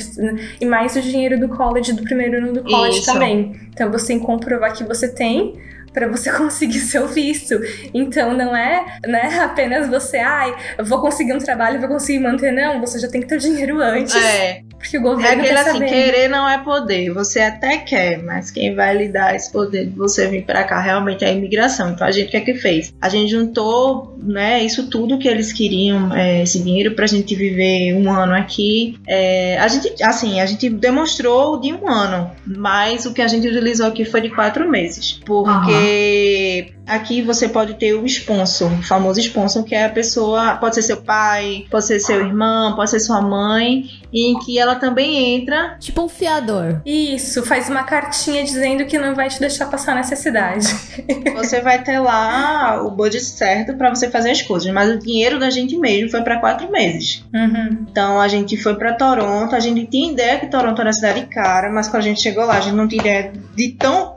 e 0.61 0.65
mais 0.65 0.95
o 0.95 1.01
dinheiro 1.01 1.39
do 1.39 1.49
college, 1.49 1.93
do 1.93 2.03
primeiro 2.03 2.37
ano 2.37 2.53
do 2.53 2.63
college 2.63 2.99
Isso. 2.99 3.11
também. 3.11 3.59
Então, 3.73 3.91
você 3.91 4.07
tem 4.07 4.19
que 4.19 4.25
comprovar 4.25 4.73
que 4.73 4.83
você 4.83 5.07
tem 5.07 5.53
para 5.93 6.07
você 6.07 6.31
conseguir 6.33 6.79
seu 6.79 7.07
visto. 7.07 7.55
Então 7.93 8.33
não 8.33 8.55
é, 8.55 8.97
né, 9.07 9.39
apenas 9.41 9.87
você, 9.87 10.17
ai, 10.17 10.53
eu 10.77 10.83
vou 10.83 10.99
conseguir 10.99 11.33
um 11.33 11.37
trabalho, 11.37 11.79
vou 11.79 11.89
conseguir 11.89 12.19
manter, 12.19 12.51
não, 12.51 12.81
você 12.81 12.99
já 12.99 13.07
tem 13.07 13.21
que 13.21 13.27
ter 13.27 13.35
o 13.35 13.39
dinheiro 13.39 13.79
antes. 13.79 14.15
É. 14.15 14.61
Porque 14.83 14.97
o 14.97 15.01
governo 15.01 15.41
é 15.41 15.45
aquele 15.45 15.59
assim, 15.59 15.79
querer 15.79 16.27
não 16.27 16.47
é 16.47 16.57
poder. 16.57 17.09
Você 17.11 17.39
até 17.39 17.77
quer, 17.77 18.21
mas 18.21 18.51
quem 18.51 18.75
vai 18.75 18.95
lhe 18.97 19.07
dar 19.07 19.33
esse 19.33 19.49
poder 19.49 19.85
de 19.85 19.95
você 19.95 20.27
vir 20.27 20.43
para 20.43 20.65
cá 20.65 20.81
realmente 20.81 21.23
é 21.23 21.29
a 21.29 21.31
imigração. 21.31 21.91
Então 21.91 22.05
a 22.05 22.11
gente 22.11 22.27
o 22.27 22.31
que 22.31 22.37
é 22.37 22.41
que 22.41 22.55
fez? 22.55 22.93
A 23.01 23.07
gente 23.07 23.31
juntou, 23.31 24.17
né, 24.21 24.61
isso 24.61 24.89
tudo 24.89 25.17
que 25.17 25.27
eles 25.27 25.53
queriam, 25.53 26.13
é, 26.13 26.43
esse 26.43 26.61
dinheiro 26.61 26.95
pra 26.95 27.07
gente 27.07 27.33
viver 27.33 27.93
um 27.93 28.11
ano 28.11 28.33
aqui. 28.33 28.99
É, 29.07 29.57
a 29.57 29.67
gente, 29.69 30.03
assim, 30.03 30.41
a 30.41 30.45
gente 30.45 30.69
demonstrou 30.69 31.61
de 31.61 31.71
um 31.71 31.87
ano, 31.89 32.31
mas 32.45 33.05
o 33.05 33.13
que 33.13 33.21
a 33.21 33.27
gente 33.27 33.47
utilizou 33.47 33.87
aqui 33.87 34.03
foi 34.03 34.19
de 34.19 34.29
quatro 34.31 34.69
meses, 34.69 35.21
porque 35.25 36.73
uhum. 36.77 36.82
Aqui 36.85 37.21
você 37.21 37.47
pode 37.47 37.75
ter 37.75 37.93
o 37.93 38.05
sponsor, 38.05 38.71
o 38.71 38.83
famoso 38.83 39.19
sponsor, 39.19 39.63
que 39.63 39.73
é 39.73 39.85
a 39.85 39.89
pessoa, 39.89 40.57
pode 40.57 40.75
ser 40.75 40.81
seu 40.81 40.97
pai, 40.97 41.65
pode 41.69 41.85
ser 41.85 41.99
seu 41.99 42.19
irmão, 42.19 42.75
pode 42.75 42.89
ser 42.89 42.99
sua 42.99 43.21
mãe, 43.21 43.85
em 44.13 44.37
que 44.39 44.59
ela 44.59 44.75
também 44.75 45.35
entra. 45.35 45.77
Tipo 45.79 46.03
um 46.03 46.09
fiador. 46.09 46.81
Isso, 46.85 47.43
faz 47.45 47.69
uma 47.69 47.83
cartinha 47.83 48.43
dizendo 48.43 48.85
que 48.85 48.97
não 48.97 49.15
vai 49.15 49.29
te 49.29 49.39
deixar 49.39 49.67
passar 49.67 49.95
necessidade. 49.95 50.67
Você 51.35 51.61
vai 51.61 51.81
ter 51.83 51.99
lá 51.99 52.81
o 52.83 52.91
budget 52.91 53.23
certo 53.23 53.75
para 53.75 53.89
você 53.89 54.09
fazer 54.09 54.31
as 54.31 54.41
coisas, 54.41 54.71
mas 54.73 54.89
o 54.89 54.99
dinheiro 54.99 55.39
da 55.39 55.49
gente 55.49 55.77
mesmo 55.77 56.09
foi 56.09 56.21
para 56.21 56.39
quatro 56.39 56.71
meses. 56.71 57.23
Uhum. 57.33 57.85
Então 57.89 58.19
a 58.19 58.27
gente 58.27 58.57
foi 58.57 58.75
para 58.75 58.93
Toronto, 58.93 59.55
a 59.55 59.59
gente 59.59 59.85
tinha 59.87 60.11
ideia 60.11 60.39
que 60.39 60.47
Toronto 60.47 60.79
era 60.79 60.89
uma 60.89 60.93
cidade 60.93 61.25
cara, 61.27 61.71
mas 61.71 61.87
quando 61.87 62.03
a 62.03 62.05
gente 62.05 62.21
chegou 62.21 62.45
lá, 62.45 62.57
a 62.57 62.61
gente 62.61 62.75
não 62.75 62.87
tinha 62.87 63.01
ideia 63.01 63.33
de 63.55 63.71
tão 63.71 64.15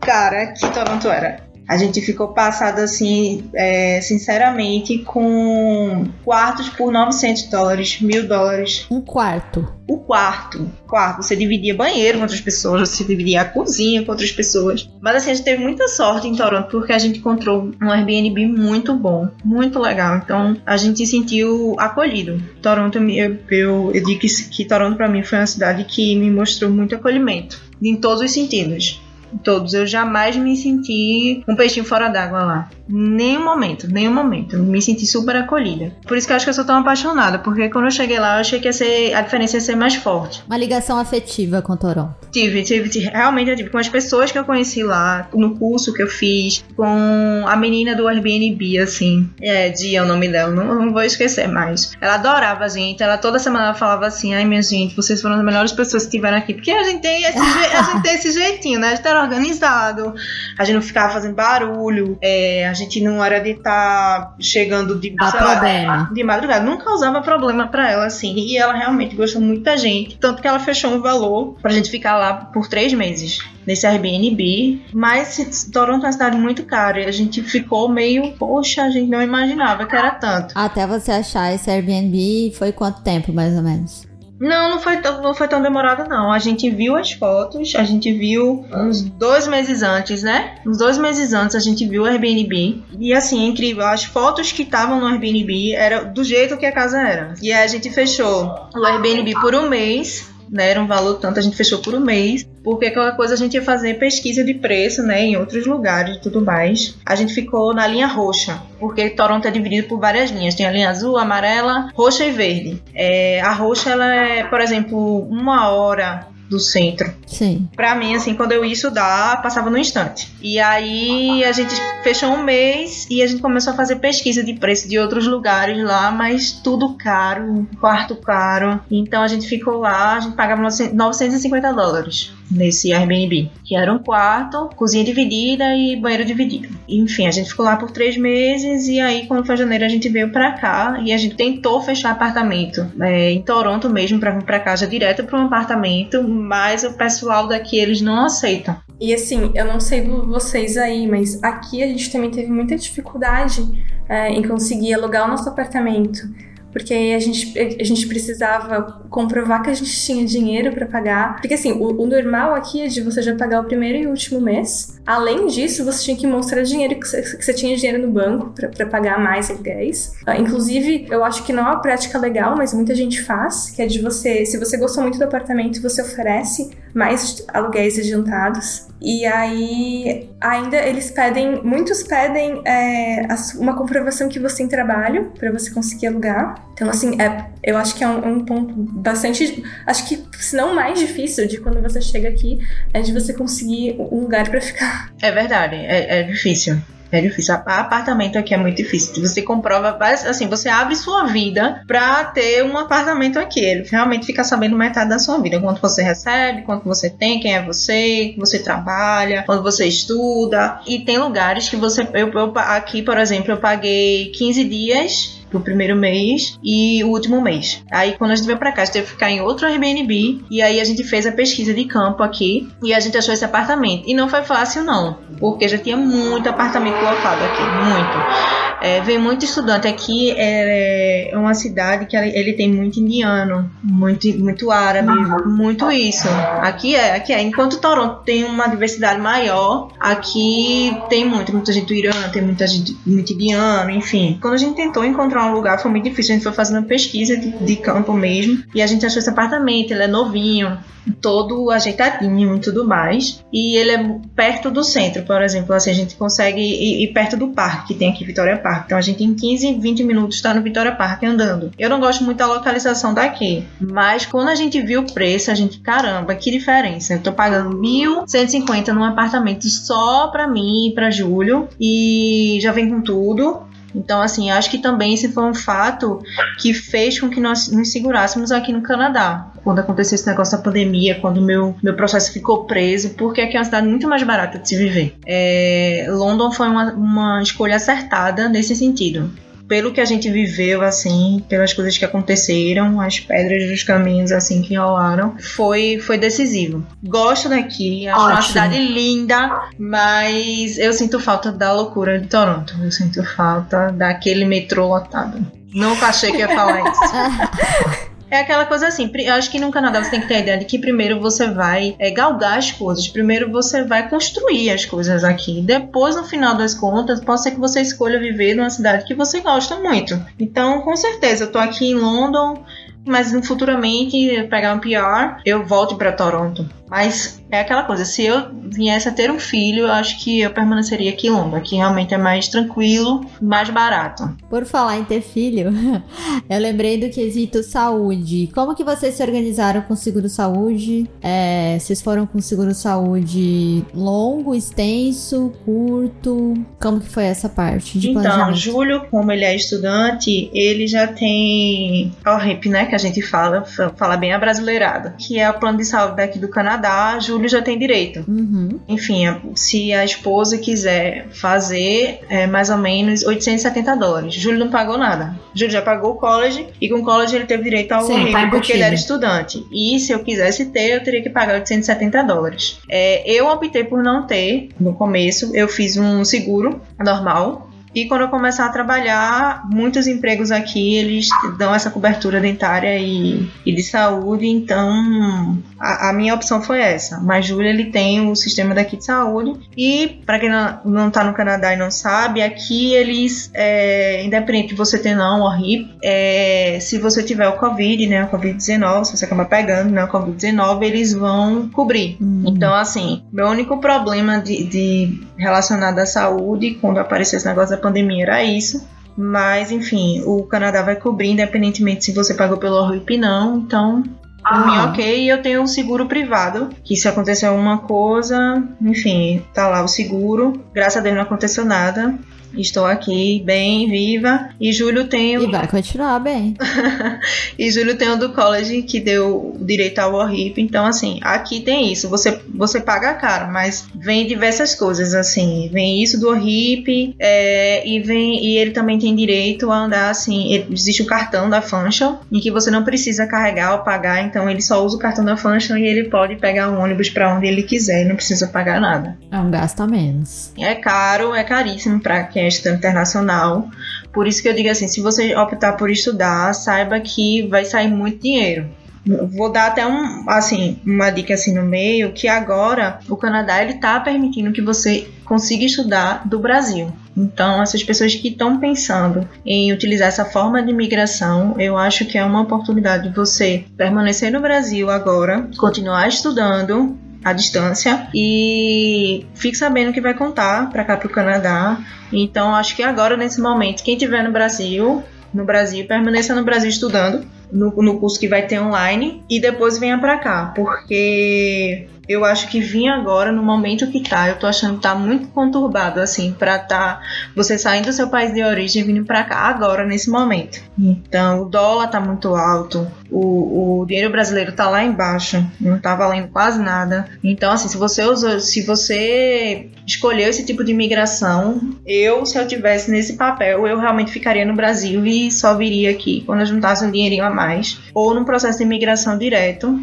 cara 0.00 0.52
que 0.52 0.68
Toronto 0.72 1.08
era. 1.08 1.47
A 1.68 1.76
gente 1.76 2.00
ficou 2.00 2.28
passado 2.28 2.78
assim, 2.78 3.44
é, 3.54 4.00
sinceramente, 4.00 5.00
com 5.00 6.06
quartos 6.24 6.70
por 6.70 6.90
900 6.90 7.42
dólares, 7.50 8.00
mil 8.00 8.26
dólares. 8.26 8.86
Um 8.90 9.02
quarto. 9.02 9.70
O 9.86 9.98
quarto. 9.98 10.70
Quarto. 10.86 11.22
Você 11.22 11.36
dividia 11.36 11.74
banheiro 11.74 12.16
com 12.16 12.22
outras 12.22 12.40
pessoas, 12.40 12.88
você 12.88 13.04
dividia 13.04 13.42
a 13.42 13.44
cozinha 13.44 14.02
com 14.02 14.10
outras 14.10 14.32
pessoas. 14.32 14.88
Mas 14.98 15.16
assim, 15.16 15.30
a 15.30 15.34
gente 15.34 15.44
teve 15.44 15.62
muita 15.62 15.88
sorte 15.88 16.26
em 16.26 16.34
Toronto 16.34 16.70
porque 16.70 16.92
a 16.92 16.98
gente 16.98 17.18
encontrou 17.18 17.70
um 17.82 17.90
Airbnb 17.90 18.46
muito 18.46 18.94
bom, 18.94 19.28
muito 19.44 19.78
legal. 19.78 20.16
Então 20.16 20.56
a 20.64 20.76
gente 20.78 20.96
se 20.96 21.06
sentiu 21.06 21.76
acolhido. 21.78 22.42
Toronto, 22.62 22.96
eu, 22.96 23.38
eu, 23.50 23.90
eu 23.94 24.04
digo 24.04 24.20
que, 24.20 24.28
que 24.48 24.64
Toronto 24.64 24.96
para 24.96 25.08
mim 25.08 25.22
foi 25.22 25.36
uma 25.36 25.46
cidade 25.46 25.84
que 25.84 26.16
me 26.16 26.30
mostrou 26.30 26.70
muito 26.70 26.94
acolhimento, 26.94 27.60
em 27.82 27.94
todos 27.96 28.22
os 28.22 28.30
sentidos 28.30 29.02
todos. 29.42 29.74
Eu 29.74 29.86
jamais 29.86 30.36
me 30.36 30.56
senti 30.56 31.42
um 31.48 31.56
peixinho 31.56 31.84
fora 31.84 32.08
d'água 32.08 32.44
lá. 32.44 32.70
Nenhum 32.88 33.44
momento, 33.44 33.86
nenhum 33.86 34.12
momento. 34.12 34.56
Eu 34.56 34.62
me 34.62 34.80
senti 34.80 35.06
super 35.06 35.36
acolhida. 35.36 35.92
Por 36.06 36.16
isso 36.16 36.26
que 36.26 36.32
eu 36.32 36.36
acho 36.36 36.46
que 36.46 36.50
eu 36.50 36.54
sou 36.54 36.64
tão 36.64 36.78
apaixonada, 36.78 37.38
porque 37.38 37.68
quando 37.68 37.86
eu 37.86 37.90
cheguei 37.90 38.18
lá, 38.18 38.36
eu 38.36 38.40
achei 38.40 38.58
que 38.58 38.66
ia 38.66 38.72
ser, 38.72 39.14
a 39.14 39.20
diferença 39.20 39.56
ia 39.56 39.60
ser 39.60 39.76
mais 39.76 39.94
forte. 39.94 40.42
Uma 40.46 40.56
ligação 40.56 40.98
afetiva 40.98 41.60
com 41.60 41.76
Toronto. 41.76 42.14
Tive, 42.32 42.62
tive, 42.62 42.88
tive, 42.88 43.06
realmente 43.06 43.50
eu 43.50 43.56
tive. 43.56 43.70
Com 43.70 43.78
as 43.78 43.88
pessoas 43.88 44.32
que 44.32 44.38
eu 44.38 44.44
conheci 44.44 44.82
lá, 44.82 45.28
no 45.34 45.56
curso 45.58 45.92
que 45.92 46.02
eu 46.02 46.08
fiz, 46.08 46.64
com 46.76 47.44
a 47.46 47.56
menina 47.56 47.94
do 47.94 48.08
Airbnb, 48.08 48.78
assim. 48.78 49.28
É, 49.40 49.68
Dia 49.68 50.00
é 50.00 50.02
o 50.02 50.06
nome 50.06 50.28
dela, 50.28 50.52
não, 50.52 50.74
não 50.74 50.92
vou 50.92 51.02
esquecer 51.02 51.46
mais. 51.48 51.92
Ela 52.00 52.14
adorava 52.14 52.64
a 52.64 52.68
gente, 52.68 53.02
ela 53.02 53.18
toda 53.18 53.38
semana 53.38 53.66
ela 53.66 53.74
falava 53.74 54.06
assim: 54.06 54.34
ai 54.34 54.44
minha 54.44 54.62
gente, 54.62 54.96
vocês 54.96 55.20
foram 55.20 55.36
as 55.36 55.44
melhores 55.44 55.72
pessoas 55.72 56.04
que 56.04 56.12
tiveram 56.12 56.38
aqui. 56.38 56.54
Porque 56.54 56.70
a 56.70 56.82
gente 56.82 57.00
tem 57.00 57.24
esse, 57.24 57.38
a 57.76 57.82
gente 57.82 58.02
tem 58.02 58.14
esse 58.14 58.32
jeitinho, 58.32 58.80
né? 58.80 58.88
A 58.88 58.90
gente 58.90 59.02
era 59.18 59.24
organizado, 59.24 60.14
a 60.56 60.64
gente 60.64 60.74
não 60.74 60.82
ficava 60.82 61.12
fazendo 61.12 61.34
barulho, 61.34 62.18
é, 62.22 62.68
a 62.68 62.72
gente 62.72 63.00
não 63.00 63.24
era 63.24 63.38
de 63.40 63.50
estar 63.50 64.20
tá 64.20 64.34
chegando 64.40 64.98
de, 64.98 65.14
lá, 65.18 66.08
de 66.12 66.24
madrugada. 66.24 66.64
Não 66.64 66.78
causava 66.78 67.20
problema 67.20 67.68
para 67.68 67.90
ela, 67.90 68.06
assim. 68.06 68.34
E 68.36 68.56
ela 68.56 68.74
realmente 68.74 69.16
gostou 69.16 69.40
muito 69.40 69.62
da 69.62 69.76
gente. 69.76 70.18
Tanto 70.18 70.40
que 70.40 70.48
ela 70.48 70.58
fechou 70.58 70.90
um 70.90 71.00
valor 71.00 71.56
pra 71.60 71.72
gente 71.72 71.90
ficar 71.90 72.16
lá 72.16 72.34
por 72.34 72.68
três 72.68 72.92
meses 72.92 73.38
nesse 73.66 73.86
Airbnb. 73.86 74.82
Mas 74.92 75.68
Toronto 75.72 76.04
é 76.04 76.06
uma 76.06 76.12
cidade 76.12 76.36
muito 76.36 76.64
cara. 76.64 77.00
E 77.00 77.06
a 77.06 77.12
gente 77.12 77.42
ficou 77.42 77.88
meio, 77.88 78.32
poxa, 78.38 78.82
a 78.82 78.90
gente 78.90 79.10
não 79.10 79.22
imaginava 79.22 79.86
que 79.86 79.96
era 79.96 80.12
tanto. 80.12 80.54
Até 80.56 80.86
você 80.86 81.12
achar 81.12 81.52
esse 81.52 81.70
Airbnb, 81.70 82.52
foi 82.56 82.72
quanto 82.72 83.02
tempo, 83.02 83.32
mais 83.32 83.54
ou 83.54 83.62
menos? 83.62 84.07
Não, 84.40 84.70
não 84.70 84.80
foi, 84.80 84.98
tão, 84.98 85.20
não 85.20 85.34
foi 85.34 85.48
tão 85.48 85.60
demorado, 85.60 86.08
não. 86.08 86.32
A 86.32 86.38
gente 86.38 86.70
viu 86.70 86.96
as 86.96 87.12
fotos, 87.12 87.74
a 87.74 87.82
gente 87.82 88.12
viu 88.12 88.64
uns 88.72 89.02
dois 89.02 89.48
meses 89.48 89.82
antes, 89.82 90.22
né? 90.22 90.56
Uns 90.66 90.78
dois 90.78 90.96
meses 90.96 91.32
antes 91.32 91.56
a 91.56 91.60
gente 91.60 91.86
viu 91.86 92.02
o 92.02 92.06
Airbnb. 92.06 92.82
E 92.98 93.12
assim, 93.12 93.44
é 93.44 93.48
incrível. 93.48 93.86
As 93.86 94.04
fotos 94.04 94.52
que 94.52 94.62
estavam 94.62 95.00
no 95.00 95.06
Airbnb 95.06 95.72
eram 95.72 96.12
do 96.12 96.22
jeito 96.22 96.56
que 96.56 96.66
a 96.66 96.72
casa 96.72 97.00
era. 97.00 97.34
E 97.42 97.52
aí 97.52 97.64
a 97.64 97.66
gente 97.66 97.90
fechou 97.90 98.68
o 98.74 98.84
Airbnb 98.84 99.32
por 99.40 99.54
um 99.54 99.68
mês 99.68 100.28
né, 100.50 100.70
era 100.70 100.80
um 100.80 100.86
valor 100.86 101.14
tanto, 101.14 101.38
a 101.38 101.42
gente 101.42 101.56
fechou 101.56 101.78
por 101.78 101.94
um 101.94 102.00
mês, 102.00 102.48
porque 102.62 102.90
qualquer 102.90 103.16
coisa 103.16 103.34
a 103.34 103.36
gente 103.36 103.54
ia 103.54 103.62
fazer 103.62 103.98
pesquisa 103.98 104.44
de 104.44 104.54
preço, 104.54 105.02
né, 105.02 105.22
em 105.22 105.36
outros 105.36 105.66
lugares 105.66 106.16
e 106.16 106.20
tudo 106.20 106.40
mais. 106.40 106.96
A 107.04 107.14
gente 107.14 107.34
ficou 107.34 107.74
na 107.74 107.86
linha 107.86 108.06
roxa, 108.06 108.60
porque 108.78 109.10
Toronto 109.10 109.46
é 109.46 109.50
dividido 109.50 109.88
por 109.88 109.98
várias 109.98 110.30
linhas, 110.30 110.54
tem 110.54 110.66
a 110.66 110.70
linha 110.70 110.90
azul, 110.90 111.16
amarela, 111.16 111.90
roxa 111.94 112.24
e 112.24 112.30
verde. 112.30 112.82
É, 112.94 113.40
a 113.40 113.52
roxa, 113.52 113.90
ela 113.90 114.14
é, 114.14 114.44
por 114.44 114.60
exemplo, 114.60 115.20
uma 115.28 115.70
hora 115.70 116.26
do 116.48 116.58
centro. 116.58 117.12
Sim. 117.26 117.68
Pra 117.76 117.94
mim, 117.94 118.14
assim, 118.14 118.34
quando 118.34 118.52
eu 118.52 118.64
ia 118.64 118.72
estudar, 118.72 119.42
passava 119.42 119.70
no 119.70 119.78
instante. 119.78 120.32
E 120.40 120.58
aí 120.58 121.44
a 121.44 121.52
gente 121.52 121.74
fechou 122.02 122.30
um 122.30 122.42
mês 122.42 123.06
e 123.10 123.22
a 123.22 123.26
gente 123.26 123.42
começou 123.42 123.72
a 123.72 123.76
fazer 123.76 123.96
pesquisa 123.96 124.42
de 124.42 124.54
preço 124.54 124.88
de 124.88 124.98
outros 124.98 125.26
lugares 125.26 125.82
lá, 125.82 126.10
mas 126.10 126.52
tudo 126.52 126.94
caro, 126.94 127.66
quarto 127.80 128.16
caro. 128.16 128.80
Então 128.90 129.22
a 129.22 129.28
gente 129.28 129.46
ficou 129.46 129.78
lá, 129.78 130.16
a 130.16 130.20
gente 130.20 130.34
pagava 130.34 130.62
950 130.62 131.72
dólares 131.72 132.32
nesse 132.50 132.92
Airbnb, 132.92 133.50
que 133.64 133.76
era 133.76 133.92
um 133.92 133.98
quarto, 133.98 134.70
cozinha 134.76 135.04
dividida 135.04 135.74
e 135.74 135.96
banheiro 135.96 136.24
dividido. 136.24 136.68
Enfim, 136.88 137.26
a 137.26 137.30
gente 137.30 137.50
ficou 137.50 137.64
lá 137.64 137.76
por 137.76 137.90
três 137.90 138.16
meses 138.16 138.88
e 138.88 139.00
aí 139.00 139.26
quando 139.26 139.46
foi 139.46 139.56
janeiro 139.56 139.84
a 139.84 139.88
gente 139.88 140.08
veio 140.08 140.30
para 140.30 140.52
cá 140.52 141.00
e 141.04 141.12
a 141.12 141.18
gente 141.18 141.36
tentou 141.36 141.80
fechar 141.82 142.10
apartamento 142.10 142.86
é, 143.00 143.30
em 143.30 143.42
Toronto 143.42 143.88
mesmo 143.90 144.18
para 144.18 144.30
vir 144.30 144.44
para 144.44 144.76
já 144.76 144.86
direto 144.86 145.24
para 145.24 145.38
um 145.38 145.46
apartamento, 145.46 146.22
mas 146.26 146.84
o 146.84 146.92
pessoal 146.94 147.46
daqui 147.46 147.78
eles 147.78 148.00
não 148.00 148.24
aceitam. 148.24 148.76
E 149.00 149.14
assim, 149.14 149.52
eu 149.54 149.64
não 149.64 149.78
sei 149.78 150.02
vocês 150.02 150.76
aí, 150.76 151.06
mas 151.06 151.42
aqui 151.42 151.82
a 151.82 151.86
gente 151.86 152.10
também 152.10 152.30
teve 152.30 152.50
muita 152.50 152.76
dificuldade 152.76 153.62
é, 154.08 154.30
em 154.30 154.42
conseguir 154.42 154.94
alugar 154.94 155.24
o 155.26 155.28
nosso 155.28 155.48
apartamento 155.48 156.28
porque 156.72 156.92
aí 156.92 157.14
a 157.14 157.18
gente, 157.18 157.58
a 157.58 157.84
gente 157.84 158.06
precisava 158.06 159.02
comprovar 159.08 159.62
que 159.62 159.70
a 159.70 159.74
gente 159.74 159.90
tinha 160.04 160.24
dinheiro 160.24 160.72
para 160.72 160.86
pagar. 160.86 161.40
Porque 161.40 161.54
assim, 161.54 161.72
o, 161.72 162.02
o, 162.02 162.06
normal 162.06 162.54
aqui 162.54 162.82
é 162.82 162.86
de 162.86 163.00
você 163.00 163.22
já 163.22 163.34
pagar 163.34 163.60
o 163.60 163.64
primeiro 163.64 163.98
e 163.98 164.06
último 164.06 164.40
mês. 164.40 164.97
Além 165.08 165.46
disso, 165.46 165.86
você 165.86 166.04
tinha 166.04 166.16
que 166.18 166.26
mostrar 166.26 166.60
dinheiro, 166.60 167.00
que 167.00 167.08
você, 167.08 167.22
que 167.22 167.42
você 167.42 167.54
tinha 167.54 167.74
dinheiro 167.74 168.06
no 168.06 168.12
banco 168.12 168.52
para 168.52 168.84
pagar 168.84 169.18
mais 169.18 169.50
aluguéis. 169.50 170.12
Uh, 170.28 170.38
inclusive, 170.38 171.06
eu 171.10 171.24
acho 171.24 171.44
que 171.44 171.50
não 171.50 171.62
é 171.62 171.70
uma 171.70 171.80
prática 171.80 172.18
legal, 172.18 172.54
mas 172.54 172.74
muita 172.74 172.94
gente 172.94 173.22
faz, 173.22 173.70
que 173.70 173.80
é 173.80 173.86
de 173.86 174.02
você, 174.02 174.44
se 174.44 174.58
você 174.58 174.76
gostou 174.76 175.02
muito 175.02 175.16
do 175.16 175.24
apartamento, 175.24 175.80
você 175.80 176.02
oferece 176.02 176.76
mais 176.92 177.42
aluguéis 177.54 177.98
adiantados. 177.98 178.86
E 179.00 179.24
aí, 179.24 180.28
ainda 180.40 180.76
eles 180.76 181.10
pedem, 181.10 181.62
muitos 181.62 182.02
pedem 182.02 182.60
é, 182.66 183.28
uma 183.56 183.76
comprovação 183.76 184.28
que 184.28 184.40
você 184.40 184.58
tem 184.58 184.68
trabalho 184.68 185.32
para 185.38 185.52
você 185.52 185.70
conseguir 185.70 186.08
alugar. 186.08 186.68
Então, 186.72 186.90
assim, 186.90 187.20
é, 187.20 187.46
eu 187.62 187.76
acho 187.76 187.94
que 187.94 188.02
é 188.02 188.08
um, 188.08 188.28
um, 188.28 188.44
ponto 188.44 188.74
bastante. 188.74 189.64
Acho 189.86 190.06
que, 190.06 190.24
se 190.38 190.56
não 190.56 190.74
mais 190.74 190.98
difícil 190.98 191.46
de 191.46 191.58
quando 191.58 191.80
você 191.80 192.00
chega 192.00 192.28
aqui, 192.28 192.58
é 192.92 193.00
de 193.00 193.12
você 193.12 193.32
conseguir 193.32 193.96
um 193.98 194.20
lugar 194.20 194.48
para 194.48 194.60
ficar. 194.60 194.97
É 195.20 195.30
verdade, 195.30 195.76
é, 195.76 196.20
é 196.20 196.22
difícil. 196.22 196.80
É 197.10 197.20
difícil. 197.20 197.54
Apartamento 197.54 198.36
aqui 198.38 198.52
é 198.52 198.56
muito 198.56 198.76
difícil. 198.76 199.22
Você 199.26 199.40
comprova, 199.40 199.96
assim, 200.04 200.46
você 200.46 200.68
abre 200.68 200.94
sua 200.94 201.24
vida 201.24 201.82
pra 201.86 202.24
ter 202.24 202.62
um 202.62 202.76
apartamento 202.76 203.38
aqui. 203.38 203.60
Ele 203.60 203.88
realmente 203.88 204.26
fica 204.26 204.44
sabendo 204.44 204.76
metade 204.76 205.08
da 205.08 205.18
sua 205.18 205.38
vida. 205.40 205.58
Quanto 205.58 205.80
você 205.80 206.02
recebe, 206.02 206.62
quanto 206.62 206.84
você 206.84 207.08
tem, 207.08 207.40
quem 207.40 207.54
é 207.54 207.64
você, 207.64 208.34
você 208.36 208.58
trabalha, 208.58 209.42
quando 209.44 209.62
você 209.62 209.86
estuda. 209.86 210.80
E 210.86 211.00
tem 211.00 211.18
lugares 211.18 211.68
que 211.68 211.76
você. 211.76 212.06
Eu, 212.12 212.30
eu, 212.30 212.52
aqui, 212.56 213.02
por 213.02 213.16
exemplo, 213.16 213.52
eu 213.52 213.56
paguei 213.56 214.30
15 214.32 214.64
dias 214.64 215.37
pro 215.50 215.60
primeiro 215.60 215.96
mês 215.96 216.58
e 216.62 217.02
o 217.04 217.08
último 217.08 217.40
mês. 217.40 217.82
Aí 217.90 218.16
quando 218.16 218.32
a 218.32 218.36
gente 218.36 218.46
veio 218.46 218.58
pra 218.58 218.72
cá, 218.72 218.82
a 218.82 218.84
gente 218.84 218.94
teve 218.94 219.06
que 219.06 219.12
ficar 219.12 219.30
em 219.30 219.40
outro 219.40 219.66
Airbnb 219.66 220.44
e 220.50 220.62
aí 220.62 220.80
a 220.80 220.84
gente 220.84 221.02
fez 221.04 221.26
a 221.26 221.32
pesquisa 221.32 221.74
de 221.74 221.84
campo 221.84 222.22
aqui 222.22 222.68
e 222.82 222.94
a 222.94 223.00
gente 223.00 223.16
achou 223.16 223.34
esse 223.34 223.44
apartamento. 223.44 224.04
E 224.06 224.14
não 224.14 224.28
foi 224.28 224.42
fácil 224.42 224.84
não, 224.84 225.18
porque 225.38 225.68
já 225.68 225.78
tinha 225.78 225.96
muito 225.96 226.48
apartamento 226.48 227.02
lotado 227.02 227.42
aqui, 227.42 227.62
muito. 227.62 228.67
É, 228.80 229.00
vem 229.00 229.18
muito 229.18 229.44
estudante 229.44 229.88
aqui, 229.88 230.32
é, 230.36 231.30
é 231.30 231.38
uma 231.38 231.54
cidade 231.54 232.06
que 232.06 232.16
ele 232.16 232.52
tem 232.52 232.70
muito 232.72 233.00
indiano, 233.00 233.70
muito, 233.82 234.28
muito 234.38 234.70
árabe, 234.70 235.12
muito 235.46 235.90
isso. 235.90 236.28
Aqui 236.60 236.94
é, 236.94 237.16
aqui 237.16 237.32
é. 237.32 237.42
Enquanto 237.42 237.80
Toronto 237.80 238.22
tem 238.24 238.44
uma 238.44 238.68
diversidade 238.68 239.20
maior, 239.20 239.92
aqui 239.98 240.96
tem 241.08 241.24
muito, 241.24 241.52
muita 241.52 241.72
gente 241.72 241.86
do 241.86 241.94
Irã, 241.94 242.28
tem 242.32 242.42
muita 242.42 242.66
gente, 242.66 242.96
muito 243.06 243.32
indiano, 243.32 243.90
enfim. 243.90 244.38
Quando 244.40 244.54
a 244.54 244.58
gente 244.58 244.76
tentou 244.76 245.04
encontrar 245.04 245.46
um 245.46 245.54
lugar, 245.54 245.80
foi 245.80 245.90
muito 245.90 246.04
difícil. 246.04 246.32
A 246.32 246.36
gente 246.36 246.44
foi 246.44 246.52
fazendo 246.52 246.86
pesquisa 246.86 247.36
de, 247.36 247.50
de 247.50 247.76
campo 247.76 248.12
mesmo 248.12 248.62
e 248.74 248.82
a 248.82 248.86
gente 248.86 249.04
achou 249.04 249.18
esse 249.18 249.30
apartamento, 249.30 249.92
ele 249.92 250.04
é 250.04 250.08
novinho, 250.08 250.78
todo 251.20 251.70
ajeitadinho 251.70 252.56
e 252.56 252.60
tudo 252.60 252.86
mais. 252.86 253.44
E 253.52 253.76
ele 253.76 253.90
é 253.90 254.20
perto 254.34 254.70
do 254.70 254.84
centro, 254.84 255.22
por 255.22 255.42
exemplo, 255.42 255.74
assim, 255.74 255.90
a 255.90 255.94
gente 255.94 256.14
consegue 256.16 256.60
ir, 256.60 257.04
ir 257.04 257.12
perto 257.12 257.36
do 257.36 257.48
parque 257.48 257.88
que 257.88 257.94
tem 257.94 258.10
aqui, 258.10 258.24
Vitória 258.24 258.56
Park. 258.56 258.67
Então 258.84 258.98
a 258.98 259.00
gente 259.00 259.24
em 259.24 259.34
15, 259.34 259.74
20 259.74 260.04
minutos 260.04 260.36
está 260.36 260.54
no 260.54 260.62
Vitória 260.62 260.92
Park 260.92 261.22
andando. 261.24 261.70
Eu 261.78 261.90
não 261.90 262.00
gosto 262.00 262.24
muito 262.24 262.38
da 262.38 262.46
localização 262.46 263.14
daqui, 263.14 263.66
mas 263.80 264.26
quando 264.26 264.48
a 264.48 264.54
gente 264.54 264.80
viu 264.80 265.00
o 265.00 265.12
preço, 265.12 265.50
a 265.50 265.54
gente, 265.54 265.80
caramba, 265.80 266.34
que 266.34 266.50
diferença. 266.50 267.14
Eu 267.14 267.22
tô 267.22 267.32
pagando 267.32 267.76
1.150 267.76 268.88
num 268.88 269.04
apartamento 269.04 269.68
só 269.68 270.28
pra 270.28 270.46
mim 270.46 270.88
e 270.88 270.94
pra 270.94 271.10
Júlio 271.10 271.68
e 271.80 272.58
já 272.60 272.72
vem 272.72 272.88
com 272.88 273.00
tudo. 273.00 273.68
Então, 273.94 274.20
assim, 274.20 274.50
acho 274.50 274.70
que 274.70 274.78
também 274.78 275.14
esse 275.14 275.32
foi 275.32 275.44
um 275.44 275.54
fato 275.54 276.22
que 276.60 276.74
fez 276.74 277.18
com 277.18 277.28
que 277.28 277.40
nós 277.40 277.68
nos 277.68 277.90
segurássemos 277.90 278.52
aqui 278.52 278.72
no 278.72 278.82
Canadá. 278.82 279.50
Quando 279.68 279.80
aconteceu 279.80 280.14
esse 280.14 280.26
negócio 280.26 280.56
da 280.56 280.64
pandemia, 280.64 281.16
quando 281.20 281.42
meu, 281.42 281.76
meu 281.82 281.92
processo 281.92 282.32
ficou 282.32 282.64
preso, 282.64 283.10
porque 283.10 283.42
aqui 283.42 283.54
é 283.54 283.58
uma 283.58 283.66
cidade 283.66 283.86
muito 283.86 284.08
mais 284.08 284.22
barata 284.22 284.58
de 284.58 284.66
se 284.66 284.74
viver. 284.74 285.14
É, 285.26 286.06
London 286.08 286.50
foi 286.50 286.68
uma, 286.68 286.94
uma 286.94 287.42
escolha 287.42 287.76
acertada 287.76 288.48
nesse 288.48 288.74
sentido 288.74 289.30
pelo 289.68 289.92
que 289.92 290.00
a 290.00 290.06
gente 290.06 290.30
viveu, 290.30 290.80
assim, 290.80 291.44
pelas 291.50 291.74
coisas 291.74 291.98
que 291.98 292.04
aconteceram, 292.06 292.98
as 292.98 293.20
pedras 293.20 293.68
dos 293.68 293.82
caminhos, 293.82 294.32
assim, 294.32 294.62
que 294.62 294.74
rolaram, 294.74 295.36
foi, 295.38 295.98
foi 296.00 296.16
decisivo. 296.16 296.82
Gosto 297.04 297.50
daqui, 297.50 298.08
acho 298.08 298.18
Ótimo. 298.18 298.36
uma 298.36 298.42
cidade 298.42 298.78
linda, 298.78 299.68
mas 299.78 300.78
eu 300.78 300.94
sinto 300.94 301.20
falta 301.20 301.52
da 301.52 301.74
loucura 301.74 302.18
de 302.18 302.26
Toronto. 302.26 302.74
Eu 302.82 302.90
sinto 302.90 303.22
falta 303.22 303.92
daquele 303.92 304.46
metrô 304.46 304.88
lotado. 304.88 305.46
Nunca 305.74 306.06
achei 306.06 306.32
que 306.32 306.38
ia 306.38 306.48
falar 306.48 306.80
isso. 306.90 308.08
É 308.30 308.40
aquela 308.40 308.66
coisa 308.66 308.86
assim, 308.88 309.10
eu 309.14 309.34
acho 309.34 309.50
que 309.50 309.58
no 309.58 309.70
Canadá 309.70 310.02
você 310.02 310.10
tem 310.10 310.20
que 310.20 310.28
ter 310.28 310.34
a 310.34 310.40
ideia 310.40 310.58
de 310.58 310.66
que 310.66 310.78
primeiro 310.78 311.18
você 311.18 311.48
vai 311.48 311.96
é, 311.98 312.10
galgar 312.10 312.58
as 312.58 312.70
coisas, 312.70 313.08
primeiro 313.08 313.50
você 313.50 313.84
vai 313.84 314.08
construir 314.08 314.70
as 314.70 314.84
coisas 314.84 315.24
aqui. 315.24 315.62
Depois, 315.62 316.14
no 316.14 316.24
final 316.24 316.54
das 316.54 316.74
contas, 316.74 317.20
pode 317.20 317.42
ser 317.42 317.52
que 317.52 317.60
você 317.60 317.80
escolha 317.80 318.18
viver 318.18 318.54
numa 318.54 318.68
cidade 318.68 319.06
que 319.06 319.14
você 319.14 319.40
gosta 319.40 319.76
muito. 319.76 320.20
Então, 320.38 320.82
com 320.82 320.94
certeza, 320.94 321.44
eu 321.44 321.52
tô 321.52 321.58
aqui 321.58 321.90
em 321.90 321.94
London, 321.94 322.62
mas 323.06 323.32
futuramente 323.46 324.42
pegar 324.50 324.74
um 324.74 324.78
PR, 324.78 325.40
eu 325.46 325.64
volto 325.64 325.96
para 325.96 326.12
Toronto. 326.12 326.68
Mas 326.90 327.42
é 327.50 327.60
aquela 327.60 327.84
coisa, 327.84 328.04
se 328.04 328.24
eu 328.24 328.48
viesse 328.64 329.08
a 329.08 329.12
ter 329.12 329.30
um 329.30 329.38
filho, 329.38 329.84
eu 329.84 329.92
acho 329.92 330.22
que 330.22 330.40
eu 330.40 330.50
permaneceria 330.50 331.10
aqui 331.10 331.28
em 331.28 331.30
Londres, 331.30 331.68
que 331.68 331.76
realmente 331.76 332.14
é 332.14 332.18
mais 332.18 332.48
tranquilo, 332.48 333.24
mais 333.40 333.70
barato. 333.70 334.36
Por 334.48 334.64
falar 334.64 334.98
em 334.98 335.04
ter 335.04 335.20
filho, 335.20 335.70
eu 336.48 336.58
lembrei 336.58 336.98
do 336.98 337.08
quesito 337.10 337.62
saúde. 337.62 338.50
Como 338.54 338.74
que 338.74 338.84
vocês 338.84 339.14
se 339.14 339.22
organizaram 339.22 339.82
com 339.82 339.96
seguro 339.96 340.28
saúde? 340.28 341.08
É, 341.22 341.78
vocês 341.78 342.00
foram 342.02 342.26
com 342.26 342.40
seguro 342.40 342.74
saúde 342.74 343.84
longo, 343.94 344.54
extenso, 344.54 345.52
curto? 345.64 346.54
Como 346.80 347.00
que 347.00 347.08
foi 347.08 347.24
essa 347.24 347.48
parte 347.48 347.98
de 347.98 348.10
Então, 348.10 348.54
Júlio, 348.54 349.06
como 349.10 349.32
ele 349.32 349.44
é 349.44 349.54
estudante, 349.54 350.50
ele 350.52 350.86
já 350.86 351.06
tem 351.06 352.12
o 352.26 352.36
RIP, 352.36 352.68
né, 352.68 352.86
que 352.86 352.94
a 352.94 352.98
gente 352.98 353.22
fala, 353.22 353.64
fala 353.96 354.16
bem 354.16 354.32
a 354.32 354.38
brasileirada, 354.38 355.14
que 355.18 355.38
é 355.38 355.48
o 355.48 355.54
plano 355.54 355.78
de 355.78 355.84
saúde 355.84 356.16
daqui 356.16 356.38
do 356.38 356.48
Canadá 356.48 356.77
Canadá, 356.78 357.18
Júlio 357.18 357.48
já 357.48 357.60
tem 357.60 357.78
direito. 357.78 358.24
Uhum. 358.28 358.78
Enfim, 358.88 359.24
se 359.54 359.92
a 359.92 360.04
esposa 360.04 360.56
quiser 360.58 361.28
fazer, 361.30 362.20
é 362.28 362.46
mais 362.46 362.70
ou 362.70 362.78
menos 362.78 363.24
870 363.24 363.96
dólares. 363.96 364.34
Júlio 364.34 364.58
não 364.58 364.70
pagou 364.70 364.96
nada. 364.96 365.38
Júlio 365.54 365.72
já 365.72 365.82
pagou 365.82 366.12
o 366.12 366.14
college 366.14 366.66
e 366.80 366.88
com 366.88 367.00
o 367.00 367.04
college 367.04 367.34
ele 367.34 367.46
teve 367.46 367.64
direito 367.64 367.92
ao 367.92 368.02
Sim, 368.02 368.32
porque 368.50 368.72
ele 368.72 368.82
era 368.82 368.94
estudante. 368.94 369.64
E 369.72 369.98
se 369.98 370.12
eu 370.12 370.20
quisesse 370.20 370.66
ter, 370.66 370.94
eu 370.94 371.02
teria 371.02 371.22
que 371.22 371.30
pagar 371.30 371.56
870 371.56 372.22
dólares. 372.22 372.78
É, 372.88 373.28
eu 373.30 373.48
optei 373.48 373.84
por 373.84 374.02
não 374.02 374.26
ter 374.26 374.70
no 374.78 374.94
começo. 374.94 375.54
Eu 375.54 375.68
fiz 375.68 375.96
um 375.96 376.24
seguro 376.24 376.80
normal 376.98 377.67
e 377.94 378.06
quando 378.06 378.22
eu 378.22 378.28
começar 378.28 378.66
a 378.66 378.70
trabalhar, 378.70 379.62
muitos 379.70 380.06
empregos 380.06 380.50
aqui 380.50 380.96
eles 380.96 381.28
dão 381.56 381.74
essa 381.74 381.90
cobertura 381.90 382.40
dentária 382.40 382.98
e, 382.98 383.48
e 383.64 383.72
de 383.72 383.82
saúde, 383.82 384.46
então 384.46 385.58
a, 385.78 386.10
a, 386.10 386.12
minha 386.12 386.34
opção 386.34 386.62
foi 386.62 386.80
essa. 386.80 387.18
Mas 387.20 387.46
Júlia 387.46 387.70
ele 387.70 387.86
tem 387.86 388.28
o 388.28 388.36
sistema 388.36 388.74
daqui 388.74 388.96
de 388.96 389.04
saúde 389.04 389.58
e 389.76 390.20
para 390.26 390.38
quem 390.38 390.50
não, 390.50 390.80
não 390.84 391.10
tá 391.10 391.24
no 391.24 391.32
Canadá 391.34 391.72
e 391.72 391.76
não 391.76 391.90
sabe, 391.90 392.42
aqui 392.42 392.94
eles, 392.94 393.50
é, 393.54 394.24
independente 394.24 394.68
de 394.68 394.74
você 394.74 394.98
ter 394.98 395.14
não 395.14 395.40
o 395.40 395.48
RIP, 395.48 395.96
é, 396.02 396.78
se 396.80 396.98
você 396.98 397.22
tiver 397.22 397.48
o 397.48 397.56
Covid, 397.56 398.06
né, 398.06 398.24
o 398.24 398.28
Covid-19, 398.28 399.04
se 399.04 399.16
você 399.16 399.24
acabar 399.24 399.46
pegando, 399.46 399.90
né, 399.90 400.04
o 400.04 400.08
Covid-19, 400.08 400.82
eles 400.82 401.12
vão 401.12 401.68
cobrir. 401.68 402.16
Uhum. 402.20 402.44
Então 402.46 402.74
assim, 402.74 403.22
meu 403.32 403.48
único 403.48 403.78
problema 403.78 404.38
de, 404.38 404.64
de 404.64 405.20
relacionado 405.36 405.98
à 405.98 406.06
saúde 406.06 406.76
quando 406.80 406.98
apareceu 406.98 407.36
esse 407.36 407.46
negócio 407.46 407.77
pandemia 407.78 408.24
era 408.24 408.44
isso. 408.44 408.86
Mas, 409.16 409.72
enfim, 409.72 410.22
o 410.24 410.44
Canadá 410.44 410.80
vai 410.82 410.94
cobrir, 410.94 411.30
independentemente 411.30 412.04
se 412.04 412.12
você 412.12 412.34
pagou 412.34 412.56
pelo 412.56 412.88
RIP 412.88 413.16
não. 413.16 413.58
Então, 413.58 414.04
ah. 414.44 414.66
mim, 414.66 414.78
ok. 414.90 415.24
E 415.24 415.28
eu 415.28 415.42
tenho 415.42 415.60
um 415.60 415.66
seguro 415.66 416.06
privado, 416.06 416.70
que 416.84 416.96
se 416.96 417.08
acontecer 417.08 417.46
alguma 417.46 417.78
coisa, 417.78 418.62
enfim, 418.80 419.42
tá 419.52 419.66
lá 419.68 419.82
o 419.82 419.88
seguro. 419.88 420.64
Graças 420.72 420.98
a 420.98 421.00
Deus 421.00 421.16
não 421.16 421.22
aconteceu 421.22 421.64
nada. 421.64 422.14
Estou 422.56 422.86
aqui 422.86 423.42
bem, 423.44 423.88
viva. 423.88 424.50
E 424.60 424.72
Júlio 424.72 425.06
tem 425.06 425.36
o... 425.38 425.42
E 425.42 425.46
vai 425.50 425.66
continuar 425.66 426.18
bem. 426.18 426.56
e 427.58 427.70
Júlio 427.70 427.96
tem 427.96 428.08
o 428.10 428.16
do 428.16 428.30
college 428.30 428.82
que 428.82 429.00
deu 429.00 429.56
direito 429.60 429.98
ao 429.98 430.12
WORHIP. 430.12 430.60
Então, 430.60 430.86
assim, 430.86 431.18
aqui 431.22 431.60
tem 431.60 431.92
isso. 431.92 432.08
Você, 432.08 432.40
você 432.54 432.80
paga 432.80 433.14
caro, 433.14 433.52
mas 433.52 433.86
vem 433.94 434.26
diversas 434.26 434.74
coisas, 434.74 435.14
assim. 435.14 435.68
Vem 435.72 436.02
isso 436.02 436.18
do 436.18 436.28
WORHIP 436.28 437.14
é, 437.18 437.86
e, 437.86 438.00
vem, 438.00 438.44
e 438.44 438.56
ele 438.56 438.70
também 438.70 438.98
tem 438.98 439.14
direito 439.14 439.70
a 439.70 439.84
andar, 439.84 440.10
assim. 440.10 440.66
Existe 440.70 441.02
o 441.02 441.06
cartão 441.06 441.48
da 441.48 441.60
Function 441.60 442.16
em 442.32 442.40
que 442.40 442.50
você 442.50 442.70
não 442.70 442.84
precisa 442.84 443.26
carregar 443.26 443.72
ou 443.72 443.78
pagar. 443.80 444.24
Então, 444.24 444.48
ele 444.48 444.62
só 444.62 444.84
usa 444.84 444.96
o 444.96 445.00
cartão 445.00 445.24
da 445.24 445.36
Function 445.36 445.76
e 445.76 445.86
ele 445.86 446.04
pode 446.04 446.36
pegar 446.36 446.70
um 446.70 446.80
ônibus 446.80 447.10
para 447.10 447.34
onde 447.34 447.46
ele 447.46 447.62
quiser 447.62 448.04
e 448.04 448.08
não 448.08 448.16
precisa 448.16 448.48
pagar 448.48 448.80
nada. 448.80 449.16
É 449.30 449.38
um 449.38 449.50
gasto 449.50 449.80
a 449.80 449.86
menos. 449.86 450.52
É 450.58 450.74
caro, 450.74 451.34
é 451.34 451.44
caríssimo 451.44 452.00
para 452.00 452.24
quem 452.24 452.37
é 452.38 452.48
estudante 452.48 452.78
internacional. 452.78 453.68
Por 454.12 454.26
isso 454.26 454.42
que 454.42 454.48
eu 454.48 454.54
digo 454.54 454.70
assim, 454.70 454.88
se 454.88 455.00
você 455.00 455.34
optar 455.36 455.72
por 455.74 455.90
estudar, 455.90 456.52
saiba 456.54 456.98
que 457.00 457.46
vai 457.48 457.64
sair 457.64 457.88
muito 457.88 458.22
dinheiro. 458.22 458.68
Vou 459.06 459.50
dar 459.50 459.68
até 459.68 459.86
um, 459.86 460.28
assim, 460.28 460.78
uma 460.84 461.08
dica 461.10 461.32
assim 461.32 461.54
no 461.54 461.62
meio, 461.62 462.12
que 462.12 462.28
agora 462.28 462.98
o 463.08 463.16
Canadá 463.16 463.62
ele 463.62 463.74
está 463.74 463.98
permitindo 464.00 464.52
que 464.52 464.60
você 464.60 465.08
consiga 465.24 465.64
estudar 465.64 466.28
do 466.28 466.38
Brasil. 466.38 466.92
Então, 467.16 467.62
essas 467.62 467.82
pessoas 467.82 468.14
que 468.14 468.28
estão 468.28 468.60
pensando 468.60 469.26
em 469.46 469.72
utilizar 469.72 470.08
essa 470.08 470.24
forma 470.24 470.62
de 470.62 470.70
imigração, 470.70 471.54
eu 471.58 471.76
acho 471.76 472.04
que 472.04 472.18
é 472.18 472.24
uma 472.24 472.42
oportunidade 472.42 473.08
de 473.08 473.14
você 473.14 473.64
permanecer 473.76 474.30
no 474.30 474.40
Brasil 474.40 474.90
agora, 474.90 475.48
continuar 475.56 476.06
estudando, 476.06 476.96
à 477.24 477.32
distância 477.32 478.08
e 478.14 479.26
fique 479.34 479.56
sabendo 479.56 479.92
que 479.92 480.00
vai 480.00 480.14
contar 480.14 480.70
para 480.70 480.84
cá 480.84 480.96
para 480.96 481.06
o 481.06 481.10
Canadá. 481.10 481.78
Então 482.12 482.54
acho 482.54 482.74
que 482.76 482.82
agora 482.82 483.16
nesse 483.16 483.40
momento 483.40 483.82
quem 483.82 483.94
estiver 483.94 484.22
no 484.22 484.32
Brasil, 484.32 485.02
no 485.32 485.44
Brasil 485.44 485.86
permaneça 485.86 486.34
no 486.34 486.44
Brasil 486.44 486.70
estudando 486.70 487.26
no, 487.52 487.70
no 487.70 487.98
curso 487.98 488.18
que 488.18 488.28
vai 488.28 488.42
ter 488.42 488.60
online 488.60 489.22
e 489.28 489.40
depois 489.40 489.78
venha 489.78 489.98
para 489.98 490.18
cá, 490.18 490.52
porque 490.54 491.88
eu 492.08 492.24
acho 492.24 492.48
que 492.48 492.60
vir 492.60 492.88
agora 492.88 493.30
no 493.30 493.42
momento 493.42 493.86
que 493.88 494.02
tá, 494.02 494.28
eu 494.28 494.38
tô 494.38 494.46
achando 494.46 494.76
que 494.76 494.82
tá 494.82 494.94
muito 494.94 495.28
conturbado 495.28 496.00
assim 496.00 496.32
para 496.32 496.58
tá 496.58 497.00
você 497.36 497.58
saindo 497.58 497.86
do 497.86 497.92
seu 497.92 498.08
país 498.08 498.32
de 498.32 498.42
origem 498.42 498.82
e 498.82 498.86
vindo 498.86 499.04
para 499.04 499.24
cá 499.24 499.40
agora 499.40 499.84
nesse 499.84 500.08
momento. 500.08 500.60
Então, 500.78 501.42
o 501.42 501.44
dólar 501.44 501.88
tá 501.88 502.00
muito 502.00 502.34
alto, 502.34 502.86
o, 503.10 503.80
o 503.80 503.86
dinheiro 503.86 504.10
brasileiro 504.10 504.52
tá 504.52 504.68
lá 504.68 504.82
embaixo, 504.82 505.44
não 505.60 505.78
tá 505.78 505.94
valendo 505.94 506.28
quase 506.28 506.60
nada. 506.60 507.08
Então, 507.22 507.52
assim, 507.52 507.68
se 507.68 507.76
você 507.76 508.04
usou, 508.04 508.40
se 508.40 508.62
você 508.62 509.70
escolheu 509.86 510.28
esse 510.28 510.44
tipo 510.44 510.64
de 510.64 510.72
imigração, 510.72 511.60
eu 511.84 512.24
se 512.24 512.38
eu 512.38 512.46
tivesse 512.46 512.90
nesse 512.90 513.14
papel, 513.14 513.66
eu 513.66 513.78
realmente 513.78 514.10
ficaria 514.10 514.44
no 514.44 514.54
Brasil 514.54 515.04
e 515.04 515.30
só 515.30 515.54
viria 515.54 515.90
aqui 515.90 516.22
quando 516.24 516.40
eu 516.40 516.46
juntasse 516.46 516.84
um 516.84 516.90
dinheirinho 516.90 517.24
a 517.24 517.30
mais, 517.30 517.80
ou 517.92 518.14
num 518.14 518.24
processo 518.24 518.58
de 518.58 518.64
imigração 518.64 519.18
direto, 519.18 519.78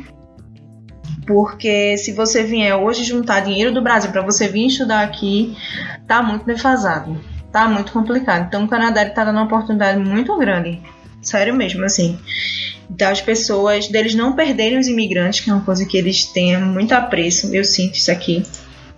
porque 1.26 1.98
se 1.98 2.14
você 2.14 2.44
vier 2.44 2.76
hoje 2.76 3.04
juntar 3.04 3.42
dinheiro 3.42 3.74
do 3.74 3.82
Brasil 3.82 4.12
para 4.12 4.22
você 4.22 4.48
vir 4.48 4.68
estudar 4.68 5.02
aqui, 5.04 5.56
tá 6.08 6.22
muito 6.22 6.46
defasado, 6.46 7.20
tá 7.52 7.68
muito 7.68 7.92
complicado. 7.92 8.46
Então 8.48 8.64
o 8.64 8.68
Canadá 8.68 9.04
está 9.04 9.24
dando 9.24 9.38
uma 9.38 9.46
oportunidade 9.46 10.00
muito 10.00 10.38
grande, 10.38 10.82
sério 11.22 11.56
mesmo, 11.56 11.84
assim, 11.84 12.20
das 12.90 13.22
pessoas, 13.22 13.88
deles 13.88 14.16
não 14.16 14.34
perderem 14.34 14.78
os 14.78 14.88
imigrantes, 14.88 15.40
que 15.40 15.50
é 15.50 15.54
uma 15.54 15.66
coisa 15.66 15.86
que 15.86 15.98
eles 15.98 16.26
têm 16.26 16.60
muito 16.60 16.94
apreço, 16.94 17.54
eu 17.54 17.64
sinto 17.64 17.96
isso 17.96 18.12
aqui. 18.12 18.44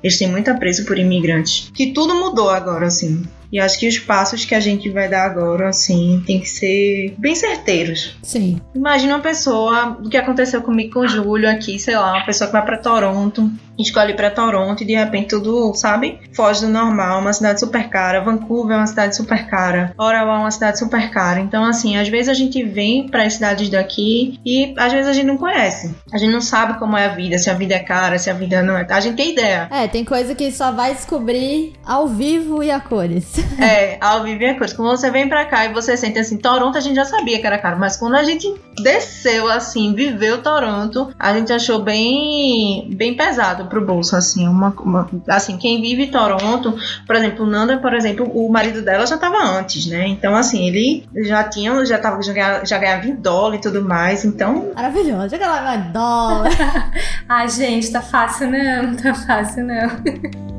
Eles 0.03 0.17
têm 0.17 0.29
muito 0.29 0.49
apreço 0.49 0.85
por 0.85 0.99
imigrantes. 0.99 1.71
Que 1.73 1.91
tudo 1.91 2.13
mudou 2.13 2.49
agora, 2.49 2.85
assim. 2.85 3.23
E 3.51 3.59
acho 3.59 3.79
que 3.79 3.87
os 3.87 3.99
passos 3.99 4.45
que 4.45 4.55
a 4.55 4.59
gente 4.59 4.89
vai 4.89 5.09
dar 5.09 5.25
agora, 5.25 5.69
assim, 5.69 6.23
tem 6.25 6.39
que 6.39 6.49
ser 6.49 7.15
bem 7.17 7.35
certeiros. 7.35 8.17
Sim. 8.21 8.61
Imagina 8.75 9.15
uma 9.15 9.21
pessoa, 9.21 9.97
o 10.03 10.09
que 10.09 10.17
aconteceu 10.17 10.61
comigo 10.61 10.93
com 10.93 10.99
o 11.01 11.07
Júlio 11.07 11.49
aqui, 11.49 11.79
sei 11.79 11.95
lá, 11.95 12.13
uma 12.13 12.25
pessoa 12.25 12.47
que 12.47 12.53
vai 12.53 12.65
para 12.65 12.77
Toronto, 12.77 13.49
escolhe 13.77 14.13
para 14.13 14.31
Toronto 14.31 14.81
e 14.81 14.85
de 14.85 14.95
repente 14.95 15.29
tudo, 15.29 15.73
sabe? 15.75 16.19
Foge 16.33 16.61
do 16.61 16.67
normal, 16.69 17.21
uma 17.21 17.33
cidade 17.33 17.59
super 17.59 17.89
cara. 17.89 18.21
Vancouver 18.21 18.75
é 18.75 18.79
uma 18.79 18.87
cidade 18.87 19.15
super 19.15 19.47
cara. 19.47 19.93
Ottawa 19.97 20.35
é 20.35 20.39
uma 20.39 20.51
cidade 20.51 20.79
super 20.79 21.09
cara. 21.11 21.39
Então, 21.39 21.63
assim, 21.63 21.97
às 21.97 22.07
vezes 22.07 22.29
a 22.29 22.33
gente 22.33 22.63
vem 22.63 23.07
para 23.07 23.23
as 23.23 23.33
cidades 23.33 23.69
daqui 23.69 24.39
e 24.45 24.73
às 24.77 24.91
vezes 24.91 25.07
a 25.07 25.13
gente 25.13 25.25
não 25.25 25.37
conhece. 25.37 25.93
A 26.11 26.17
gente 26.17 26.31
não 26.31 26.41
sabe 26.41 26.79
como 26.79 26.97
é 26.97 27.05
a 27.05 27.09
vida, 27.09 27.37
se 27.37 27.49
a 27.49 27.53
vida 27.53 27.75
é 27.75 27.79
cara, 27.79 28.17
se 28.17 28.29
a 28.29 28.33
vida 28.33 28.61
não 28.61 28.77
é. 28.77 28.85
A 28.89 28.99
gente 28.99 29.15
tem 29.15 29.31
ideia. 29.31 29.67
É, 29.71 29.87
tem 29.87 30.03
coisa 30.03 30.33
que 30.33 30.51
só 30.51 30.71
vai 30.71 30.93
descobrir 30.93 31.73
ao 31.85 32.07
vivo 32.07 32.63
e 32.63 32.71
a 32.71 32.79
cores. 32.79 33.36
É, 33.59 33.97
ao 33.99 34.23
vivo 34.23 34.43
é 34.43 34.53
coisa. 34.53 34.75
Quando 34.75 34.89
você 34.89 35.09
vem 35.09 35.27
pra 35.27 35.45
cá 35.45 35.65
e 35.65 35.73
você 35.73 35.97
sente 35.97 36.19
assim, 36.19 36.37
Toronto 36.37 36.77
a 36.77 36.81
gente 36.81 36.95
já 36.95 37.05
sabia 37.05 37.39
que 37.39 37.47
era 37.47 37.57
caro, 37.57 37.77
mas 37.79 37.97
quando 37.97 38.15
a 38.15 38.23
gente 38.23 38.53
desceu 38.81 39.49
assim, 39.49 39.93
viveu 39.93 40.41
Toronto, 40.41 41.11
a 41.17 41.33
gente 41.33 41.51
achou 41.51 41.81
bem 41.81 42.87
bem 42.95 43.15
pesado 43.15 43.65
pro 43.65 43.83
bolso, 43.83 44.15
assim, 44.15 44.47
uma, 44.47 44.73
uma 44.79 45.09
assim, 45.27 45.57
quem 45.57 45.81
vive 45.81 46.07
Toronto, 46.07 46.77
por 47.05 47.15
exemplo, 47.15 47.45
o 47.45 47.49
Nanda, 47.49 47.77
por 47.79 47.93
exemplo, 47.93 48.29
o 48.33 48.51
marido 48.51 48.81
dela 48.81 49.05
já 49.05 49.17
tava 49.17 49.43
antes, 49.43 49.87
né? 49.87 50.07
Então, 50.07 50.35
assim, 50.35 50.67
ele 50.67 51.07
já 51.25 51.43
tinha, 51.43 51.85
já 51.85 51.97
tava, 51.97 52.21
já 52.21 52.33
ganhava, 52.33 52.65
já 52.65 52.77
ganhava 52.77 53.07
em 53.07 53.15
dólar 53.15 53.55
e 53.55 53.61
tudo 53.61 53.83
mais, 53.83 54.23
então... 54.23 54.71
Maravilhoso, 54.75 55.29
já 55.29 55.37
ganhava 55.37 55.75
em 55.75 55.91
dólar. 55.91 56.51
Ai, 57.27 57.49
gente, 57.49 57.91
tá 57.91 58.01
fácil 58.01 58.51
não, 58.51 58.95
tá 58.95 59.13
fácil 59.13 59.65
não 59.65 60.47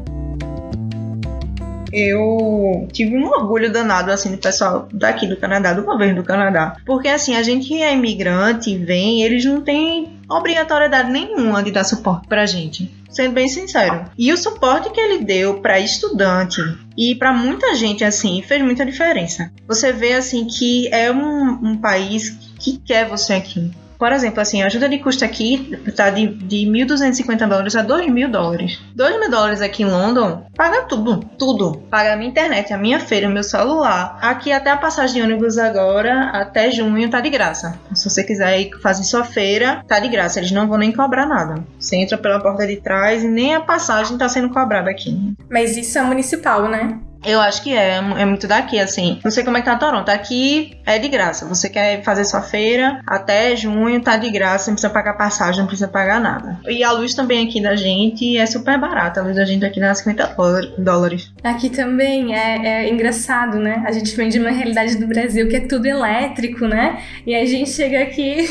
eu 1.93 2.89
tive 2.93 3.17
um 3.17 3.27
orgulho 3.27 3.73
danado, 3.73 4.11
assim, 4.11 4.31
do 4.31 4.39
pessoal 4.39 4.89
daqui 4.93 5.27
do 5.27 5.37
Canadá, 5.37 5.73
do 5.73 5.83
governo 5.83 6.23
do 6.23 6.27
Canadá. 6.27 6.77
Porque, 6.85 7.09
assim, 7.09 7.37
a 7.37 7.43
gente 7.43 7.75
é 7.81 7.95
imigrante, 7.95 8.77
vem, 8.77 9.23
eles 9.23 9.45
não 9.45 9.61
têm 9.61 10.19
obrigatoriedade 10.29 11.11
nenhuma 11.11 11.63
de 11.63 11.71
dar 11.71 11.85
suporte 11.85 12.29
pra 12.29 12.47
gente. 12.47 12.95
Sendo 13.09 13.33
bem 13.33 13.49
sincero. 13.49 14.05
E 14.19 14.33
o 14.33 14.37
suporte 14.37 14.91
que 14.91 15.01
ele 15.01 15.25
deu 15.25 15.61
para 15.61 15.81
estudante 15.81 16.61
e 16.97 17.15
para 17.15 17.33
muita 17.33 17.75
gente, 17.75 18.05
assim, 18.05 18.43
fez 18.43 18.63
muita 18.63 18.85
diferença. 18.85 19.51
Você 19.67 19.93
vê, 19.93 20.13
assim, 20.13 20.47
que 20.47 20.89
é 20.89 21.11
um, 21.11 21.59
um 21.63 21.77
país 21.79 22.39
que 22.59 22.77
quer 22.77 23.09
você 23.09 23.35
aqui. 23.35 23.71
Por 23.99 24.13
exemplo, 24.13 24.41
assim, 24.41 24.63
a 24.63 24.67
ajuda 24.67 24.89
de 24.89 24.99
custo 24.99 25.25
aqui 25.25 25.77
tá 25.97 26.11
de, 26.11 26.29
de 26.29 26.59
1.250 26.67 27.49
dólares 27.49 27.77
a 27.77 27.85
2.000 27.85 28.31
dólares. 28.31 28.81
2.000 28.97 29.31
dólares 29.31 29.61
aqui 29.61 29.83
em 29.83 29.87
London 29.87 30.47
paga 30.59 30.83
tudo, 30.83 31.21
tudo. 31.39 31.79
Paga 31.89 32.13
a 32.13 32.17
minha 32.17 32.29
internet, 32.29 32.73
a 32.73 32.79
minha 32.79 32.99
feira, 32.99 33.29
o 33.29 33.31
meu 33.31 33.45
celular. 33.45 34.19
Aqui 34.21 34.51
até 34.51 34.71
a 34.71 34.77
passagem 34.77 35.17
de 35.17 35.23
ônibus 35.23 35.57
agora, 35.57 36.31
até 36.31 36.71
junho, 36.71 37.09
tá 37.09 37.21
de 37.21 37.31
graça. 37.31 37.79
Se 37.95 38.11
você 38.11 38.25
quiser 38.25 38.61
ir 38.61 38.71
fazer 38.81 39.05
sua 39.05 39.23
feira, 39.23 39.85
tá 39.87 40.01
de 40.01 40.09
graça. 40.09 40.41
Eles 40.41 40.51
não 40.51 40.67
vão 40.67 40.79
nem 40.79 40.93
cobrar 40.93 41.27
nada. 41.27 41.65
Você 41.79 41.97
entra 41.97 42.19
pela 42.19 42.41
porta 42.41 42.67
de 42.67 42.77
trás 42.77 43.23
e 43.23 43.29
nem 43.29 43.55
a 43.55 43.61
passagem 43.61 44.19
tá 44.19 44.29
sendo 44.29 44.51
cobrada 44.51 44.91
aqui. 44.91 45.17
Mas 45.49 45.77
isso 45.77 45.97
é 45.97 46.03
municipal, 46.03 46.69
né? 46.69 46.99
Eu 47.25 47.41
acho 47.41 47.63
que 47.63 47.73
é, 47.73 47.97
é 47.97 48.25
muito 48.25 48.47
daqui, 48.47 48.79
assim. 48.79 49.21
Não 49.25 49.31
sei 49.31 49.45
como 49.45 49.57
é 49.57 49.61
que 49.61 49.67
tá 49.67 49.77
Toronto. 49.77 50.09
Aqui 50.09 50.77
é 50.87 50.99
de 50.99 51.09
graça. 51.09 51.47
Você 51.47 51.69
quer 51.69 52.03
fazer 52.03 52.25
sua 52.25 52.43
feira 52.43 53.03
até 53.07 53.55
junho, 53.57 54.01
tá 54.01 54.17
de 54.17 54.31
graça, 54.31 54.71
não 54.71 54.75
precisa 54.75 54.93
pagar 54.93 55.15
passagem, 55.15 55.61
não 55.61 55.67
precisa 55.67 55.89
pagar 55.89 56.21
nada. 56.21 56.61
E 56.67 56.83
a 56.85 56.93
luz 56.93 57.15
também 57.15 57.47
aqui 57.47 57.61
da 57.61 57.77
gente 57.77 58.37
é 58.37 58.47
super 58.47 58.79
barata. 58.79 59.21
A 59.21 59.25
luz 59.25 59.37
da 59.37 59.45
gente 59.45 59.65
aqui 59.65 59.81
dá 59.81 59.95
50 59.95 60.37
dólares. 60.79 61.33
Aqui 61.43 61.71
também 61.71 62.35
é, 62.35 62.85
é 62.85 62.91
engraçado, 62.91 63.59
né? 63.59 63.83
A 63.87 63.93
gente 63.93 64.15
vem 64.17 64.29
de 64.29 64.39
uma 64.39 64.51
realidade 64.51 64.97
do 64.97 65.07
Brasil 65.07 65.49
que 65.49 65.57
é 65.57 65.61
tudo 65.61 65.87
elétrico, 65.87 66.67
né? 66.67 67.03
E 67.27 67.35
a 67.35 67.45
gente 67.45 67.71
chega 67.71 68.03
aqui. 68.03 68.49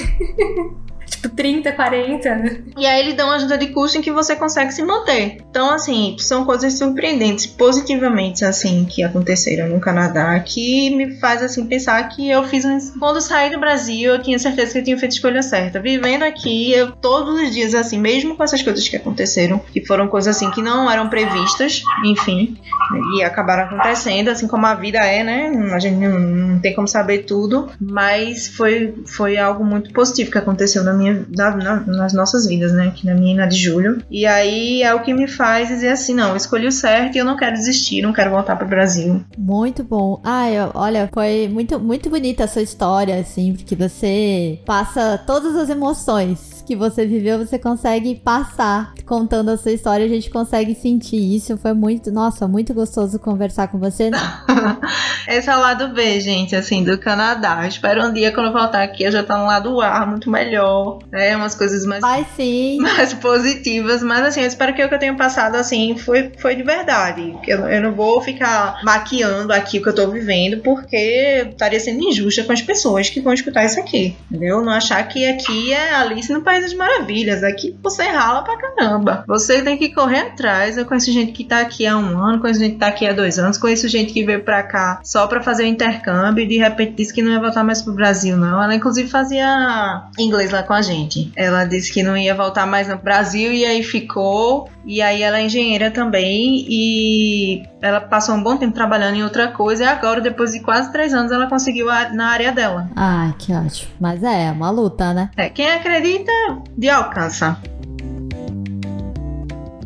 tipo 1.10 1.30
30, 1.30 1.72
40. 1.72 2.64
E 2.78 2.86
aí 2.86 3.00
eles 3.02 3.16
dão 3.16 3.32
ajuda 3.32 3.58
de 3.58 3.68
custo 3.68 3.98
em 3.98 4.02
que 4.02 4.12
você 4.12 4.36
consegue 4.36 4.72
se 4.72 4.84
manter. 4.84 5.38
Então, 5.50 5.72
assim, 5.72 6.16
são 6.20 6.46
coisas 6.46 6.78
surpreendentes, 6.78 7.46
positivamente, 7.46 8.46
assim, 8.46 8.86
que 8.86 9.04
aconteceram 9.04 9.70
no 9.70 9.80
Canadá, 9.80 10.40
que 10.40 10.96
me 10.96 11.20
faz, 11.20 11.42
assim, 11.42 11.66
pensar 11.66 12.08
que 12.10 12.30
eu 12.30 12.44
fiz. 12.44 12.66
Quando 13.00 13.22
saí 13.22 13.50
do 13.50 13.60
Brasil, 13.60 14.14
eu 14.14 14.22
tinha 14.22 14.38
certeza 14.38 14.74
que 14.74 14.80
eu 14.80 14.84
tinha 14.84 14.98
feito 14.98 15.14
a 15.14 15.16
escolha 15.16 15.42
certa. 15.42 15.80
Vivendo 15.80 16.24
aqui, 16.24 16.74
eu 16.74 16.92
todos 16.92 17.40
os 17.42 17.52
dias, 17.52 17.74
assim, 17.74 18.00
mesmo 18.00 18.36
com 18.36 18.44
essas 18.44 18.62
coisas 18.62 18.88
que 18.88 18.96
aconteceram, 18.96 19.60
que 19.60 19.86
foram 19.86 20.08
coisas, 20.08 20.36
assim, 20.36 20.52
que 20.52 20.62
não 20.62 20.90
eram 20.90 21.10
previstas, 21.10 21.82
enfim, 22.04 22.58
e 23.16 23.24
acabaram 23.24 23.64
acontecendo, 23.64 24.30
assim 24.30 24.48
como 24.48 24.66
a 24.66 24.76
vida 24.76 25.00
é, 25.00 25.24
né? 25.24 25.52
A 25.74 25.80
gente 25.80 25.96
não, 25.96 26.20
não 26.20 26.60
tem 26.60 26.74
como 26.74 26.88
saber 26.88 27.20
tudo, 27.20 27.70
mas 27.80 28.48
foi, 28.48 28.94
foi 29.06 29.38
algo 29.38 29.64
muito 29.64 29.92
positivo 29.94 30.32
que 30.32 30.38
aconteceu 30.38 30.84
na 30.84 30.94
minha, 30.98 31.26
na, 31.36 31.56
na, 31.56 31.76
nas 31.82 32.14
nossas 32.14 32.48
vidas, 32.48 32.74
né? 32.74 32.88
Aqui 32.88 33.06
na 33.06 33.14
minha 33.14 33.34
e 33.34 33.38
na 33.38 33.46
de 33.46 33.58
Júlio. 33.58 34.02
E 34.10 34.26
aí 34.26 34.84
é 34.84 34.94
o 34.94 35.02
que 35.02 35.14
me 35.14 35.28
faz 35.28 35.68
dizer 35.68 35.90
assim: 35.90 36.14
não, 36.14 36.36
escolhi 36.36 36.68
o 36.68 36.72
certo 36.72 37.16
e 37.16 37.20
eu 37.20 37.26
não 37.26 37.38
quero 37.38 37.54
desistir, 37.54 38.02
não 38.02 38.14
quero 38.14 38.32
voltar 38.32 38.56
para 38.56 38.66
o 38.66 38.70
Brasil. 38.70 39.24
Muito 39.38 39.84
bom. 39.84 40.20
Ai, 40.24 40.56
olha, 40.74 41.10
foi 41.14 41.48
muito, 41.48 41.80
muito 41.80 42.10
bonita 42.10 42.44
a 42.44 42.48
sua 42.48 42.62
história, 42.62 43.20
assim, 43.20 43.54
porque 43.54 43.76
você 43.76 44.60
passa 44.66 45.22
todas 45.26 45.56
as 45.56 45.70
emoções 45.70 46.57
que 46.68 46.76
você 46.76 47.06
viveu, 47.06 47.40
você 47.40 47.58
consegue 47.58 48.14
passar 48.14 48.94
contando 49.06 49.50
a 49.50 49.58
sua 49.58 49.72
história, 49.72 50.06
a 50.06 50.10
gente 50.10 50.30
consegue 50.30 50.76
sentir 50.76 51.16
isso. 51.16 51.58
Foi 51.58 51.72
muito, 51.72 52.12
nossa, 52.12 52.46
muito 52.46 52.74
gostoso 52.74 53.18
conversar 53.18 53.70
com 53.70 53.80
você. 53.80 54.12
Esse 55.28 55.50
é 55.50 55.56
o 55.56 55.60
lado 55.60 55.90
B, 55.94 56.20
gente, 56.20 56.56
assim, 56.56 56.84
do 56.84 56.98
Canadá. 56.98 57.66
espero 57.68 58.06
um 58.06 58.14
dia 58.14 58.34
quando 58.34 58.48
eu 58.48 58.54
voltar 58.54 58.84
aqui 58.84 59.04
eu 59.04 59.12
já 59.12 59.24
tá 59.24 59.38
no 59.38 59.46
lado 59.46 59.80
A, 59.82 60.06
muito 60.06 60.30
melhor, 60.30 61.00
né? 61.10 61.36
Umas 61.38 61.56
coisas 61.56 61.86
mais 61.86 62.02
Vai 62.02 62.26
sim. 62.36 62.80
mais 62.84 63.14
positivas, 63.14 64.04
mas 64.04 64.26
assim, 64.26 64.42
eu 64.42 64.48
espero 64.48 64.74
que 64.74 64.84
o 64.84 64.90
que 64.90 64.96
eu 64.96 65.00
tenha 65.00 65.16
passado 65.16 65.56
assim 65.56 65.98
foi 65.98 66.32
foi 66.38 66.56
de 66.56 66.64
verdade. 66.64 67.38
Que 67.44 67.52
eu, 67.52 67.60
eu 67.68 67.82
não 67.82 67.94
vou 67.94 68.22
ficar 68.22 68.82
maquiando 68.84 69.54
aqui 69.54 69.80
o 69.80 69.84
que 69.84 69.90
eu 69.90 69.96
tô 69.96 70.08
vivendo, 70.10 70.62
porque 70.62 71.48
estaria 71.50 71.80
sendo 71.80 72.04
injusta 72.04 72.44
com 72.44 72.52
as 72.52 72.62
pessoas 72.62 73.10
que 73.10 73.22
vão 73.22 73.34
escutar 73.34 73.66
isso 73.66 73.80
aqui, 73.80 74.18
entendeu? 74.30 74.62
Não 74.62 74.74
achar 74.74 75.02
que 75.08 75.26
aqui 75.26 75.74
é 75.74 75.94
Alice 75.94 76.32
no 76.32 76.42
País 76.42 76.57
das 76.62 76.74
Maravilhas, 76.74 77.44
aqui 77.44 77.78
você 77.82 78.04
rala 78.04 78.44
pra 78.44 78.58
caramba. 78.58 79.24
Você 79.28 79.62
tem 79.62 79.78
que 79.78 79.94
correr 79.94 80.20
atrás. 80.20 80.78
Eu 80.78 80.86
conheço 80.86 81.12
gente 81.12 81.32
que 81.32 81.44
tá 81.44 81.60
aqui 81.60 81.86
há 81.86 81.98
um 81.98 82.18
ano, 82.18 82.40
conheço 82.40 82.60
gente 82.60 82.74
que 82.74 82.80
tá 82.80 82.88
aqui 82.88 83.08
há 83.08 83.14
dois 83.14 83.40
anos, 83.40 83.58
conheço 83.58 83.88
gente 83.88 84.14
que 84.14 84.24
veio 84.24 84.44
pra 84.44 84.64
cá 84.64 85.00
só 85.04 85.28
pra 85.28 85.42
fazer 85.42 85.64
o 85.64 85.68
intercâmbio 85.68 86.44
e 86.44 86.48
de 86.48 86.58
repente 86.58 86.94
disse 86.94 87.14
que 87.14 87.22
não 87.22 87.32
ia 87.32 87.40
voltar 87.40 87.64
mais 87.64 87.82
pro 87.82 87.94
Brasil, 87.94 88.38
não. 88.38 88.62
Ela 88.62 88.76
inclusive 88.76 89.10
fazia 89.10 90.04
inglês 90.18 90.52
lá 90.52 90.64
com 90.64 90.74
a 90.74 90.82
gente. 90.82 91.32
Ela 91.36 91.66
disse 91.66 91.92
que 91.92 92.04
não 92.04 92.18
ia 92.18 92.36
voltar 92.36 92.66
mais 92.66 92.88
no 92.88 92.98
Brasil 92.98 93.52
e 93.52 93.66
aí 93.66 93.84
ficou. 93.84 94.70
E 94.86 95.02
aí 95.02 95.22
ela 95.22 95.40
é 95.40 95.46
engenheira 95.46 95.92
também 95.92 96.66
e 96.70 97.64
ela 97.82 98.02
passou 98.02 98.36
um 98.36 98.44
bom 98.44 98.58
tempo 98.58 98.74
trabalhando 98.74 99.16
em 99.16 99.24
outra 99.24 99.50
coisa 99.50 99.84
e 99.84 99.88
agora, 99.88 100.22
depois 100.22 100.52
de 100.52 100.60
quase 100.62 100.92
três 100.92 101.14
anos, 101.14 101.32
ela 101.32 101.48
conseguiu 101.48 101.90
a, 101.90 102.10
na 102.10 102.30
área 102.30 102.52
dela. 102.52 102.90
Ai, 102.96 103.34
que 103.38 103.54
ótimo. 103.54 103.92
Mas 104.00 104.24
é, 104.24 104.46
é 104.48 104.52
uma 104.52 104.70
luta, 104.70 105.14
né? 105.14 105.30
É, 105.38 105.50
quem 105.50 105.70
acredita, 105.70 106.32
de 106.78 106.90
alcança. 106.90 107.58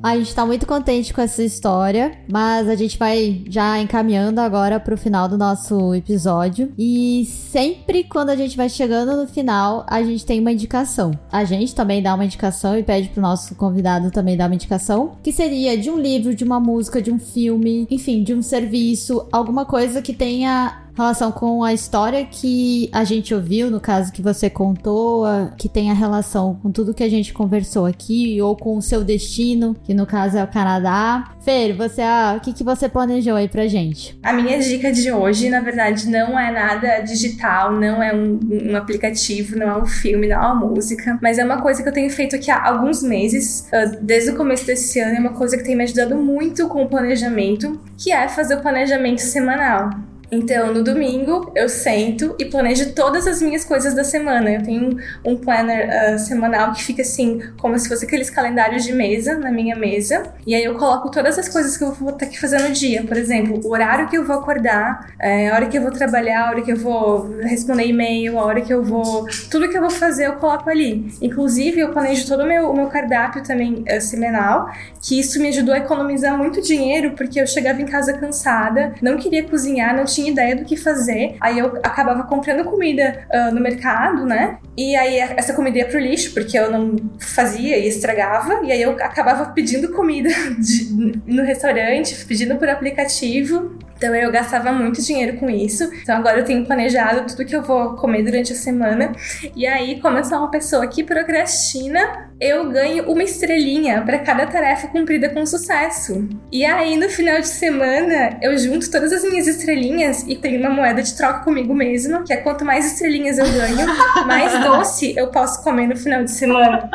A 0.04 0.18
gente 0.18 0.34
tá 0.34 0.44
muito 0.48 0.66
contente 0.66 1.14
com 1.14 1.22
essa 1.22 1.44
história, 1.44 2.18
mas 2.28 2.68
a 2.68 2.76
gente 2.76 2.98
vai 2.98 3.44
já 3.48 3.80
encaminhando 3.80 4.40
agora 4.40 4.80
pro 4.80 4.98
final 4.98 5.30
do 5.30 5.38
nosso 5.38 5.94
episódio. 5.94 6.72
E 6.76 7.26
sempre 7.26 8.04
quando 8.04 8.32
a 8.32 8.36
gente 8.36 8.58
vai 8.58 8.68
chegando 8.68 9.16
no 9.16 9.28
final, 9.28 9.86
a 9.88 10.02
gente 10.02 10.26
tem 10.26 10.40
uma 10.40 10.52
indicação. 10.52 11.12
A 11.32 11.44
gente 11.44 11.76
também 11.76 12.02
dá 12.02 12.16
uma 12.16 12.26
indicação 12.26 12.76
e 12.76 12.82
pede 12.82 13.10
pro 13.10 13.22
nosso 13.22 13.54
convidado 13.54 14.10
também 14.10 14.36
dar 14.36 14.48
uma 14.48 14.56
indicação, 14.56 15.18
que 15.22 15.32
seria 15.32 15.78
de 15.78 15.92
um 15.92 16.00
livro, 16.00 16.34
de 16.34 16.44
uma 16.44 16.60
música, 16.60 17.00
de 17.00 17.12
um 17.12 17.20
filme, 17.20 17.86
enfim, 17.92 18.24
de 18.24 18.34
um 18.34 18.42
serviço, 18.42 19.28
alguma 19.32 19.66
coisa 19.66 20.02
que 20.02 20.14
tenha 20.14 20.81
relação 20.96 21.32
com 21.32 21.64
a 21.64 21.74
história 21.74 22.26
que 22.26 22.90
a 22.92 23.04
gente 23.04 23.34
ouviu, 23.34 23.70
no 23.72 23.80
caso 23.80 24.12
que 24.12 24.22
você 24.22 24.50
contou, 24.50 25.26
que 25.58 25.70
tem 25.70 25.90
a 25.90 25.94
relação 25.94 26.56
com 26.62 26.72
tudo 26.72 26.94
que 26.94 27.04
a 27.04 27.10
gente 27.10 27.34
conversou 27.34 27.86
aqui, 27.86 28.42
ou 28.42 28.56
com 28.56 28.78
o 28.78 28.82
seu 28.82 29.04
destino, 29.04 29.76
que 29.84 29.94
no 29.94 30.06
caso 30.06 30.38
é 30.38 30.44
o 30.44 30.48
Canadá. 30.48 31.32
Fer, 31.42 31.74
você, 31.74 32.02
ah, 32.02 32.36
o 32.38 32.42
que, 32.42 32.54
que 32.54 32.64
você 32.64 32.88
planejou 32.88 33.36
aí 33.36 33.48
pra 33.48 33.68
gente? 33.68 34.18
A 34.22 34.34
minha 34.34 34.60
dica 34.60 34.92
de 34.92 35.12
hoje, 35.12 35.50
na 35.50 35.60
verdade, 35.60 36.08
não 36.08 36.40
é 36.40 36.52
nada 36.52 37.00
digital, 37.00 37.72
não 37.72 38.02
é 38.02 38.14
um, 38.14 38.40
um 38.72 38.76
aplicativo, 38.76 39.58
não 39.58 39.68
é 39.68 39.78
um 39.78 39.86
filme, 39.86 40.28
não 40.28 40.36
é 40.36 40.40
uma 40.40 40.56
música, 40.56 41.18
mas 41.22 41.38
é 41.38 41.44
uma 41.44 41.62
coisa 41.62 41.82
que 41.82 41.90
eu 41.90 41.94
tenho 41.94 42.10
feito 42.10 42.36
aqui 42.36 42.52
há 42.52 42.68
alguns 42.68 43.02
meses, 43.02 43.68
uh, 43.74 43.98
desde 44.02 44.32
o 44.32 44.36
começo 44.36 44.66
desse 44.66 45.00
ano, 45.00 45.16
é 45.16 45.20
uma 45.20 45.34
coisa 45.34 45.58
que 45.58 45.64
tem 45.64 45.76
me 45.76 45.84
ajudado 45.84 46.16
muito 46.16 46.68
com 46.68 46.84
o 46.84 46.90
planejamento, 46.90 47.80
que 47.98 48.12
é 48.12 48.28
fazer 48.28 48.56
o 48.56 48.62
planejamento 48.62 49.20
semanal. 49.20 49.90
Então, 50.32 50.74
no 50.74 50.82
domingo, 50.82 51.52
eu 51.54 51.68
sento 51.68 52.36
e 52.40 52.46
planejo 52.46 52.94
todas 52.94 53.28
as 53.28 53.42
minhas 53.42 53.66
coisas 53.66 53.94
da 53.94 54.04
semana. 54.04 54.50
Eu 54.50 54.64
tenho 54.64 54.98
um 55.26 55.36
planner 55.36 55.90
uh, 55.90 56.18
semanal 56.18 56.72
que 56.72 56.84
fica 56.84 57.02
assim, 57.02 57.42
como 57.60 57.78
se 57.78 57.90
fosse 57.90 58.06
aqueles 58.06 58.30
calendários 58.30 58.86
de 58.86 58.94
mesa 58.94 59.38
na 59.38 59.52
minha 59.52 59.76
mesa. 59.76 60.24
E 60.48 60.56
aí 60.56 60.64
eu 60.64 60.76
coloco 60.76 61.12
todas 61.12 61.38
as 61.38 61.50
coisas 61.50 61.76
que 61.76 61.84
eu 61.84 61.92
vou 61.92 62.14
ter 62.14 62.28
que 62.28 62.40
fazer 62.40 62.62
no 62.62 62.72
dia. 62.72 63.04
Por 63.04 63.18
exemplo, 63.18 63.60
o 63.62 63.72
horário 63.72 64.08
que 64.08 64.18
eu 64.18 64.26
vou 64.26 64.38
acordar, 64.38 65.14
é, 65.20 65.50
a 65.50 65.56
hora 65.56 65.66
que 65.68 65.78
eu 65.78 65.82
vou 65.82 65.92
trabalhar, 65.92 66.48
a 66.48 66.50
hora 66.52 66.62
que 66.62 66.72
eu 66.72 66.78
vou 66.78 67.30
responder 67.42 67.88
e-mail, 67.88 68.40
a 68.40 68.46
hora 68.46 68.62
que 68.62 68.74
eu 68.74 68.82
vou. 68.82 69.28
Tudo 69.50 69.68
que 69.68 69.78
eu 69.78 69.82
vou 69.82 69.90
fazer 69.90 70.28
eu 70.28 70.34
coloco 70.38 70.70
ali. 70.70 71.12
Inclusive, 71.22 71.82
eu 71.82 71.92
planejo 71.92 72.26
todo 72.26 72.44
o 72.44 72.48
meu, 72.48 72.72
o 72.72 72.74
meu 72.74 72.88
cardápio 72.88 73.44
também 73.44 73.84
uh, 73.84 74.00
semanal, 74.00 74.70
que 75.02 75.20
isso 75.20 75.42
me 75.42 75.48
ajudou 75.50 75.74
a 75.74 75.80
economizar 75.80 76.38
muito 76.38 76.62
dinheiro, 76.62 77.12
porque 77.12 77.42
eu 77.42 77.48
chegava 77.48 77.82
em 77.82 77.86
casa 77.86 78.14
cansada, 78.14 78.94
não 79.02 79.18
queria 79.18 79.44
cozinhar, 79.44 79.96
não 79.96 80.06
tinha 80.06 80.32
ideia 80.32 80.56
do 80.56 80.64
que 80.64 80.78
fazer. 80.78 81.36
Aí 81.42 81.58
eu 81.58 81.78
acabava 81.84 82.24
comprando 82.24 82.64
comida 82.64 83.26
uh, 83.34 83.54
no 83.54 83.60
mercado, 83.60 84.26
né? 84.26 84.60
E 84.78 84.96
aí 84.96 85.18
essa 85.18 85.54
comida 85.54 85.80
ia 85.80 85.86
pro 85.86 86.00
lixo, 86.00 86.34
porque 86.34 86.58
eu 86.58 86.72
não 86.72 86.96
fazia 87.20 87.78
e 87.78 87.88
estragava. 87.88 88.62
E 88.64 88.72
aí 88.72 88.82
eu 88.82 88.92
acabava 88.92 89.52
pedindo 89.52 89.92
comida 89.92 90.30
de, 90.60 91.20
no 91.26 91.44
restaurante, 91.44 92.26
pedindo 92.26 92.56
por 92.58 92.70
aplicativo. 92.70 93.78
Então 94.02 94.16
eu 94.16 94.32
gastava 94.32 94.72
muito 94.72 95.00
dinheiro 95.00 95.38
com 95.38 95.48
isso. 95.48 95.84
Então 96.02 96.16
agora 96.18 96.40
eu 96.40 96.44
tenho 96.44 96.66
planejado 96.66 97.28
tudo 97.28 97.46
que 97.46 97.56
eu 97.56 97.62
vou 97.62 97.96
comer 97.98 98.24
durante 98.24 98.52
a 98.52 98.56
semana. 98.56 99.12
E 99.56 99.68
aí, 99.68 100.02
como 100.02 100.18
eu 100.18 100.24
sou 100.24 100.40
uma 100.40 100.50
pessoa 100.50 100.88
que 100.88 101.04
procrastina, 101.04 102.32
eu 102.40 102.68
ganho 102.72 103.12
uma 103.12 103.22
estrelinha 103.22 104.02
para 104.02 104.18
cada 104.18 104.48
tarefa 104.48 104.88
cumprida 104.88 105.30
com 105.30 105.46
sucesso. 105.46 106.28
E 106.52 106.66
aí, 106.66 106.98
no 106.98 107.08
final 107.10 107.40
de 107.40 107.48
semana, 107.48 108.40
eu 108.42 108.58
junto 108.58 108.90
todas 108.90 109.14
as 109.14 109.24
minhas 109.24 109.46
estrelinhas 109.46 110.24
e 110.28 110.36
tenho 110.36 110.60
uma 110.60 110.72
moeda 110.72 111.04
de 111.04 111.16
troca 111.16 111.44
comigo 111.44 111.72
mesma, 111.72 112.24
que 112.24 112.34
é 112.34 112.38
quanto 112.38 112.66
mais 112.66 112.94
estrelinhas 112.94 113.38
eu 113.38 113.46
ganho, 113.46 113.86
mais 114.26 114.52
doce 114.64 115.14
eu 115.16 115.28
posso 115.28 115.64
comer 115.64 115.86
no 115.86 115.96
final 115.96 116.24
de 116.24 116.32
semana. 116.32 116.90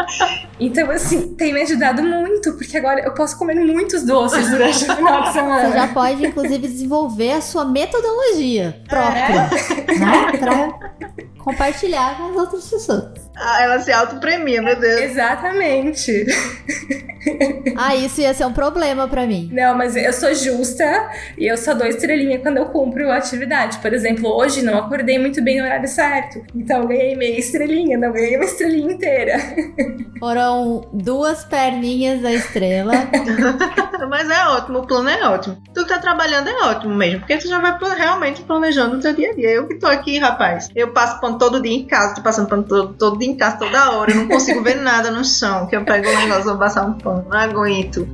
Então, 0.59 0.91
assim, 0.91 1.37
tem 1.37 1.53
me 1.53 1.63
ajudado 1.63 2.03
muito, 2.03 2.55
porque 2.55 2.77
agora 2.77 3.01
eu 3.03 3.15
posso 3.15 3.39
comer 3.39 3.55
muitos 3.55 4.03
doces 4.03 4.51
durante 4.51 4.91
o 4.91 4.97
final 4.97 5.23
de 5.23 5.33
semana. 5.33 5.69
Você 5.69 5.75
já 5.75 5.89
pode, 5.89 6.27
inclusive, 6.27 6.67
desenvolver 6.67 6.96
a 7.33 7.41
sua 7.41 7.65
metodologia 7.65 8.83
própria, 8.89 9.51
é. 9.51 9.99
né? 9.99 10.33
Pra 10.39 11.36
compartilhar 11.47 12.17
com 12.17 12.31
as 12.31 12.37
outras 12.37 12.69
pessoas. 12.69 13.31
Ah, 13.37 13.63
ela 13.63 13.79
se 13.79 13.93
auto-premia, 13.93 14.61
meu 14.61 14.81
Deus. 14.81 15.03
Exatamente. 15.03 16.27
ah, 17.77 17.95
isso 17.95 18.21
ia 18.21 18.35
ser 18.35 18.47
um 18.47 18.53
problema 18.53 19.07
para 19.07 19.27
mim. 19.27 19.49
Não, 19.53 19.77
mas 19.77 19.95
eu 19.95 20.13
sou 20.13 20.35
justa 20.35 21.09
e 21.39 21.47
eu 21.47 21.57
só 21.57 21.73
dou 21.73 21.87
estrelinha 21.87 22.41
quando 22.41 22.57
eu 22.57 22.67
cumpro 22.67 23.09
a 23.11 23.17
atividade. 23.17 23.79
Por 23.79 23.93
exemplo, 23.93 24.29
hoje 24.29 24.61
não 24.63 24.79
acordei 24.79 25.21
muito 25.21 25.41
bem 25.41 25.59
no 25.59 25.65
horário 25.65 25.87
certo. 25.87 26.45
Então 26.53 26.83
eu 26.83 26.89
ganhei 26.89 27.15
meia 27.15 27.39
estrelinha, 27.39 27.97
não 27.97 28.13
ganhei 28.13 28.37
uma 28.37 28.45
estrelinha 28.45 28.93
inteira. 28.93 29.37
Foram 30.19 30.89
duas 30.93 31.45
perninhas 31.45 32.23
da 32.23 32.33
estrela. 32.33 32.93
mas 34.09 34.31
é 34.31 34.47
ótimo, 34.49 34.79
o 34.79 34.87
plano 34.87 35.09
é 35.09 35.29
ótimo. 35.29 35.63
Tu 35.75 35.83
que 35.83 35.89
tá 35.89 35.99
trabalhando 35.99 36.49
é 36.49 36.55
ótimo 36.65 36.95
mesmo, 36.95 37.21
porque 37.21 37.37
tu 37.37 37.49
já 37.49 37.61
vai 37.61 37.77
realmente 37.95 38.43
planejando 38.43 38.97
o 38.97 39.03
seu 39.03 39.15
dia 39.15 39.31
a 39.31 39.35
dia. 39.35 39.51
Eu 39.51 39.69
que 39.69 39.75
tô 39.75 39.87
aqui, 39.87 40.19
rapaz, 40.19 40.69
eu 40.75 40.93
passo 40.93 41.21
todo 41.39 41.63
dia 41.63 41.75
em 41.75 41.85
casa, 41.85 42.15
tô 42.15 42.23
passando 42.23 42.49
pano 42.49 42.63
todo, 42.63 42.95
todo 42.95 43.19
dia 43.19 43.29
em 43.29 43.37
casa 43.37 43.57
toda 43.57 43.93
hora, 43.93 44.11
eu 44.11 44.17
não 44.17 44.29
consigo 44.29 44.63
ver 44.63 44.77
nada 44.77 45.11
no 45.11 45.25
chão, 45.25 45.67
que 45.67 45.77
eu 45.77 45.85
pego 45.85 46.09
o 46.09 46.17
negócio, 46.17 46.45
vou 46.45 46.59
passar 46.59 46.87
um 46.87 46.95
pano, 46.95 47.27
não 47.29 47.39
aguento. 47.39 48.09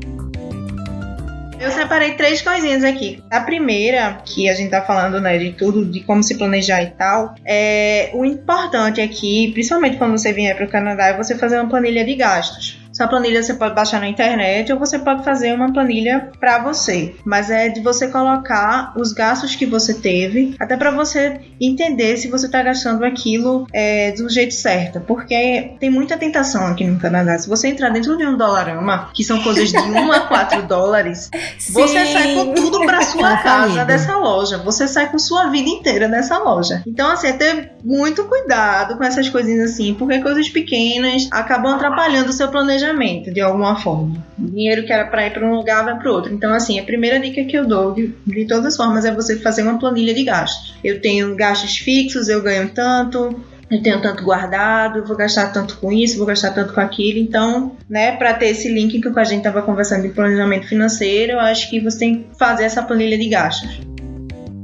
Eu 1.62 1.70
separei 1.70 2.14
três 2.14 2.42
coisinhas 2.42 2.82
aqui. 2.82 3.22
A 3.30 3.40
primeira, 3.40 4.20
que 4.24 4.48
a 4.48 4.54
gente 4.54 4.70
tá 4.70 4.82
falando, 4.82 5.20
né, 5.20 5.38
de 5.38 5.52
tudo, 5.52 5.84
de 5.84 6.00
como 6.00 6.20
se 6.20 6.36
planejar 6.36 6.82
e 6.82 6.90
tal, 6.90 7.36
é 7.46 8.10
o 8.14 8.24
importante 8.24 9.00
aqui, 9.00 9.52
principalmente 9.52 9.96
quando 9.96 10.18
você 10.18 10.32
vier 10.32 10.56
para 10.56 10.66
o 10.66 10.68
Canadá, 10.68 11.06
é 11.06 11.16
você 11.16 11.38
fazer 11.38 11.60
uma 11.60 11.68
planilha 11.68 12.04
de 12.04 12.16
gastos. 12.16 12.81
Essa 13.02 13.08
planilha 13.08 13.42
você 13.42 13.54
pode 13.54 13.74
baixar 13.74 13.98
na 13.98 14.06
internet 14.06 14.72
ou 14.72 14.78
você 14.78 14.96
pode 14.96 15.24
fazer 15.24 15.52
uma 15.52 15.72
planilha 15.72 16.30
para 16.38 16.60
você. 16.60 17.16
Mas 17.24 17.50
é 17.50 17.68
de 17.68 17.80
você 17.80 18.06
colocar 18.06 18.92
os 18.96 19.12
gastos 19.12 19.56
que 19.56 19.66
você 19.66 19.92
teve, 19.94 20.54
até 20.60 20.76
para 20.76 20.92
você 20.92 21.40
entender 21.60 22.16
se 22.16 22.28
você 22.28 22.46
está 22.46 22.62
gastando 22.62 23.04
aquilo 23.04 23.66
é, 23.72 24.12
do 24.12 24.28
jeito 24.28 24.54
certo. 24.54 25.00
Porque 25.00 25.74
tem 25.80 25.90
muita 25.90 26.16
tentação 26.16 26.64
aqui 26.68 26.84
no 26.84 26.96
Canadá. 27.00 27.36
Se 27.36 27.48
você 27.48 27.66
entrar 27.66 27.88
dentro 27.88 28.16
de 28.16 28.24
um 28.24 28.36
dolarama, 28.36 29.10
que 29.12 29.24
são 29.24 29.42
coisas 29.42 29.72
de 29.72 29.78
1 29.78 30.12
a 30.12 30.20
4 30.20 30.62
dólares, 30.68 31.28
Sim. 31.58 31.72
você 31.72 32.06
sai 32.06 32.34
com 32.36 32.54
tudo 32.54 32.86
para 32.86 33.02
sua 33.02 33.36
tá 33.36 33.42
casa 33.42 33.84
dessa 33.84 34.16
loja. 34.16 34.58
Você 34.58 34.86
sai 34.86 35.10
com 35.10 35.18
sua 35.18 35.48
vida 35.48 35.68
inteira 35.68 36.08
dessa 36.08 36.38
loja. 36.38 36.84
Então, 36.86 37.10
assim, 37.10 37.26
é 37.26 37.32
ter 37.32 37.72
muito 37.82 38.22
cuidado 38.26 38.96
com 38.96 39.02
essas 39.02 39.28
coisinhas 39.28 39.72
assim, 39.72 39.92
porque 39.92 40.20
coisas 40.20 40.48
pequenas 40.48 41.26
acabam 41.32 41.74
atrapalhando 41.74 42.30
o 42.30 42.32
seu 42.32 42.46
planejamento 42.46 42.91
planejamento 42.92 43.32
de 43.32 43.40
alguma 43.40 43.76
forma. 43.76 44.24
O 44.38 44.46
dinheiro 44.46 44.84
que 44.84 44.92
era 44.92 45.06
para 45.06 45.26
ir 45.26 45.32
para 45.32 45.46
um 45.46 45.54
lugar 45.54 45.84
vai 45.84 45.98
para 45.98 46.12
outro. 46.12 46.32
Então, 46.32 46.52
assim, 46.52 46.78
a 46.78 46.84
primeira 46.84 47.18
dica 47.18 47.44
que 47.44 47.56
eu 47.56 47.66
dou, 47.66 47.94
de, 47.94 48.14
de 48.26 48.44
todas 48.46 48.66
as 48.66 48.76
formas, 48.76 49.04
é 49.04 49.14
você 49.14 49.36
fazer 49.38 49.62
uma 49.62 49.78
planilha 49.78 50.14
de 50.14 50.24
gastos. 50.24 50.74
Eu 50.82 51.00
tenho 51.00 51.34
gastos 51.34 51.76
fixos, 51.78 52.28
eu 52.28 52.42
ganho 52.42 52.70
tanto, 52.70 53.42
eu 53.70 53.82
tenho 53.82 54.00
tanto 54.00 54.22
guardado, 54.22 55.04
vou 55.04 55.16
gastar 55.16 55.52
tanto 55.52 55.78
com 55.78 55.90
isso, 55.92 56.18
vou 56.18 56.26
gastar 56.26 56.52
tanto 56.52 56.72
com 56.72 56.80
aquilo. 56.80 57.18
Então, 57.18 57.76
né, 57.88 58.16
para 58.16 58.34
ter 58.34 58.48
esse 58.48 58.68
link 58.68 59.00
que 59.00 59.18
a 59.18 59.24
gente 59.24 59.38
estava 59.38 59.62
conversando 59.62 60.02
de 60.02 60.10
planejamento 60.10 60.68
financeiro, 60.68 61.32
eu 61.32 61.40
acho 61.40 61.70
que 61.70 61.80
você 61.80 61.98
tem 61.98 62.14
que 62.18 62.38
fazer 62.38 62.64
essa 62.64 62.82
planilha 62.82 63.18
de 63.18 63.28
gastos. 63.28 63.80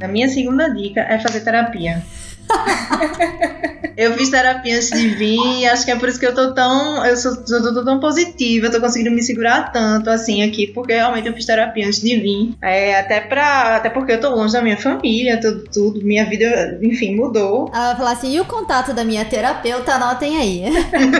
A 0.01 0.07
minha 0.07 0.29
segunda 0.29 0.69
dica 0.69 1.01
é 1.01 1.19
fazer 1.19 1.41
terapia. 1.41 2.03
Eu 3.99 4.15
fiz 4.15 4.31
terapia 4.31 4.77
antes 4.77 4.91
de 4.91 5.09
vir 5.09 5.59
e 5.59 5.67
acho 5.67 5.85
que 5.85 5.91
é 5.91 5.97
por 5.97 6.09
isso 6.09 6.21
que 6.21 6.27
eu 6.27 6.33
tô 6.33 6.55
tão. 6.55 7.05
Eu 7.05 7.17
sou, 7.17 7.33
eu 7.33 7.75
tô 7.75 7.85
tão 7.85 7.99
positiva, 7.99 8.67
eu 8.67 8.71
tô 8.71 8.81
conseguindo 8.81 9.11
me 9.11 9.21
segurar 9.21 9.73
tanto 9.73 10.09
assim 10.09 10.41
aqui, 10.45 10.69
porque 10.69 10.93
realmente 10.93 11.27
eu 11.27 11.35
fiz 11.35 11.45
terapia 11.45 11.85
antes 11.85 12.01
de 12.01 12.15
vir. 12.15 12.55
É, 12.63 12.97
até 12.97 13.21
pra. 13.21 13.75
Até 13.75 13.91
porque 13.91 14.13
eu 14.13 14.21
tô 14.21 14.31
longe 14.31 14.53
da 14.53 14.63
minha 14.63 14.77
família, 14.77 15.41
tudo, 15.41 15.65
tudo. 15.65 16.01
Minha 16.01 16.25
vida, 16.27 16.79
enfim, 16.81 17.17
mudou. 17.17 17.73
Ela 17.75 17.89
vai 17.89 17.97
falar 17.97 18.13
assim: 18.13 18.37
e 18.37 18.41
o 18.41 18.45
contato 18.45 18.93
da 18.93 19.05
minha 19.05 19.25
terapeuta? 19.25 19.95
Anotem 19.95 20.37
aí. 20.39 20.63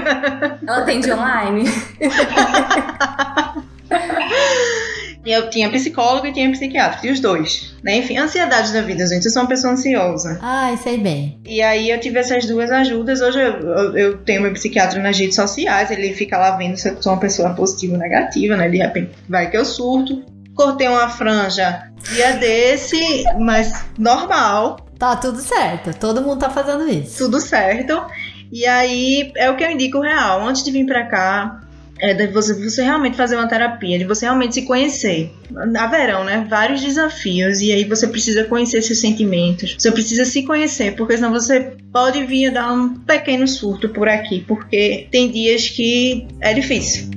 Ela 0.65 0.79
atende 0.79 1.11
online. 1.11 1.65
Eu 5.31 5.51
tinha 5.51 5.71
psicólogo 5.71 6.27
e 6.27 6.33
tinha 6.33 6.51
psiquiatra, 6.51 7.07
e 7.07 7.11
os 7.11 7.21
dois. 7.21 7.75
Né? 7.83 7.99
Enfim, 7.99 8.19
ansiedade 8.19 8.73
da 8.73 8.83
vida, 8.83 9.07
gente. 9.07 9.25
Eu 9.25 9.31
sou 9.31 9.43
uma 9.43 9.49
pessoa 9.49 9.73
ansiosa. 9.73 10.39
Ai, 10.43 10.77
sei 10.77 10.99
bem. 10.99 11.39
E 11.47 11.63
aí 11.63 11.91
eu 11.91 12.01
tive 12.01 12.19
essas 12.19 12.47
duas 12.47 12.71
ajudas. 12.71 13.21
Hoje 13.21 13.41
eu, 13.41 13.53
eu, 13.53 13.97
eu 13.97 14.19
tenho 14.19 14.43
meu 14.43 14.53
psiquiatra 14.53 15.01
nas 15.01 15.19
redes 15.19 15.37
sociais, 15.37 15.91
ele 15.91 16.13
fica 16.15 16.39
lá 16.39 16.57
vendo 16.57 16.77
se 16.77 16.89
eu 16.89 17.01
sou 17.01 17.13
uma 17.13 17.21
pessoa 17.21 17.51
positiva 17.55 17.95
ou 17.95 17.99
negativa, 17.99 18.57
né? 18.57 18.69
De 18.69 18.79
repente 18.79 19.11
vai 19.29 19.51
que 19.51 19.57
eu 19.57 19.65
surto. 19.65 20.25
Cortei 20.55 20.89
uma 20.89 21.09
franja 21.09 21.89
dia 22.13 22.33
desse, 22.33 23.25
mas 23.39 23.85
normal. 23.97 24.89
Tá 24.99 25.15
tudo 25.15 25.39
certo. 25.39 25.97
Todo 25.97 26.23
mundo 26.23 26.41
tá 26.41 26.51
fazendo 26.51 26.89
isso. 26.89 27.19
Tudo 27.19 27.41
certo. 27.41 28.03
E 28.51 28.67
aí 28.67 29.33
é 29.37 29.51
o 29.51 29.57
que 29.57 29.63
eu 29.63 29.71
indico 29.71 30.01
real. 30.01 30.45
Antes 30.47 30.65
de 30.65 30.71
vir 30.71 30.87
pra 30.87 31.07
cá, 31.07 31.61
é 32.01 32.15
de 32.15 32.27
você, 32.29 32.55
você 32.55 32.83
realmente 32.83 33.17
fazer 33.17 33.37
uma 33.37 33.49
terapia, 33.49 33.99
de 33.99 34.05
você 34.05 34.25
realmente 34.25 34.55
se 34.55 34.63
conhecer. 34.63 35.33
Haverão, 35.77 36.25
né? 36.25 36.47
Vários 36.49 36.81
desafios, 36.81 37.61
e 37.61 37.73
aí 37.73 37.85
você 37.85 38.07
precisa 38.07 38.45
conhecer 38.45 38.83
seus 38.83 39.01
sentimentos, 39.01 39.77
você 39.79 39.91
precisa 39.91 40.25
se 40.25 40.43
conhecer, 40.43 40.95
porque 40.95 41.17
senão 41.17 41.33
você 41.33 41.73
pode 41.93 42.25
vir 42.25 42.49
a 42.49 42.51
dar 42.51 42.73
um 42.73 42.95
pequeno 42.95 43.47
surto 43.49 43.89
por 43.89 44.09
aqui, 44.09 44.45
porque 44.47 45.09
tem 45.11 45.31
dias 45.31 45.69
que 45.69 46.27
é 46.41 46.55
difícil. 46.55 47.09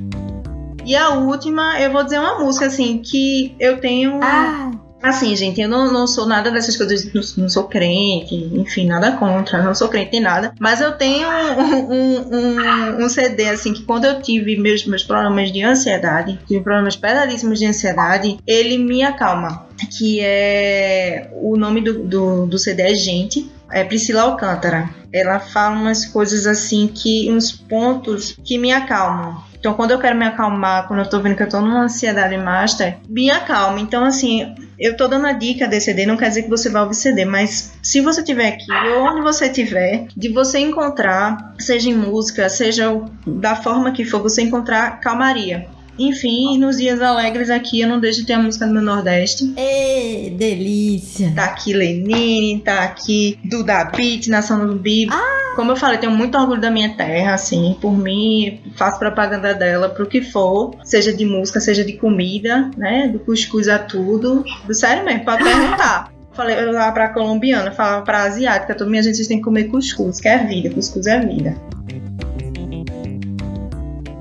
E 0.86 0.96
a 0.96 1.10
última, 1.10 1.80
eu 1.80 1.92
vou 1.92 2.04
dizer 2.04 2.20
uma 2.20 2.40
música 2.40 2.66
assim 2.66 2.98
que 3.00 3.56
eu 3.60 3.80
tenho. 3.80 4.20
Ah, 4.22 4.72
Assim, 5.02 5.36
gente, 5.36 5.60
eu 5.60 5.68
não, 5.68 5.92
não 5.92 6.06
sou 6.06 6.28
nada 6.28 6.52
dessas 6.52 6.78
coisas, 6.78 7.12
não, 7.14 7.22
não 7.38 7.50
sou 7.50 7.64
crente, 7.64 8.36
enfim, 8.36 8.86
nada 8.86 9.14
contra, 9.14 9.62
não 9.62 9.74
sou 9.74 9.90
crente 9.90 10.18
em 10.18 10.20
nada. 10.20 10.54
Mas 10.60 10.80
eu 10.80 10.92
tenho 10.94 11.28
um, 11.28 11.94
um, 11.94 12.36
um, 12.36 13.06
um 13.06 13.10
CD, 13.10 13.50
assim, 13.50 13.74
que 13.74 13.84
quando 13.84 14.06
eu 14.06 14.22
tive 14.22 14.58
meus, 14.58 14.86
meus 14.86 15.04
problemas 15.04 15.52
de 15.52 15.64
ansiedade, 15.64 16.40
tive 16.48 16.62
problemas 16.62 16.96
pesadíssimos 16.96 17.60
de 17.60 17.66
ansiedade, 17.66 18.38
ele 18.46 18.78
me 18.78 19.02
acalma. 19.04 19.66
Que 19.98 20.20
é. 20.22 21.32
O 21.34 21.58
nome 21.58 21.82
do, 21.82 22.04
do, 22.04 22.46
do 22.46 22.60
CD 22.60 22.84
é 22.84 22.94
Gente, 22.94 23.52
é 23.72 23.84
Priscila 23.84 24.22
Alcântara. 24.22 24.88
Ela 25.12 25.40
fala 25.40 25.76
umas 25.76 26.06
coisas 26.06 26.46
assim 26.46 26.88
que. 26.88 27.32
uns 27.32 27.52
pontos 27.52 28.38
que 28.44 28.60
me 28.60 28.72
acalmam. 28.72 29.42
Então, 29.62 29.76
quando 29.76 29.92
eu 29.92 30.00
quero 30.00 30.18
me 30.18 30.26
acalmar, 30.26 30.88
quando 30.88 31.02
eu 31.02 31.10
tô 31.10 31.20
vendo 31.20 31.36
que 31.36 31.44
eu 31.44 31.50
tô 31.50 31.62
numa 31.62 31.84
ansiedade 31.84 32.36
master, 32.36 32.98
me 33.08 33.30
acalma. 33.30 33.80
Então, 33.80 34.04
assim, 34.04 34.56
eu 34.82 34.98
tô 34.98 35.08
dando 35.08 35.28
a 35.28 35.34
dica 35.34 35.68
desse 35.68 35.86
CD, 35.86 36.08
não 36.08 36.18
quer 36.18 36.30
dizer 36.30 36.42
que 36.42 36.50
você 36.50 36.68
vai 36.68 36.82
ouvir 36.82 36.96
CD, 36.96 37.24
mas 37.24 37.74
se 37.84 38.02
você 38.02 38.24
tiver 38.24 38.48
aqui, 38.48 38.72
ou 38.96 39.04
onde 39.04 39.22
você 39.22 39.48
tiver, 39.48 40.08
de 40.18 40.30
você 40.30 40.58
encontrar, 40.58 41.54
seja 41.60 41.88
em 41.88 41.94
música, 41.94 42.50
seja 42.50 42.88
da 43.28 43.56
forma 43.56 43.92
que 43.92 44.04
for, 44.04 44.20
você 44.24 44.42
encontrar 44.42 45.00
calmaria. 45.00 45.68
Enfim, 46.00 46.58
nos 46.58 46.78
dias 46.78 47.02
alegres 47.02 47.50
aqui, 47.50 47.82
eu 47.82 47.88
não 47.88 48.00
deixo 48.00 48.22
de 48.22 48.28
ter 48.28 48.34
a 48.34 48.40
música 48.40 48.66
do 48.66 48.74
meu 48.74 48.82
Nordeste. 48.82 49.54
ê, 49.58 50.30
delícia. 50.32 51.32
Tá 51.36 51.46
aqui 51.46 51.74
Lenine, 51.74 52.62
tá 52.64 52.84
aqui 52.84 53.38
Duda 53.44 53.86
Beat, 53.86 54.28
Nação 54.28 54.66
do 54.66 54.76
Bibo. 54.76 55.14
Como 55.56 55.72
eu 55.72 55.76
falei, 55.76 55.98
tenho 55.98 56.14
muito 56.14 56.38
orgulho 56.38 56.62
da 56.62 56.72
minha 56.72 56.96
terra, 56.96 57.34
assim, 57.34 57.78
por 57.82 57.92
mim, 57.92 58.62
faço 58.78 58.98
propaganda 58.98 59.54
dela 59.54 59.90
pro 59.90 60.08
que 60.08 60.22
for, 60.22 60.76
seja 60.84 61.14
de 61.14 61.26
música, 61.26 61.60
seja 61.60 61.84
de 61.84 61.94
comida, 61.94 62.72
né? 62.78 63.10
Do 63.10 63.20
cuscuz 63.20 63.68
a 63.68 63.78
tudo. 63.78 64.46
Do 64.66 64.74
sério 64.74 65.04
mesmo, 65.04 65.26
pode 65.26 65.44
perguntar. 65.44 66.12
Falei 66.32 66.58
eu 66.58 66.72
lá 66.72 66.90
pra 66.94 67.10
colombiana, 67.10 67.74
falava 67.74 68.06
pra 68.06 68.24
asiática, 68.24 68.74
toda 68.74 68.90
minha 68.90 69.04
gente 69.04 69.18
vocês 69.18 69.28
têm 69.28 69.38
que 69.38 69.44
comer 69.44 69.66
cuscuz, 69.66 70.22
que 70.22 70.30
é 70.30 70.38
vida, 70.38 70.70
cuscuz 70.70 71.06
é 71.06 71.20
vida. 71.20 71.58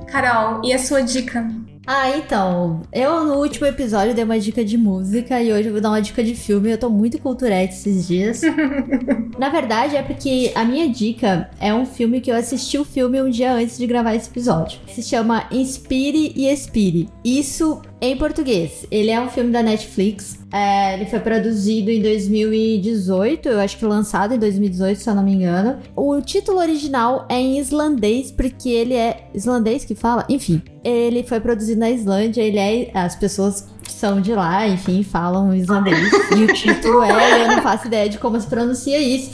Carol, 0.08 0.60
e 0.64 0.72
a 0.72 0.78
sua 0.78 1.02
dica? 1.02 1.48
Ah, 1.86 2.16
então, 2.16 2.82
eu 2.92 3.24
no 3.24 3.34
último 3.36 3.66
episódio 3.66 4.14
dei 4.14 4.22
uma 4.22 4.38
dica 4.38 4.64
de 4.64 4.76
música 4.76 5.42
e 5.42 5.52
hoje 5.52 5.68
eu 5.68 5.72
vou 5.72 5.80
dar 5.80 5.88
uma 5.90 6.00
dica 6.00 6.22
de 6.22 6.34
filme. 6.34 6.70
Eu 6.70 6.78
tô 6.78 6.88
muito 6.88 7.18
culturete 7.18 7.74
esses 7.74 8.06
dias. 8.06 8.42
Na 9.38 9.48
verdade, 9.48 9.96
é 9.96 10.02
porque 10.02 10.52
a 10.54 10.64
minha 10.64 10.88
dica 10.88 11.50
é 11.58 11.72
um 11.74 11.86
filme 11.86 12.20
que 12.20 12.30
eu 12.30 12.36
assisti 12.36 12.78
o 12.78 12.84
filme 12.84 13.20
um 13.20 13.30
dia 13.30 13.52
antes 13.52 13.78
de 13.78 13.86
gravar 13.86 14.14
esse 14.14 14.28
episódio. 14.28 14.78
Se 14.88 15.02
chama 15.02 15.46
Inspire 15.50 16.32
e 16.36 16.48
Expire. 16.48 17.08
Isso 17.24 17.80
em 18.00 18.16
português. 18.16 18.86
Ele 18.90 19.10
é 19.10 19.20
um 19.20 19.28
filme 19.28 19.50
da 19.50 19.62
Netflix. 19.62 20.38
É, 20.52 20.94
ele 20.94 21.06
foi 21.06 21.20
produzido 21.20 21.90
em 21.90 22.00
2018, 22.00 23.48
eu 23.48 23.60
acho 23.60 23.76
que 23.76 23.84
lançado 23.84 24.34
em 24.34 24.38
2018, 24.38 24.98
se 24.98 25.08
eu 25.08 25.14
não 25.14 25.22
me 25.22 25.34
engano. 25.34 25.78
O 25.94 26.20
título 26.20 26.58
original 26.58 27.26
é 27.28 27.38
em 27.38 27.58
islandês, 27.58 28.32
porque 28.32 28.68
ele 28.68 28.94
é 28.94 29.28
islandês 29.34 29.84
que 29.84 29.94
fala, 29.94 30.24
enfim. 30.28 30.62
Ele 30.82 31.22
foi 31.22 31.40
produzido 31.40 31.80
na 31.80 31.90
Islândia, 31.90 32.42
ele 32.42 32.58
é 32.58 32.90
as 32.94 33.14
pessoas 33.14 33.66
que 33.82 33.92
são 33.92 34.20
de 34.20 34.32
lá, 34.32 34.66
enfim, 34.66 35.02
falam 35.02 35.54
islandês. 35.54 36.10
e 36.36 36.44
o 36.44 36.52
título 36.52 37.02
é, 37.02 37.42
eu 37.42 37.48
não 37.48 37.62
faço 37.62 37.86
ideia 37.86 38.08
de 38.08 38.18
como 38.18 38.40
se 38.40 38.46
pronuncia 38.46 38.98
isso. 38.98 39.30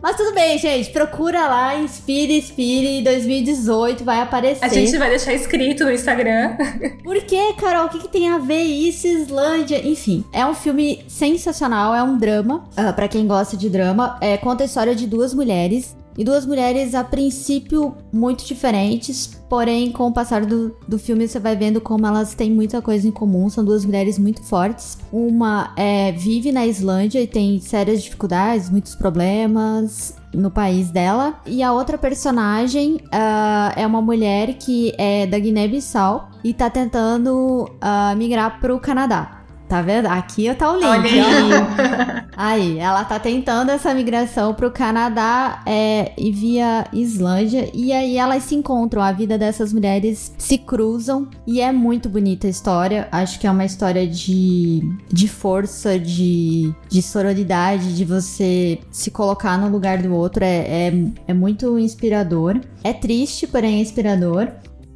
Mas 0.00 0.16
tudo 0.16 0.32
bem, 0.32 0.56
gente. 0.58 0.90
Procura 0.90 1.46
lá, 1.48 1.76
Inspire, 1.76 2.38
Inspire 2.38 3.02
2018, 3.02 4.04
vai 4.04 4.20
aparecer. 4.20 4.64
A 4.64 4.68
gente 4.68 4.96
vai 4.96 5.10
deixar 5.10 5.32
escrito 5.34 5.84
no 5.84 5.92
Instagram. 5.92 6.56
Por 7.02 7.20
que, 7.22 7.52
Carol? 7.54 7.86
O 7.86 7.88
que, 7.88 7.98
que 8.00 8.08
tem 8.08 8.28
a 8.28 8.38
ver 8.38 8.62
isso, 8.62 9.06
Islândia? 9.06 9.86
Enfim, 9.86 10.24
é 10.32 10.46
um 10.46 10.54
filme 10.54 11.04
sensacional, 11.08 11.94
é 11.94 12.02
um 12.02 12.16
drama. 12.16 12.64
ah, 12.76 12.92
pra 12.92 13.08
quem 13.08 13.26
gosta 13.26 13.56
de 13.56 13.68
drama, 13.68 14.16
é, 14.20 14.36
conta 14.36 14.62
a 14.62 14.66
história 14.66 14.94
de 14.94 15.06
duas 15.06 15.34
mulheres. 15.34 15.96
E 16.18 16.24
duas 16.24 16.44
mulheres, 16.44 16.96
a 16.96 17.04
princípio, 17.04 17.94
muito 18.12 18.44
diferentes, 18.44 19.40
porém, 19.48 19.92
com 19.92 20.08
o 20.08 20.12
passar 20.12 20.44
do, 20.44 20.76
do 20.88 20.98
filme, 20.98 21.28
você 21.28 21.38
vai 21.38 21.54
vendo 21.54 21.80
como 21.80 22.04
elas 22.04 22.34
têm 22.34 22.50
muita 22.50 22.82
coisa 22.82 23.06
em 23.06 23.12
comum. 23.12 23.48
São 23.48 23.64
duas 23.64 23.84
mulheres 23.84 24.18
muito 24.18 24.42
fortes. 24.42 24.98
Uma 25.12 25.72
é, 25.76 26.10
vive 26.10 26.50
na 26.50 26.66
Islândia 26.66 27.22
e 27.22 27.26
tem 27.28 27.60
sérias 27.60 28.02
dificuldades, 28.02 28.68
muitos 28.68 28.96
problemas 28.96 30.16
no 30.34 30.50
país 30.50 30.90
dela. 30.90 31.40
E 31.46 31.62
a 31.62 31.72
outra 31.72 31.96
personagem 31.96 32.98
ah, 33.12 33.72
é 33.76 33.86
uma 33.86 34.02
mulher 34.02 34.54
que 34.54 34.92
é 34.98 35.24
da 35.24 35.38
Guiné-Bissau 35.38 36.30
e 36.42 36.52
tá 36.52 36.68
tentando 36.68 37.70
ah, 37.80 38.12
migrar 38.16 38.58
pro 38.60 38.80
Canadá. 38.80 39.37
Tá 39.68 39.82
vendo? 39.82 40.06
Aqui 40.06 40.52
tá 40.54 40.72
o 40.72 40.76
link. 40.76 40.86
Olha 40.86 42.24
aí. 42.24 42.28
Aí, 42.40 42.78
ela 42.78 43.04
tá 43.04 43.18
tentando 43.18 43.70
essa 43.70 43.92
migração 43.92 44.54
pro 44.54 44.70
Canadá 44.70 45.60
é, 45.66 46.12
e 46.16 46.32
via 46.32 46.86
Islândia. 46.92 47.68
E 47.74 47.92
aí 47.92 48.16
elas 48.16 48.44
se 48.44 48.54
encontram. 48.54 49.02
A 49.02 49.12
vida 49.12 49.36
dessas 49.36 49.72
mulheres 49.72 50.32
se 50.38 50.56
cruzam. 50.56 51.28
E 51.46 51.60
é 51.60 51.70
muito 51.70 52.08
bonita 52.08 52.46
a 52.46 52.50
história. 52.50 53.08
Acho 53.12 53.38
que 53.38 53.46
é 53.46 53.50
uma 53.50 53.64
história 53.64 54.06
de, 54.06 54.80
de 55.12 55.28
força, 55.28 55.98
de, 55.98 56.72
de 56.88 57.02
sororidade, 57.02 57.94
de 57.94 58.04
você 58.04 58.78
se 58.90 59.10
colocar 59.10 59.58
no 59.58 59.68
lugar 59.68 59.98
do 59.98 60.14
outro. 60.14 60.44
É, 60.44 60.88
é, 60.88 60.92
é 61.26 61.34
muito 61.34 61.78
inspirador. 61.78 62.58
É 62.82 62.94
triste, 62.94 63.46
porém 63.46 63.78
é 63.78 63.80
inspirador. 63.82 64.48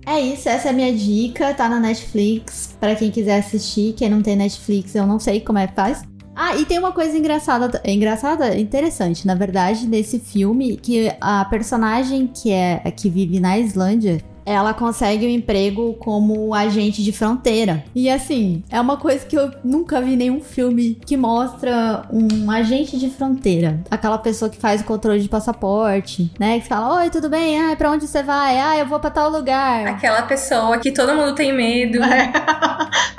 É 0.04 0.20
isso, 0.20 0.48
essa 0.48 0.68
é 0.68 0.70
a 0.70 0.74
minha 0.74 0.92
dica, 0.92 1.54
tá 1.54 1.68
na 1.68 1.78
Netflix, 1.78 2.76
Pra 2.80 2.94
quem 2.96 3.10
quiser 3.10 3.38
assistir. 3.38 3.94
Quem 3.94 4.10
não 4.10 4.20
tem 4.20 4.34
Netflix, 4.34 4.94
eu 4.94 5.06
não 5.06 5.18
sei 5.18 5.40
como 5.40 5.58
é 5.58 5.66
que 5.66 5.74
faz. 5.74 6.02
Ah, 6.34 6.56
e 6.56 6.64
tem 6.64 6.78
uma 6.78 6.92
coisa 6.92 7.16
engraçada, 7.16 7.80
engraçada, 7.84 8.58
interessante, 8.58 9.26
na 9.26 9.34
verdade, 9.34 9.86
nesse 9.86 10.18
filme, 10.18 10.78
que 10.78 11.12
a 11.20 11.44
personagem 11.44 12.26
que 12.26 12.50
é 12.50 12.78
que 12.90 13.10
vive 13.10 13.38
na 13.38 13.58
Islândia, 13.58 14.18
ela 14.44 14.74
consegue 14.74 15.26
um 15.26 15.30
emprego 15.30 15.94
como 15.94 16.54
agente 16.54 17.02
de 17.02 17.12
fronteira. 17.12 17.84
E 17.94 18.08
assim, 18.08 18.62
é 18.70 18.80
uma 18.80 18.96
coisa 18.96 19.24
que 19.24 19.36
eu 19.36 19.50
nunca 19.64 20.00
vi 20.00 20.16
nenhum 20.16 20.40
filme 20.40 20.98
que 21.06 21.16
mostra 21.16 22.06
um 22.12 22.50
agente 22.50 22.98
de 22.98 23.10
fronteira. 23.10 23.80
Aquela 23.90 24.18
pessoa 24.18 24.50
que 24.50 24.56
faz 24.56 24.80
o 24.80 24.84
controle 24.84 25.20
de 25.20 25.28
passaporte, 25.28 26.30
né? 26.38 26.60
Que 26.60 26.68
fala, 26.68 27.00
oi, 27.00 27.10
tudo 27.10 27.28
bem? 27.28 27.60
Ah, 27.60 27.76
pra 27.76 27.90
onde 27.90 28.06
você 28.06 28.22
vai? 28.22 28.58
Ah, 28.58 28.78
eu 28.78 28.86
vou 28.86 28.98
pra 29.00 29.10
tal 29.10 29.30
lugar. 29.30 29.86
Aquela 29.86 30.22
pessoa 30.22 30.78
que 30.78 30.90
todo 30.90 31.14
mundo 31.14 31.34
tem 31.34 31.52
medo. 31.52 31.98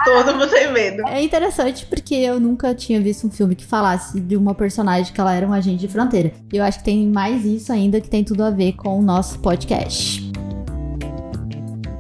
Todo 0.04 0.34
mundo 0.34 0.50
tem 0.50 0.72
medo. 0.72 1.08
É 1.08 1.22
interessante 1.22 1.86
porque 1.86 2.14
eu 2.14 2.40
nunca 2.40 2.76
tinha 2.76 3.00
visto 3.00 3.26
um 3.26 3.32
filme 3.32 3.56
que 3.56 3.66
falasse 3.66 4.20
de 4.20 4.36
uma 4.36 4.54
personagem 4.54 5.14
que 5.14 5.20
ela 5.20 5.34
era 5.34 5.48
um 5.48 5.54
agente 5.54 5.78
de 5.78 5.88
fronteira. 5.88 6.34
E 6.52 6.58
eu 6.58 6.64
acho 6.64 6.80
que 6.80 6.84
tem 6.84 7.08
mais 7.08 7.46
isso 7.46 7.72
ainda 7.72 8.02
que 8.02 8.10
tem 8.10 8.24
tudo 8.24 8.44
a 8.44 8.50
ver 8.50 8.74
com 8.74 9.00
o 9.00 9.02
nosso 9.02 9.40
podcast. 9.40 10.23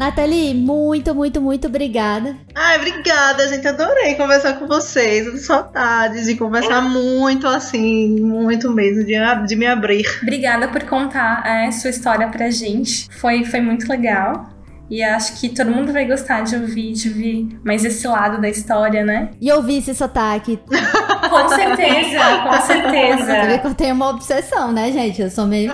Nathalie, 0.04 0.54
muito, 0.54 1.16
muito, 1.16 1.39
muito 1.39 1.68
obrigada. 1.68 2.36
Ai, 2.54 2.76
obrigada, 2.76 3.47
gente. 3.47 3.66
Adorei 3.66 4.16
conversar 4.16 4.60
com 4.60 4.68
vocês. 4.68 5.45
Saudades 5.45 6.26
de 6.26 6.36
conversar 6.36 6.82
muito 6.82 7.47
assim, 7.47 8.20
muito 8.20 8.70
mesmo, 8.70 9.06
de, 9.06 9.14
de 9.47 9.56
me 9.56 9.66
abrir. 9.66 10.04
Obrigada 10.22 10.68
por 10.68 10.84
contar 10.84 11.41
é, 11.45 11.72
sua 11.72 11.89
história 11.89 12.28
pra 12.28 12.49
gente. 12.49 13.08
Foi, 13.18 13.45
foi 13.45 13.62
muito 13.62 13.88
legal. 13.88 14.53
E 14.90 15.02
acho 15.02 15.40
que 15.40 15.50
todo 15.50 15.72
mundo 15.72 15.92
vai 15.92 16.06
gostar 16.06 16.42
de 16.42 16.56
ouvir, 16.56 16.94
de 16.94 17.10
ouvir 17.10 17.60
mais 17.64 17.84
esse 17.84 18.08
lado 18.08 18.40
da 18.42 18.50
história, 18.50 19.04
né? 19.04 19.30
E 19.42 19.52
ouvir 19.52 19.78
esse 19.78 19.96
sotaque. 19.96 20.60
com 20.68 21.50
certeza, 21.50 22.20
com 22.44 22.62
certeza. 22.62 23.26
Você 23.26 23.48
vê 23.48 23.58
que 23.60 23.68
eu 23.68 23.74
tenho 23.74 23.96
uma 23.96 24.10
obsessão, 24.10 24.72
né, 24.72 24.92
gente? 24.92 25.22
Eu 25.22 25.30
sou 25.30 25.48
meio. 25.48 25.74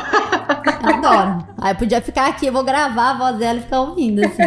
Adoro. 0.82 1.46
Aí 1.58 1.74
eu 1.74 1.76
podia 1.76 2.02
ficar 2.02 2.28
aqui, 2.28 2.48
eu 2.48 2.54
vou 2.54 2.64
gravar 2.64 3.12
a 3.12 3.18
voz 3.18 3.38
dela 3.38 3.60
e 3.60 3.62
ficar 3.62 3.82
ouvindo, 3.82 4.26
assim. 4.26 4.44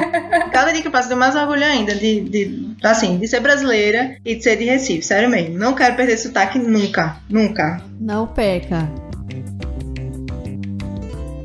Cada 0.51 0.73
dia 0.73 0.81
que 0.81 0.89
eu 0.89 0.93
passo, 0.93 1.09
tenho 1.09 1.21
mais 1.21 1.37
orgulho 1.37 1.65
ainda 1.65 1.95
de, 1.95 2.21
de, 2.21 2.77
assim, 2.83 3.19
de 3.19 3.29
ser 3.29 3.41
brasileira 3.41 4.17
e 4.25 4.35
de 4.35 4.43
ser 4.43 4.57
de 4.57 4.65
Recife, 4.65 5.03
sério 5.03 5.29
mesmo. 5.29 5.59
Não 5.59 5.75
quero 5.75 5.97
perder 5.97 6.15
esse 6.15 6.29
sotaque 6.29 6.59
nunca, 6.59 7.17
nunca. 7.29 7.83
Não 8.01 8.27
perca. 8.27 8.89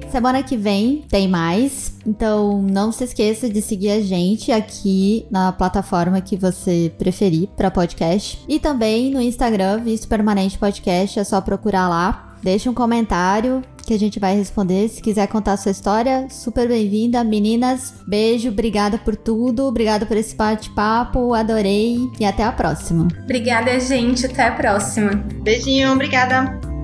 Semana 0.09 0.41
que 0.41 0.55
vem 0.55 1.03
tem 1.09 1.27
mais. 1.27 1.96
Então 2.07 2.61
não 2.61 2.91
se 2.91 3.03
esqueça 3.03 3.49
de 3.49 3.61
seguir 3.61 3.91
a 3.91 4.01
gente 4.01 4.51
aqui 4.51 5.27
na 5.29 5.51
plataforma 5.51 6.21
que 6.21 6.37
você 6.37 6.91
preferir 6.97 7.49
para 7.57 7.69
podcast. 7.69 8.41
E 8.47 8.59
também 8.59 9.11
no 9.11 9.21
Instagram, 9.21 9.83
Visto 9.83 10.07
Permanente 10.07 10.57
Podcast. 10.57 11.19
É 11.19 11.23
só 11.23 11.41
procurar 11.41 11.89
lá. 11.89 12.35
Deixe 12.41 12.69
um 12.69 12.73
comentário 12.73 13.61
que 13.87 13.93
a 13.93 13.99
gente 13.99 14.19
vai 14.19 14.35
responder. 14.35 14.87
Se 14.89 15.01
quiser 15.01 15.27
contar 15.27 15.57
sua 15.57 15.71
história, 15.71 16.27
super 16.29 16.67
bem-vinda. 16.67 17.23
Meninas, 17.23 17.93
beijo, 18.05 18.49
obrigada 18.49 18.97
por 18.97 19.15
tudo, 19.15 19.65
obrigada 19.65 20.05
por 20.05 20.17
esse 20.17 20.35
bate-papo, 20.35 21.33
adorei 21.33 21.97
e 22.19 22.25
até 22.25 22.43
a 22.43 22.51
próxima. 22.51 23.07
Obrigada, 23.23 23.79
gente, 23.79 24.25
até 24.25 24.45
a 24.45 24.51
próxima. 24.51 25.11
Beijinho, 25.41 25.93
obrigada. 25.93 26.76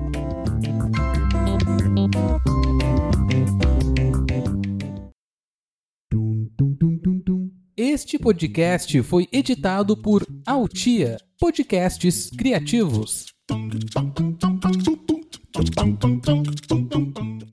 Este 7.94 8.18
podcast 8.18 9.00
foi 9.04 9.28
editado 9.30 9.96
por 9.96 10.26
Altia 10.44 11.16
Podcasts 11.38 12.28
Criativos. 12.36 13.26